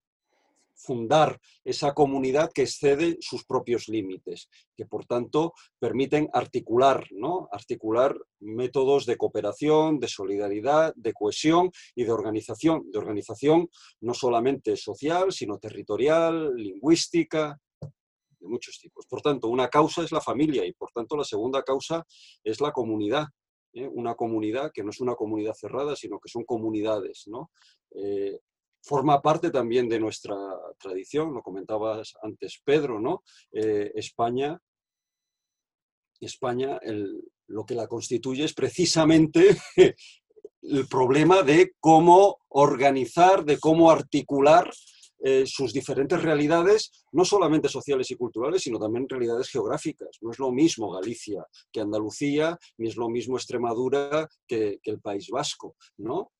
[0.76, 7.48] fundar esa comunidad que excede sus propios límites, que por tanto permiten articular, ¿no?
[7.52, 13.70] articular métodos de cooperación, de solidaridad, de cohesión y de organización, de organización
[14.02, 17.58] no solamente social, sino territorial, lingüística,
[18.40, 19.06] de muchos tipos.
[19.08, 22.06] Por tanto, una causa es la familia y por tanto la segunda causa
[22.44, 23.28] es la comunidad.
[23.74, 23.88] ¿eh?
[23.88, 27.24] Una comunidad que no es una comunidad cerrada, sino que son comunidades.
[27.28, 27.52] ¿no?
[27.92, 28.40] Eh,
[28.84, 30.36] forma parte también de nuestra
[30.78, 33.24] tradición, lo comentabas antes Pedro, ¿no?
[33.52, 34.60] Eh, España,
[36.20, 36.80] España
[37.48, 39.58] lo que la constituye es precisamente
[40.62, 44.72] el problema de cómo organizar, de cómo articular
[45.26, 50.18] eh, sus diferentes realidades, no solamente sociales y culturales, sino también realidades geográficas.
[50.22, 55.00] No es lo mismo Galicia que Andalucía, ni es lo mismo Extremadura que, que el
[55.00, 56.32] País Vasco, ¿no?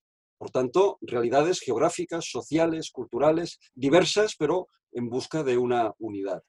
[0.44, 6.44] Por tanto, realidades geográficas, sociales, culturales, diversas, pero en busca de una unidad.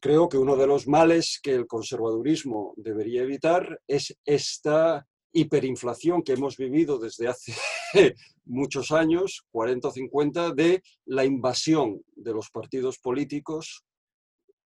[0.00, 6.34] Creo que uno de los males que el conservadurismo debería evitar es esta hiperinflación que
[6.34, 7.54] hemos vivido desde hace
[8.44, 13.82] muchos años, 40 o 50, de la invasión de los partidos políticos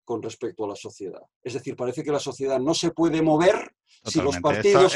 [0.05, 1.23] con respecto a la sociedad.
[1.43, 3.74] Es decir, parece que la sociedad no se puede mover
[4.05, 4.93] si los, partidos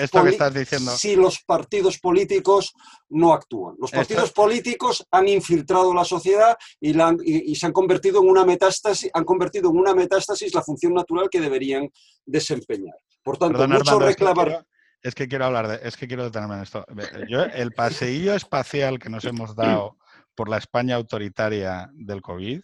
[0.96, 2.74] si los partidos políticos
[3.10, 3.76] no actúan.
[3.78, 9.24] Los partidos políticos han infiltrado la sociedad y, se han convertido en una metástasis, han
[9.24, 11.88] convertido en una metástasis la función natural que deberían
[12.24, 12.96] desempeñar.
[13.22, 14.66] Por tanto, mucho reclamar.
[15.02, 16.84] Es que quiero hablar de, es que quiero detenerme en esto.
[17.28, 19.98] Yo, el paseillo espacial que nos hemos dado
[20.34, 22.60] por la España autoritaria del COVID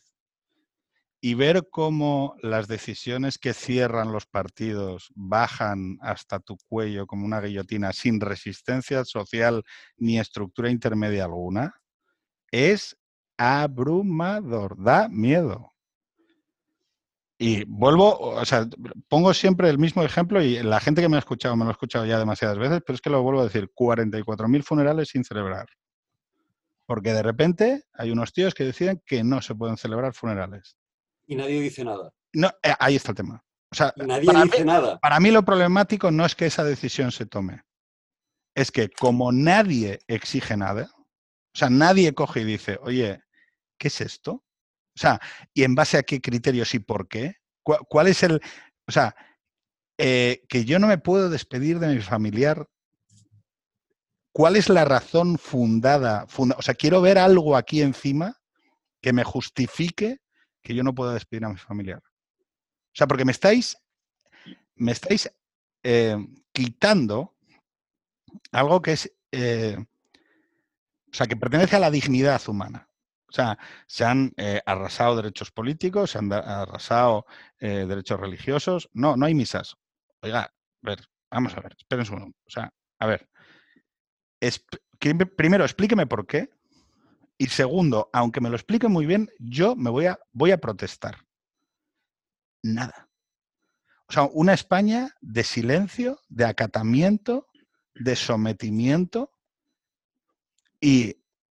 [1.25, 7.41] y ver cómo las decisiones que cierran los partidos bajan hasta tu cuello como una
[7.41, 9.63] guillotina sin resistencia social
[9.97, 11.81] ni estructura intermedia alguna,
[12.51, 12.99] es
[13.39, 15.71] abrumador, da miedo.
[17.39, 18.67] Y vuelvo, o sea,
[19.09, 21.73] pongo siempre el mismo ejemplo y la gente que me ha escuchado, me lo ha
[21.73, 25.69] escuchado ya demasiadas veces, pero es que lo vuelvo a decir, 44.000 funerales sin celebrar.
[26.85, 30.77] Porque de repente hay unos tíos que deciden que no se pueden celebrar funerales.
[31.27, 32.13] Y nadie dice nada.
[32.33, 33.45] No, eh, ahí está el tema.
[33.71, 34.99] O sea, nadie dice nada.
[34.99, 37.63] Para mí lo problemático no es que esa decisión se tome.
[38.55, 40.91] Es que como nadie exige nada,
[41.55, 43.23] o sea, nadie coge y dice, oye,
[43.79, 44.33] ¿qué es esto?
[44.33, 45.21] O sea,
[45.55, 47.37] ¿y en base a qué criterios y por qué?
[47.63, 48.43] ¿Cuál, es el...
[48.87, 49.15] O sea,
[49.99, 52.69] eh, que yo no me puedo despedir de mi familiar.
[54.33, 56.27] ¿Cuál es la razón fundada?
[56.37, 58.41] o sea, quiero ver algo aquí encima
[59.01, 60.21] que me justifique
[60.63, 62.03] que yo no pueda despedir a mi familiar.
[62.05, 63.77] O sea, porque me estáis,
[64.77, 65.31] me estáis
[65.83, 66.17] eh,
[66.53, 67.35] quitando
[68.53, 72.89] algo que es, eh, o sea, que pertenece a la dignidad humana.
[73.29, 77.25] O sea, se han eh, arrasado derechos políticos, se han arrasado
[77.59, 78.91] eh, derechos religiosos.
[78.93, 79.77] No, no hay misas.
[80.21, 80.53] Oiga, a
[80.83, 82.37] ver, vamos a ver, esperen un segundo.
[82.47, 83.29] O sea, a ver.
[85.35, 86.51] primero, explíqueme por qué.
[87.43, 91.27] Y segundo, aunque me lo explique muy bien, yo me voy a, voy a protestar.
[92.63, 93.09] Nada.
[94.07, 97.49] O sea, una España de silencio, de acatamiento,
[97.97, 99.33] de sometimiento
[100.81, 101.17] y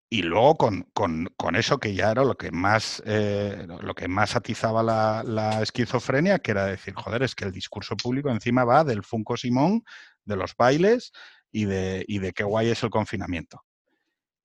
[0.09, 0.57] y luego
[0.93, 6.39] con, eso que ya era lo que más, eh, lo que más atizaba la, esquizofrenia,
[6.39, 9.83] que era decir, joder, es que el discurso público encima va del Funko Simón,
[10.23, 11.11] de los bailes
[11.51, 13.63] y de, y de qué guay es el confinamiento.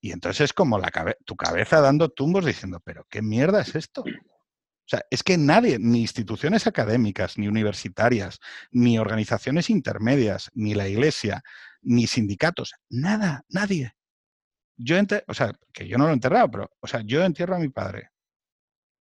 [0.01, 0.91] Y entonces es como la
[1.25, 4.03] tu cabeza dando tumbos diciendo, pero ¿qué mierda es esto?
[4.03, 8.39] O sea, es que nadie, ni instituciones académicas, ni universitarias,
[8.71, 11.43] ni organizaciones intermedias, ni la iglesia,
[11.83, 13.99] ni sindicatos, nada, nadie
[14.79, 14.97] yo,
[15.27, 17.69] o sea, que yo no lo he enterrado, pero, o sea, yo entierro a mi
[17.69, 18.11] padre.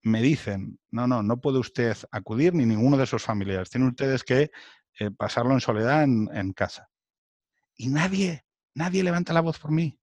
[0.04, 3.70] Me dicen, no, no, no puede usted acudir ni ninguno de sus familiares.
[3.70, 4.52] Tienen ustedes que
[5.00, 6.90] eh, pasarlo en soledad en, casa.
[7.76, 10.00] Y nadie, nadie levanta la voz por mí.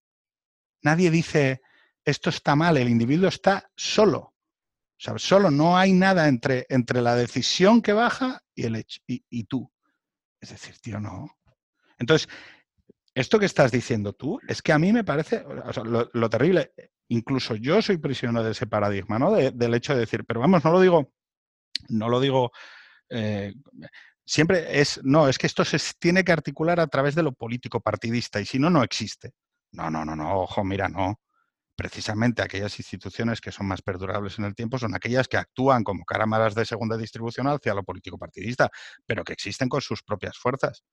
[0.85, 1.63] Nadie dice,
[2.05, 4.19] esto está mal, el individuo está solo.
[4.19, 9.01] O sea, solo no hay nada entre, entre la decisión que baja y, el hecho,
[9.07, 9.71] y, tú.
[10.41, 11.37] Es decir, tío, no.
[11.99, 12.29] Entonces,
[13.15, 15.45] esto que estás diciendo tú es que a mí me parece
[15.85, 16.73] lo, terrible.
[17.09, 19.33] Incluso yo soy prisionero de ese paradigma, ¿no?
[19.33, 21.13] del hecho de decir, pero vamos, no lo digo,
[21.89, 22.53] no lo digo.
[23.09, 23.55] Eh,
[24.25, 27.81] siempre es, no, es que esto se tiene que articular a través de lo político
[27.81, 29.33] partidista y si no, no existe.
[29.75, 31.21] No, no, no, no, ojo, mira, no.
[31.77, 36.05] Precisamente aquellas instituciones que son más perdurables en el tiempo son aquellas que actúan como
[36.05, 38.71] cámaras de segunda distribución hacia lo político partidista,
[39.07, 40.85] pero que existen con sus propias fuerzas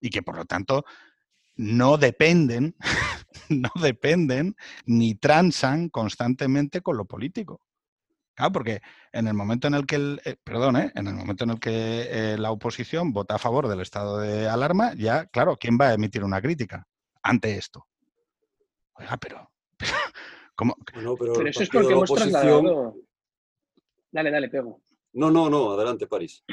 [0.00, 0.84] y que por lo tanto
[1.56, 2.76] no dependen,
[3.50, 4.56] no dependen
[4.86, 7.62] ni transan constantemente con lo político.
[8.34, 8.82] Claro, porque
[9.12, 10.92] en el momento en el que el, eh, perdón, ¿eh?
[10.94, 14.48] en el momento en el que eh, la oposición vota a favor del estado de
[14.48, 16.86] alarma, ya, claro, ¿quién va a emitir una crítica
[17.22, 17.86] ante esto?
[19.00, 19.50] Oiga, pero,
[20.54, 20.76] ¿cómo?
[20.92, 22.96] pero, eso es porque hemos trasladado.
[24.12, 24.82] Dale, dale, pego.
[25.14, 26.44] No, no, no, adelante, París.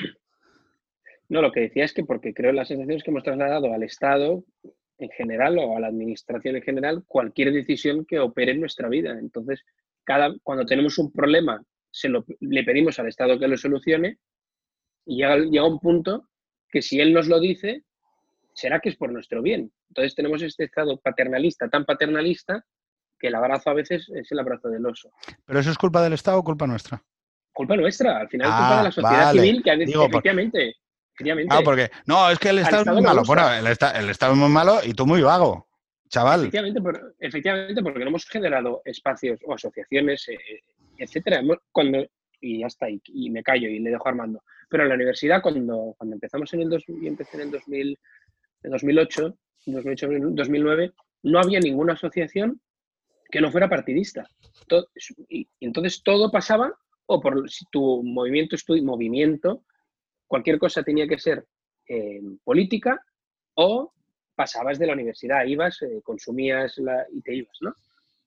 [1.30, 4.46] No, lo que decía es que porque creo las sensaciones que hemos trasladado al Estado
[4.98, 9.18] en general o a la administración en general cualquier decisión que opere en nuestra vida.
[9.20, 9.64] Entonces,
[10.04, 11.62] cada, cuando tenemos un problema,
[11.92, 14.20] se lo, le pedimos al Estado que lo solucione
[15.06, 16.30] y llega, llega un punto
[16.70, 17.84] que si él nos lo dice,
[18.58, 19.72] será que es por nuestro bien.
[19.90, 22.66] Entonces tenemos este Estado paternalista, tan paternalista,
[23.20, 25.12] que el abrazo a veces es el abrazo del oso.
[25.46, 27.02] ¿Pero eso es culpa del Estado o culpa nuestra?
[27.54, 30.76] Culpa nuestra, al final es culpa de la ah, sociedad civil que ha efectivamente...
[31.50, 33.24] Ah, porque no, es que el Estado, es muy malo.
[33.26, 35.68] Bueno, el, Estado es muy malo y tú muy vago.
[36.10, 36.42] chaval.
[36.42, 40.38] Efectivamente, por- efectivamente, porque no hemos generado espacios o asociaciones, eh,
[40.96, 41.42] etcétera.
[41.72, 42.06] Cuando,
[42.40, 44.44] y ya está, y, y me callo y le dejo Armando.
[44.70, 47.98] Pero en la universidad, cuando, cuando empezamos en el dos, empecé en el 2000,
[48.64, 50.94] en 2008, 2008, 2009,
[51.24, 52.62] no había ninguna asociación
[53.30, 54.26] que no fuera partidista.
[55.30, 56.74] Y, entonces todo pasaba,
[57.06, 59.64] o por si tu movimiento tu movimiento,
[60.28, 61.46] cualquier cosa tenía que ser
[61.88, 63.02] eh, política
[63.56, 63.94] o
[64.36, 67.74] pasabas de la universidad, ibas, eh, consumías la, y te ibas, ¿no?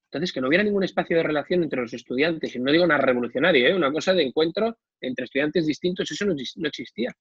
[0.06, 3.00] Entonces, que no hubiera ningún espacio de relación entre los estudiantes, y no digo nada
[3.00, 3.74] revolucionario, ¿eh?
[3.74, 7.14] una cosa de encuentro entre estudiantes distintos, eso no, no existía.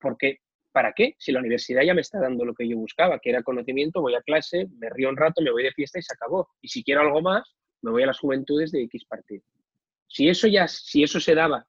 [0.00, 0.40] Porque,
[0.72, 1.14] ¿para qué?
[1.18, 4.14] Si la universidad ya me está dando lo que yo buscaba, que era conocimiento, voy
[4.14, 6.48] a clase, me río un rato, me voy de fiesta y se acabó.
[6.60, 9.42] Y si quiero algo más, me voy a las juventudes de X partido.
[10.06, 11.66] Si eso ya, si eso se daba,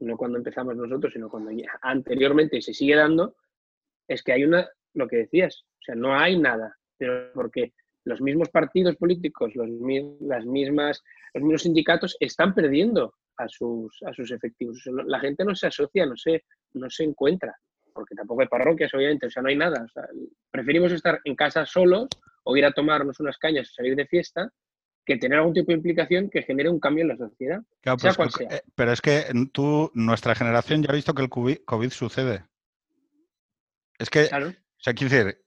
[0.00, 3.36] no cuando empezamos nosotros, sino cuando ya anteriormente se sigue dando,
[4.08, 7.72] es que hay una, lo que decías, o sea, no hay nada, pero porque
[8.04, 9.68] los mismos partidos políticos, los,
[10.20, 11.02] las mismas,
[11.34, 14.82] los mismos sindicatos están perdiendo a sus, a sus efectivos.
[15.06, 16.44] La gente no se asocia, no se,
[16.74, 17.56] no se encuentra,
[17.92, 19.84] porque tampoco hay parroquias, obviamente, o sea, no hay nada.
[19.84, 20.06] O sea,
[20.50, 22.08] preferimos estar en casa solos
[22.44, 24.52] o ir a tomarnos unas cañas o salir de fiesta
[25.04, 27.60] que tener algún tipo de implicación que genere un cambio en la sociedad.
[27.80, 28.58] Claro, sea pues, cual eh, sea.
[28.58, 32.44] eh, pero es que tú, nuestra generación ya ha visto que el COVID sucede.
[33.98, 34.48] Es que, Claro.
[34.48, 34.52] o
[34.82, 35.44] sea, quiero decir,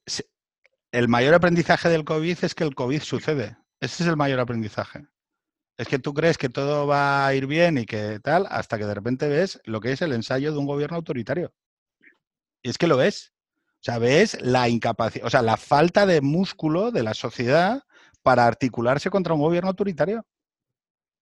[0.92, 3.58] el mayor aprendizaje del COVID es que el COVID sucede.
[3.80, 5.06] Ese es el mayor aprendizaje.
[5.78, 8.86] Es que tú crees que todo va a ir bien y que tal, hasta que
[8.86, 11.54] de repente ves lo que es el ensayo de un gobierno autoritario.
[12.66, 13.32] Y es que lo es.
[13.76, 17.84] O sea, ves la incapacidad, o sea, la falta de músculo de la sociedad
[18.24, 20.26] para articularse contra un gobierno autoritario.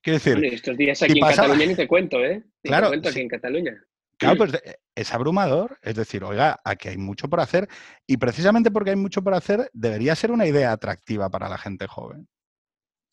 [0.01, 2.41] Quiero decir, Bueno, estos días si aquí en Cataluña ni te cuento, ¿eh?
[2.63, 3.15] Ni Claro, te cuento sí.
[3.15, 3.83] aquí en Cataluña.
[4.17, 5.77] Claro, pues de- es abrumador.
[5.81, 7.67] Es decir, oiga, aquí hay mucho por hacer.
[8.07, 11.87] Y precisamente porque hay mucho por hacer, debería ser una idea atractiva para la gente
[11.87, 12.29] joven.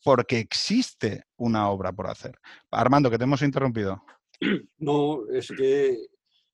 [0.01, 2.39] Porque existe una obra por hacer.
[2.71, 4.01] Armando, que te hemos interrumpido.
[4.77, 5.97] No, es que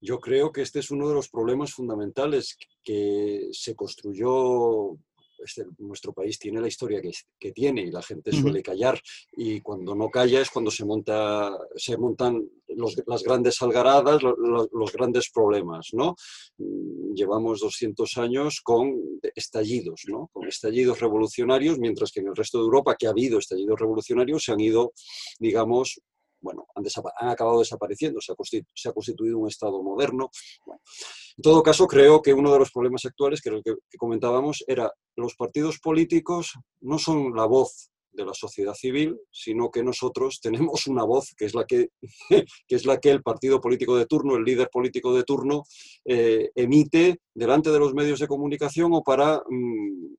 [0.02, 4.98] yo creo que este es uno de los problemas fundamentales que se construyó.
[5.46, 9.00] este, nuestro país tiene la historia que, que tiene y la gente suele callar.
[9.34, 14.36] Y cuando no calla es cuando se monta se montan los- las grandes algaradas lo-
[14.36, 16.16] lo- los, grandes problemas no
[16.58, 18.96] Mm, llevamos 200 años con
[19.36, 23.38] estallidos no con estallidos revolucionarios mientras que en el resto de Europa que ha habido
[23.38, 24.92] estallidos revolucionarios se han ido
[25.40, 26.02] digamos
[26.42, 30.30] bueno, han, acabado desapareciendo, se ha, constituido un Estado moderno.
[30.66, 33.98] En todo caso, creo que uno de los problemas actuales, que era el que, que
[33.98, 39.84] comentábamos, era los partidos políticos no son la voz de la sociedad civil, sino que
[39.84, 41.90] nosotros tenemos una voz que es la que,
[42.30, 45.64] que, es la que el partido político de turno, el líder político de turno,
[46.04, 50.16] eh, emite delante de los medios de comunicación o para mm,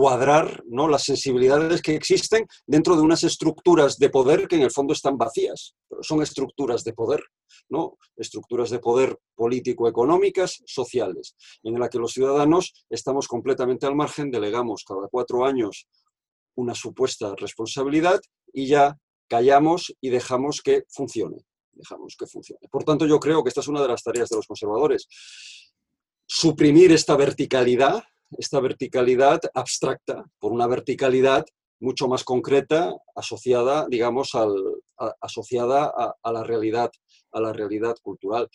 [0.00, 0.88] cuadrar ¿no?
[0.88, 5.18] las sensibilidades que existen dentro de unas estructuras de poder que en el fondo están
[5.18, 7.22] vacías, pero son estructuras de poder,
[7.68, 7.98] ¿no?
[8.16, 14.84] estructuras de poder político-económicas, sociales, en la que los ciudadanos estamos completamente al margen, delegamos
[14.84, 15.86] cada cuatro años
[16.54, 18.22] una supuesta responsabilidad
[18.54, 18.96] y ya
[19.28, 21.44] callamos y dejamos que funcione.
[21.72, 22.68] Dejamos que funcione.
[22.70, 25.06] Por tanto, yo creo que esta es una de las tareas de los conservadores.
[26.26, 28.02] Suprimir esta verticalidad,
[28.38, 31.44] esta verticalidad abstracta por una verticalidad
[31.80, 34.54] mucho más concreta, asociada, digamos, al,
[34.98, 35.92] a, asociada
[36.22, 36.90] a, la realidad,
[37.32, 38.48] a la realidad cultural.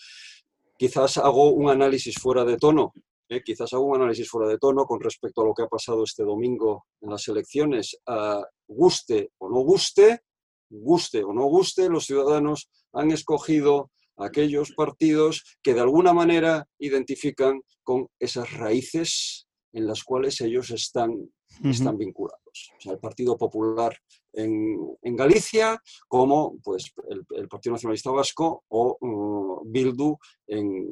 [0.78, 2.94] Quizás hago un análisis fuera de tono,
[3.30, 3.42] ¿eh?
[3.44, 6.24] quizás hago un análisis fuera de tono con respecto a lo que ha pasado este
[6.24, 7.98] domingo en las elecciones.
[8.08, 10.22] Uh, guste o no guste,
[10.70, 17.62] guste o no guste, los ciudadanos han escogido aquellos partidos que de alguna manera identifican
[17.84, 19.45] con esas raíces
[19.76, 21.30] en las cuales ellos están, uh
[21.62, 21.70] -huh.
[21.70, 22.72] están vinculados.
[22.78, 23.94] O sea, el Partido Popular
[24.32, 30.88] en, en Galicia, como pues, el, el, Partido Nacionalista Vasco o uh, Bildu en,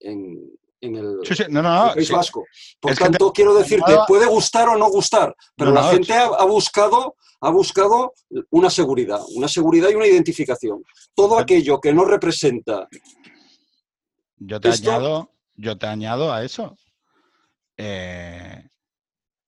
[0.00, 1.44] en, en el, sí, sí.
[1.50, 2.14] No, no, no, el País sí.
[2.14, 2.44] Vasco.
[2.80, 3.32] Por es tanto, te...
[3.36, 8.14] quiero decirte, puede gustar o no gustar, pero la gente ha, ha, buscado, ha buscado
[8.50, 10.82] una seguridad, una seguridad y una identificación.
[11.14, 12.88] Todo aquello que no representa.
[14.38, 16.76] Yo te, esto, añado, yo te añado a eso.
[17.76, 18.68] Eh,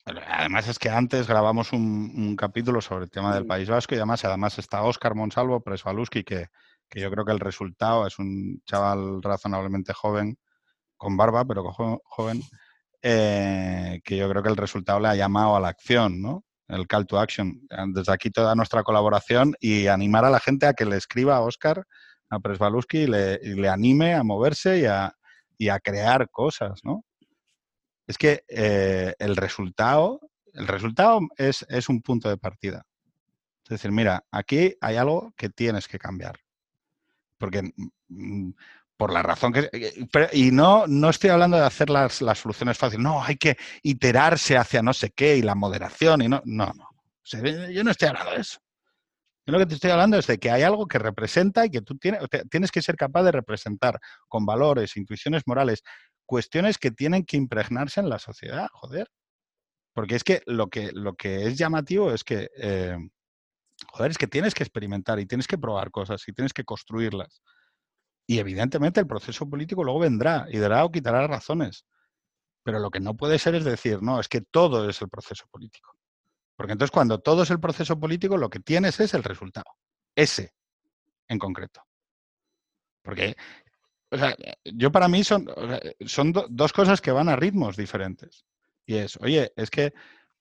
[0.05, 3.99] además es que antes grabamos un, un, capítulo sobre el tema del País Vasco y
[3.99, 6.47] además, además está Óscar Monsalvo, Presvaluski, que,
[6.89, 10.39] que yo creo que el resultado es un chaval razonablemente joven,
[10.97, 12.43] con barba, pero joven,
[13.03, 16.45] eh, que yo creo que el resultado le ha llamado a la acción, ¿no?
[16.67, 17.61] El call to action.
[17.95, 21.41] Desde aquí toda nuestra colaboración y animar a la gente a que le escriba a
[21.41, 21.85] Óscar,
[22.31, 25.15] a Presvaluski y le, y le, anime a moverse y a,
[25.57, 27.05] y a crear cosas, ¿no?
[28.09, 30.21] Es que eh, el resultado,
[30.55, 32.83] el resultado es, un punto de partida.
[33.65, 36.41] Es decir, mira, aquí hay algo que tienes que cambiar.
[37.37, 37.71] Porque
[38.09, 38.51] mm,
[38.97, 39.69] por la razón que...
[39.71, 43.05] Eh, y no, no estoy hablando de hacer las, las, soluciones fáciles.
[43.05, 46.41] No, hay que iterarse hacia no sé qué y la moderación y no...
[46.47, 46.89] No, no.
[47.71, 48.59] yo no estoy hablando de eso.
[49.49, 51.81] Yo lo que te estoy hablando es de que hay algo que representa y que
[51.81, 52.21] tú tienes,
[52.51, 53.99] tienes que ser capaz de representar
[54.29, 55.83] con valores, intuiciones morales,
[56.29, 59.11] cuestiones que tienen que impregnarse en la sociedad, joder.
[59.95, 62.99] Porque es que lo que, lo que es llamativo es que, eh,
[63.89, 67.43] joder, es que tienes que experimentar y tienes que probar cosas y tienes que construirlas.
[68.27, 71.87] Y evidentemente el proceso político luego vendrá y dará o quitará razones.
[72.63, 75.47] Pero lo que no puede ser es decir, no, es que todo es el proceso
[75.51, 75.95] político.
[76.57, 79.73] Porque entonces cuando todo es el proceso político, lo que tienes es el resultado.
[80.15, 80.53] Ese
[81.27, 81.83] en concreto.
[83.03, 83.35] Porque
[84.11, 85.47] o sea, yo para mí son,
[86.07, 88.45] son dos cosas que van a ritmos diferentes.
[88.87, 89.93] Y es, oye, es que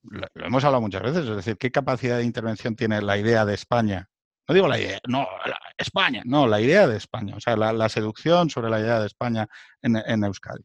[0.04, 3.54] lo, hemos hablado muchas veces, es decir, ¿qué capacidad de intervención tiene la idea de
[3.54, 4.10] España?
[4.48, 5.28] No digo la idea, no,
[5.78, 9.50] España, no, la idea de España, o sea, la, seducción sobre la idea de España
[9.82, 10.64] en Euskadi.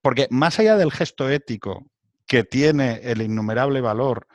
[0.00, 1.84] Porque más allá del gesto ético
[2.26, 4.26] que tiene el innumerable valor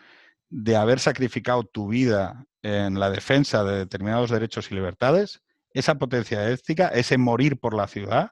[0.49, 5.41] de haber sacrificado tu vida en la defensa de determinados derechos y libertades,
[5.73, 8.31] esa potencia ética, ese morir por la ciudad,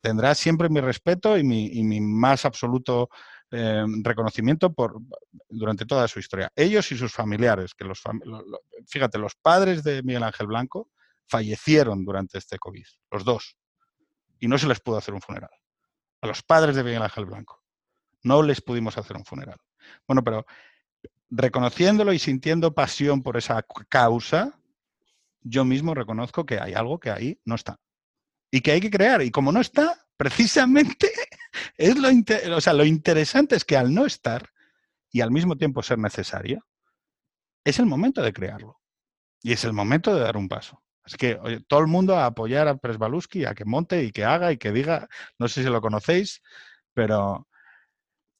[0.00, 3.08] tendrá siempre mi respeto y mi, más absoluto
[3.50, 5.00] eh, reconocimiento por,
[5.48, 6.52] durante toda su historia.
[6.54, 8.02] Ellos y sus familiares, que los,
[8.86, 10.90] fíjate, los padres de Miguel Ángel Blanco
[11.26, 13.56] fallecieron durante este COVID, los dos,
[14.38, 15.50] y no se les pudo hacer un funeral.
[16.20, 17.62] A los padres de Miguel Ángel Blanco
[18.22, 19.58] no les pudimos hacer un funeral.
[20.06, 20.46] Bueno, pero
[21.30, 24.58] reconociéndolo y sintiendo pasión por esa causa,
[25.48, 27.78] yo mismo reconozco que hay algo que ahí no está.
[28.50, 29.22] Y que hay que crear.
[29.22, 31.10] Y como no está, precisamente
[31.76, 32.08] es lo,
[32.56, 34.50] o sea, lo interesante es que al no estar
[35.10, 36.66] y al mismo tiempo ser necesario,
[37.64, 38.80] es el momento de crearlo.
[39.42, 40.82] Y es el momento de dar un paso.
[41.04, 44.50] Así que todo el mundo a apoyar a Presbaluski, a que monte y que haga
[44.50, 45.08] y que diga,
[45.38, 46.42] no sé si lo conocéis,
[46.92, 47.46] pero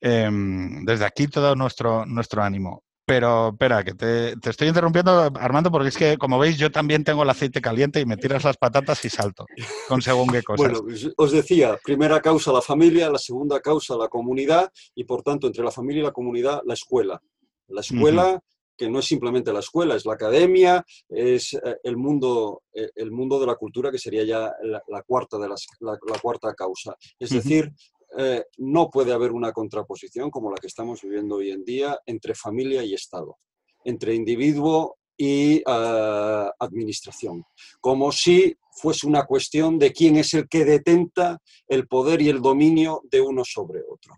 [0.00, 2.85] em, desde aquí todo nuestro, nuestro ánimo.
[3.06, 7.22] Pero espera, que te, estoy interrumpiendo, Armando, porque es que, como veis, yo también tengo
[7.22, 9.46] el aceite caliente y me tiras las patatas y salto,
[9.88, 10.66] con según qué cosas.
[10.66, 15.22] Bueno, pues, os decía, primera causa la familia, la segunda causa la comunidad y, por
[15.22, 17.22] tanto, entre la familia y la comunidad, la escuela.
[17.68, 18.40] La escuela,
[18.76, 23.12] que no es simplemente la escuela, es la academia, es eh, el mundo, eh, el
[23.12, 26.96] mundo de la cultura, que sería ya la, cuarta, de las, la, cuarta causa.
[27.20, 27.72] Es decir,
[28.18, 32.34] eh, no puede haber una contraposición como la que estamos viviendo hoy en día entre
[32.34, 33.36] familia y Estado,
[33.84, 37.44] entre individuo y eh, administración,
[37.80, 41.38] como si fuese una cuestión de quién es el que detenta
[41.68, 44.14] el poder y el dominio de uno sobre otro.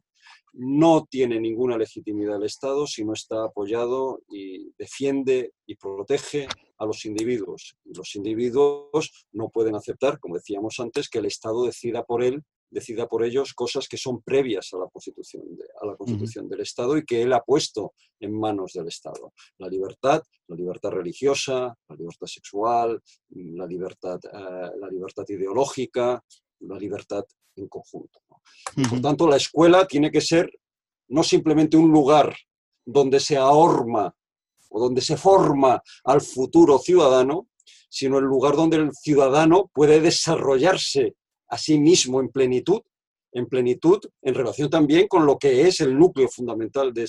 [0.53, 6.49] No tiene ninguna legitimidad el Estado si no está apoyado y defiende y protege
[6.79, 7.77] a los individuos.
[7.85, 13.07] los individuos no pueden aceptar, como decíamos antes, que el Estado decida por él decida
[13.07, 15.43] por ellos cosas que son previas a la constitución,
[15.81, 19.33] a la constitución del Estado y que él ha puesto en manos del Estado.
[19.59, 26.23] La libertad, la libertad religiosa, la libertad sexual, la libertad, eh, la libertad ideológica,
[26.61, 27.25] la libertad
[27.57, 28.21] en conjunto.
[28.89, 30.51] Por tanto, la escuela tiene que ser
[31.09, 32.35] no simplemente un lugar
[32.85, 34.15] donde se ahorma
[34.71, 37.49] o donde se forma al futuro ciudadano,
[37.89, 41.15] sino el lugar donde el ciudadano puede desarrollarse
[41.49, 42.81] a sí mismo en plenitud,
[43.33, 47.07] en plenitud en relación también con lo que es el núcleo fundamental de,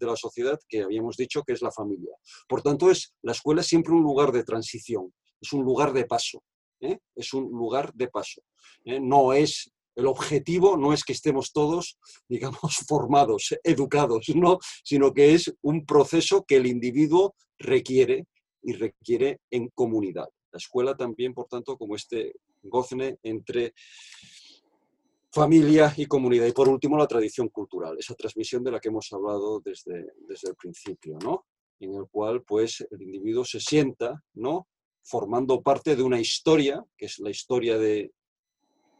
[0.00, 2.14] la sociedad que habíamos dicho que es la familia.
[2.48, 6.06] Por tanto, es, la escuela es siempre un lugar de transición, es un lugar de
[6.06, 6.42] paso,
[6.80, 6.98] ¿eh?
[7.14, 8.42] es un lugar de paso.
[8.84, 9.00] ¿eh?
[9.00, 11.98] No es el objetivo no es que estemos todos,
[12.28, 12.58] digamos,
[12.88, 14.58] formados, educados, ¿no?
[14.82, 18.26] sino que es un proceso que el individuo requiere
[18.62, 20.28] y requiere en comunidad.
[20.52, 23.74] La escuela también, por tanto, como este gozne entre
[25.30, 26.46] familia y comunidad.
[26.46, 30.50] Y por último, la tradición cultural, esa transmisión de la que hemos hablado desde, desde
[30.50, 31.46] el principio, ¿no?
[31.78, 34.68] En el cual, pues, el individuo se sienta, ¿no?
[35.02, 38.12] Formando parte de una historia, que es la historia de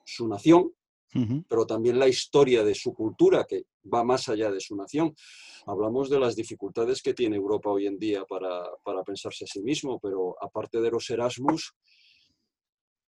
[0.04, 0.72] su nación,
[1.48, 5.12] pero también la historia de su cultura, que va más allá de su nación.
[5.66, 9.60] Hablamos de las dificultades que tiene Europa hoy en día para, para pensarse a sí
[9.60, 11.74] mismo, pero aparte de los Erasmus,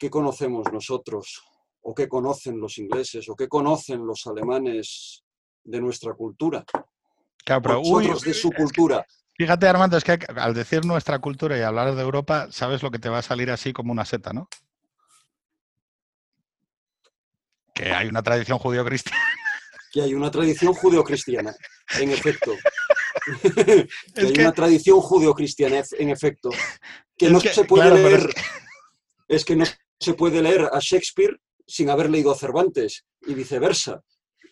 [0.03, 1.45] ¿qué conocemos nosotros?
[1.83, 3.29] ¿O qué conocen los ingleses?
[3.29, 5.23] ¿O qué conocen los alemanes
[5.62, 6.65] de nuestra cultura?
[7.45, 9.07] Claro, de su cultura.
[9.37, 12.99] Fíjate, Armando, es que al decir nuestra cultura y hablar de Europa, sabes lo que
[12.99, 14.49] te va a salir así como una seta, ¿no?
[17.73, 19.23] Que hay una tradición judío-cristiana
[19.93, 21.55] Que hay una tradición judeocristiana,
[22.01, 22.57] en efecto.
[24.15, 26.51] que hay una tradición judeocristiana, en efecto.
[27.16, 28.29] Que no se puede leer.
[29.29, 29.45] Es...
[29.45, 29.65] que no
[30.03, 34.03] se puede leer a Shakespeare sin haber leído a Cervantes y viceversa.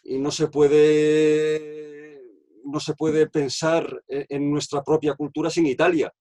[0.02, 2.22] Y no se puede,
[2.64, 6.12] no se puede pensar en nuestra propia cultura sin Italia.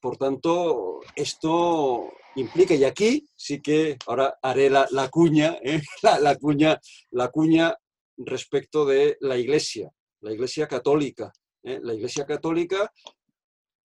[0.00, 5.80] Por tanto, esto implica, y aquí sí que ahora haré la, cuña, ¿eh?
[6.20, 6.80] la, cuña,
[7.10, 7.74] la cuña
[8.16, 9.90] respecto de la Iglesia,
[10.20, 11.32] la Iglesia católica.
[11.62, 11.80] ¿eh?
[11.82, 12.92] La Iglesia católica,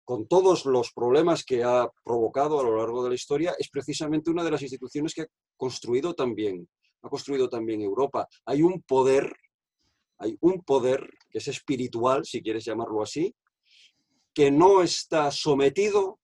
[0.10, 4.31] con todos los problemas que ha provocado a lo largo de la historia, es precisamente
[4.31, 6.68] una de las instituciones que ha construido también,
[7.03, 8.27] ha construido también Europa.
[8.45, 9.31] Hay un poder,
[10.18, 13.36] hay un poder que es espiritual, si quieres llamarlo así,
[14.34, 16.19] que no está sometido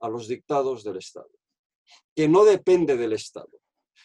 [0.00, 1.28] a los dictados del Estado,
[2.16, 3.60] que no depende del Estado.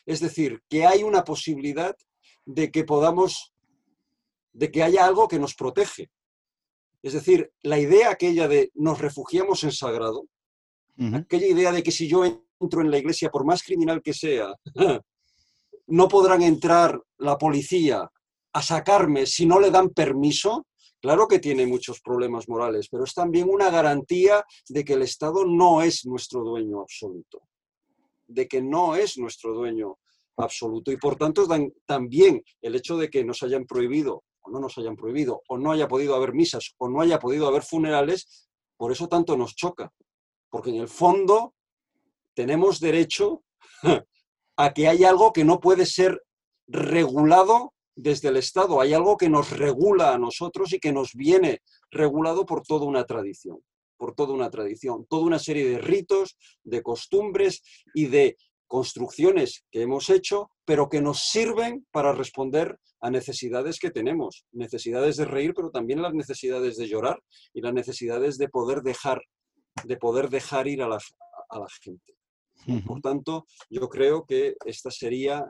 [0.06, 1.96] Es decir, que hay una posibilidad
[2.44, 3.54] de que podamos,
[4.52, 6.12] de que haya algo que nos protege.
[7.04, 10.26] Es decir, la idea aquella de nos refugiamos en sagrado,
[11.14, 14.56] aquella idea de que si yo entro en la iglesia, por más criminal que sea,
[15.88, 18.10] no podrán entrar la policía
[18.54, 20.66] a sacarme si no le dan permiso,
[21.04, 25.46] Claro que tiene muchos problemas morales, pero es también una garantía de que el Estado
[25.46, 27.42] no es nuestro dueño absoluto,
[28.26, 29.98] de que no es nuestro dueño
[30.38, 30.94] absoluto.
[30.94, 31.46] Y por tanto,
[31.86, 35.72] también el hecho de que nos hayan prohibido o no nos hayan prohibido, o no
[35.72, 38.48] haya podido haber misas, o no haya podido haber funerales,
[38.78, 39.92] por eso tanto nos choca.
[40.50, 41.56] Porque en el fondo
[42.34, 43.44] tenemos derecho
[44.58, 46.22] a que hay algo que no puede ser
[46.68, 48.82] regulado desde el Estado.
[48.82, 51.62] Hay algo que nos regula a nosotros y que nos viene
[51.92, 53.60] regulado por toda una tradición,
[53.98, 57.62] por toda una tradición, toda una serie de ritos, de costumbres
[57.94, 58.38] y de
[58.68, 65.18] construcciones que hemos hecho, pero que nos sirven para responder a necesidades que tenemos, necesidades
[65.18, 67.22] de reír, pero también las necesidades de llorar
[67.54, 69.22] y las necesidades de poder dejar,
[69.84, 71.00] de poder dejar ir a la,
[71.50, 72.14] a la gente.
[72.86, 75.46] Por tanto, yo creo que esta sería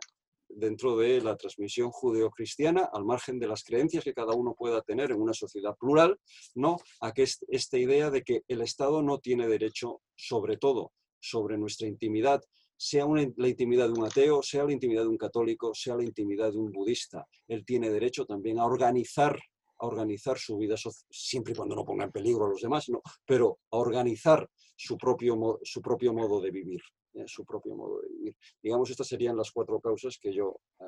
[0.56, 5.12] dentro de la transmisión judeocristiana, al margen de las creencias que cada uno pueda tener
[5.12, 6.20] en una sociedad plural,
[6.56, 6.78] ¿no?
[7.02, 11.88] a que esta idea de que el Estado no tiene derecho sobre todo, sobre nuestra
[11.88, 12.42] intimidad,
[12.84, 13.06] sea
[13.38, 16.58] la intimidad de un ateo, sea la intimidad de un católico, sea la intimidad de
[16.58, 17.26] un budista.
[17.48, 19.40] Él tiene derecho también a organizar
[19.80, 20.76] a organizar su vida
[21.10, 24.98] siempre y cuando no ponga en peligro a los demás, no, pero a organizar su
[24.98, 26.82] propio, su propio modo de vivir
[27.16, 28.36] en su propio modo de vivir.
[28.62, 30.86] Digamos, estas serían las cuatro causas que yo eh,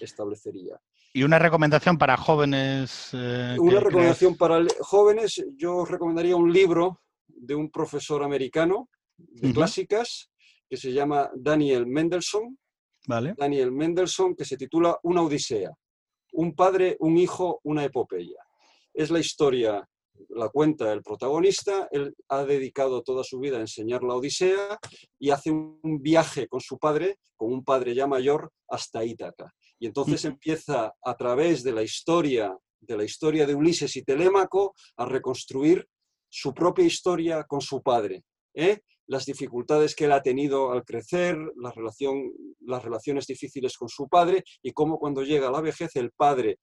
[0.00, 0.80] establecería.
[1.12, 3.10] ¿Y una recomendación para jóvenes?
[3.12, 9.52] Eh, una recomendación para jóvenes, yo os recomendaría un libro de un profesor americano de
[9.52, 10.29] clásicas
[10.70, 12.56] que se llama Daniel Mendelssohn.
[13.08, 13.34] Vale.
[13.36, 15.72] Daniel Mendelssohn, que se titula Una Odisea.
[16.32, 18.40] Un padre, un hijo, una epopeya.
[18.94, 19.84] Es la historia
[20.28, 24.78] la cuenta el protagonista, él ha dedicado toda su vida a enseñar la Odisea
[25.18, 29.52] y hace un viaje con su padre, con un padre ya mayor, hasta Ítaca.
[29.78, 34.74] Y entonces empieza a través de la historia, de la historia de Ulises y Telémaco,
[34.96, 35.86] a reconstruir
[36.28, 38.24] su propia historia con su padre.
[38.54, 38.80] ¿eh?
[39.10, 44.08] Las dificultades que él ha tenido al crecer, la relación, las relaciones difíciles con su
[44.08, 46.60] padre y cómo cuando llega a la vejez el padre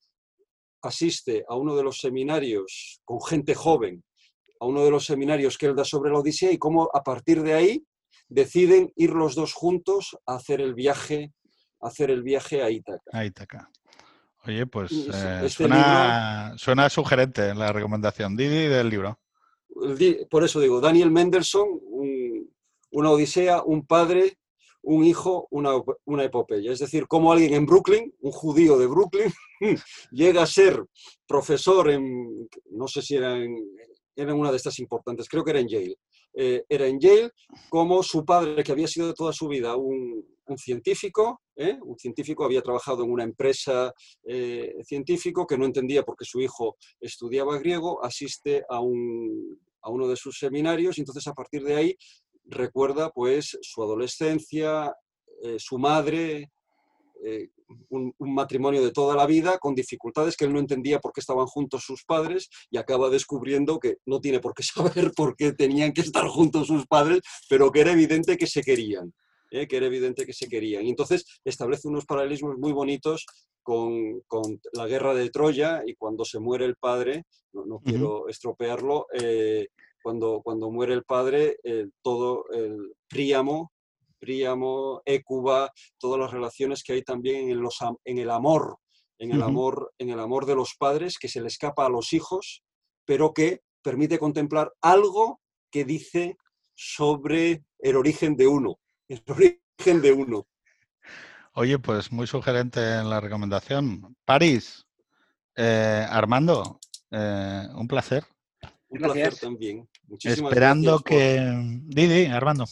[0.82, 4.02] asiste a uno de los seminarios con gente joven,
[4.62, 7.44] a uno de los seminarios que él da sobre la Odisea y cómo a partir
[7.44, 7.84] de ahí
[8.30, 11.34] deciden ir los dos juntos a hacer el viaje,
[11.82, 13.12] a hacer el viaje a Ítaca.
[13.12, 13.70] A Ítaca.
[14.46, 18.38] Oye, pues eh, este suena, suena, sugerente la recomendación.
[18.38, 19.20] Didi del libro.
[20.30, 21.68] Por eso digo, Daniel Mendelssohn,
[22.92, 24.38] una Odisea, un padre
[24.88, 25.72] un hijo, una,
[26.06, 26.72] una, epopeya.
[26.72, 29.32] Es decir, como alguien en Brooklyn, un judío de Brooklyn,
[30.12, 30.82] llega a ser
[31.28, 33.54] profesor en, no sé si era en,
[34.16, 35.96] una de estas importantes, creo que era en Yale.
[36.34, 37.32] Eh, era en Yale,
[37.70, 41.78] como su padre, que había sido toda su vida un, científico, ¿eh?
[41.84, 43.94] un científico, había trabajado en una empresa
[44.24, 49.90] eh, científico que no entendía por qué su hijo estudiaba griego, asiste a, un, a
[49.90, 51.98] uno de sus seminarios y entonces a partir de ahí
[52.48, 54.96] recuerda pues su adolescencia,
[55.44, 56.52] eh, su madre,
[57.24, 57.50] eh,
[57.90, 61.48] un, matrimonio de toda la vida con dificultades que él no entendía por qué estaban
[61.48, 65.94] juntos sus padres y acaba descubriendo que no tiene por qué saber por qué tenían
[65.94, 69.14] que estar juntos sus padres, pero que era evidente que se querían.
[69.52, 69.68] ¿eh?
[69.68, 70.86] que era evidente que se querían.
[70.86, 73.26] Y entonces establece unos paralelismos muy bonitos
[73.64, 74.22] con,
[74.74, 79.08] la guerra de Troya y cuando se muere el padre, no, quiero estropearlo,
[80.08, 81.58] cuando, cuando muere el padre,
[82.02, 83.74] todo el Príamo
[84.20, 88.78] Príamo, Écuba, todas las relaciones que hay también en, los, en el amor,
[89.20, 92.14] en el amor, en el amor de los padres que se le escapa a los
[92.14, 92.64] hijos,
[93.06, 96.38] pero que permite contemplar algo que dice
[96.76, 100.48] sobre el origen de uno, el origen de uno.
[101.54, 104.16] Oye, pues muy sugerente en la recomendación.
[104.26, 104.86] París,
[105.56, 106.80] eh, Armando,
[107.10, 108.26] eh, un placer.
[108.90, 109.90] Un placer también.
[110.08, 111.40] Muchísimas Esperando que...
[111.86, 112.66] Didi, Armando.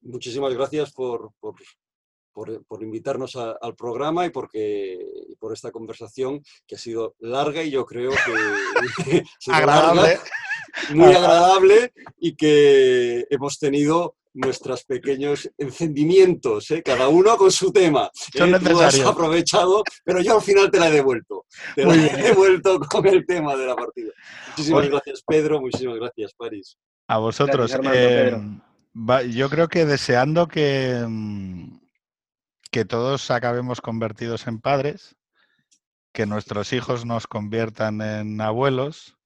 [0.00, 1.54] Muchísimas gracias por, por,
[2.80, 4.98] invitarnos al programa y porque,
[5.38, 9.22] por esta conversación que ha sido larga y yo creo que...
[9.52, 10.18] agradable.
[10.94, 16.82] muy agradable y que hemos tenido nuestros pequeños encendimientos, ¿eh?
[16.82, 18.10] cada uno con su tema.
[18.14, 18.58] Son ¿eh?
[18.60, 21.46] Tú has aprovechado, pero yo al final te la he devuelto.
[21.74, 24.12] Te la he devuelto con el tema de la partida.
[24.48, 25.60] Muchísimas gracias, Pedro.
[25.60, 26.76] Muchísimas gracias, París.
[27.08, 27.76] A vosotros.
[27.92, 28.36] Eh,
[29.30, 31.78] yo creo que deseando que, mm,
[32.70, 35.16] que todos acabemos convertidos en padres,
[36.12, 39.16] que nuestros hijos nos conviertan en abuelos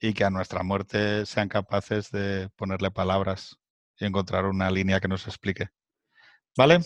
[0.00, 3.58] y que a nuestra muerte sean capaces de ponerle palabras
[3.98, 5.68] y encontrar una línea que nos explique.
[6.56, 6.80] ¿Vale?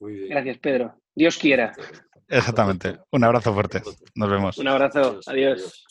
[0.00, 1.00] Gracias, Pedro.
[1.14, 1.72] Dios quiera.
[2.28, 2.98] Exactamente.
[3.10, 3.82] Un abrazo fuerte.
[4.14, 4.58] Nos vemos.
[4.58, 5.20] Un abrazo.
[5.26, 5.86] Adiós.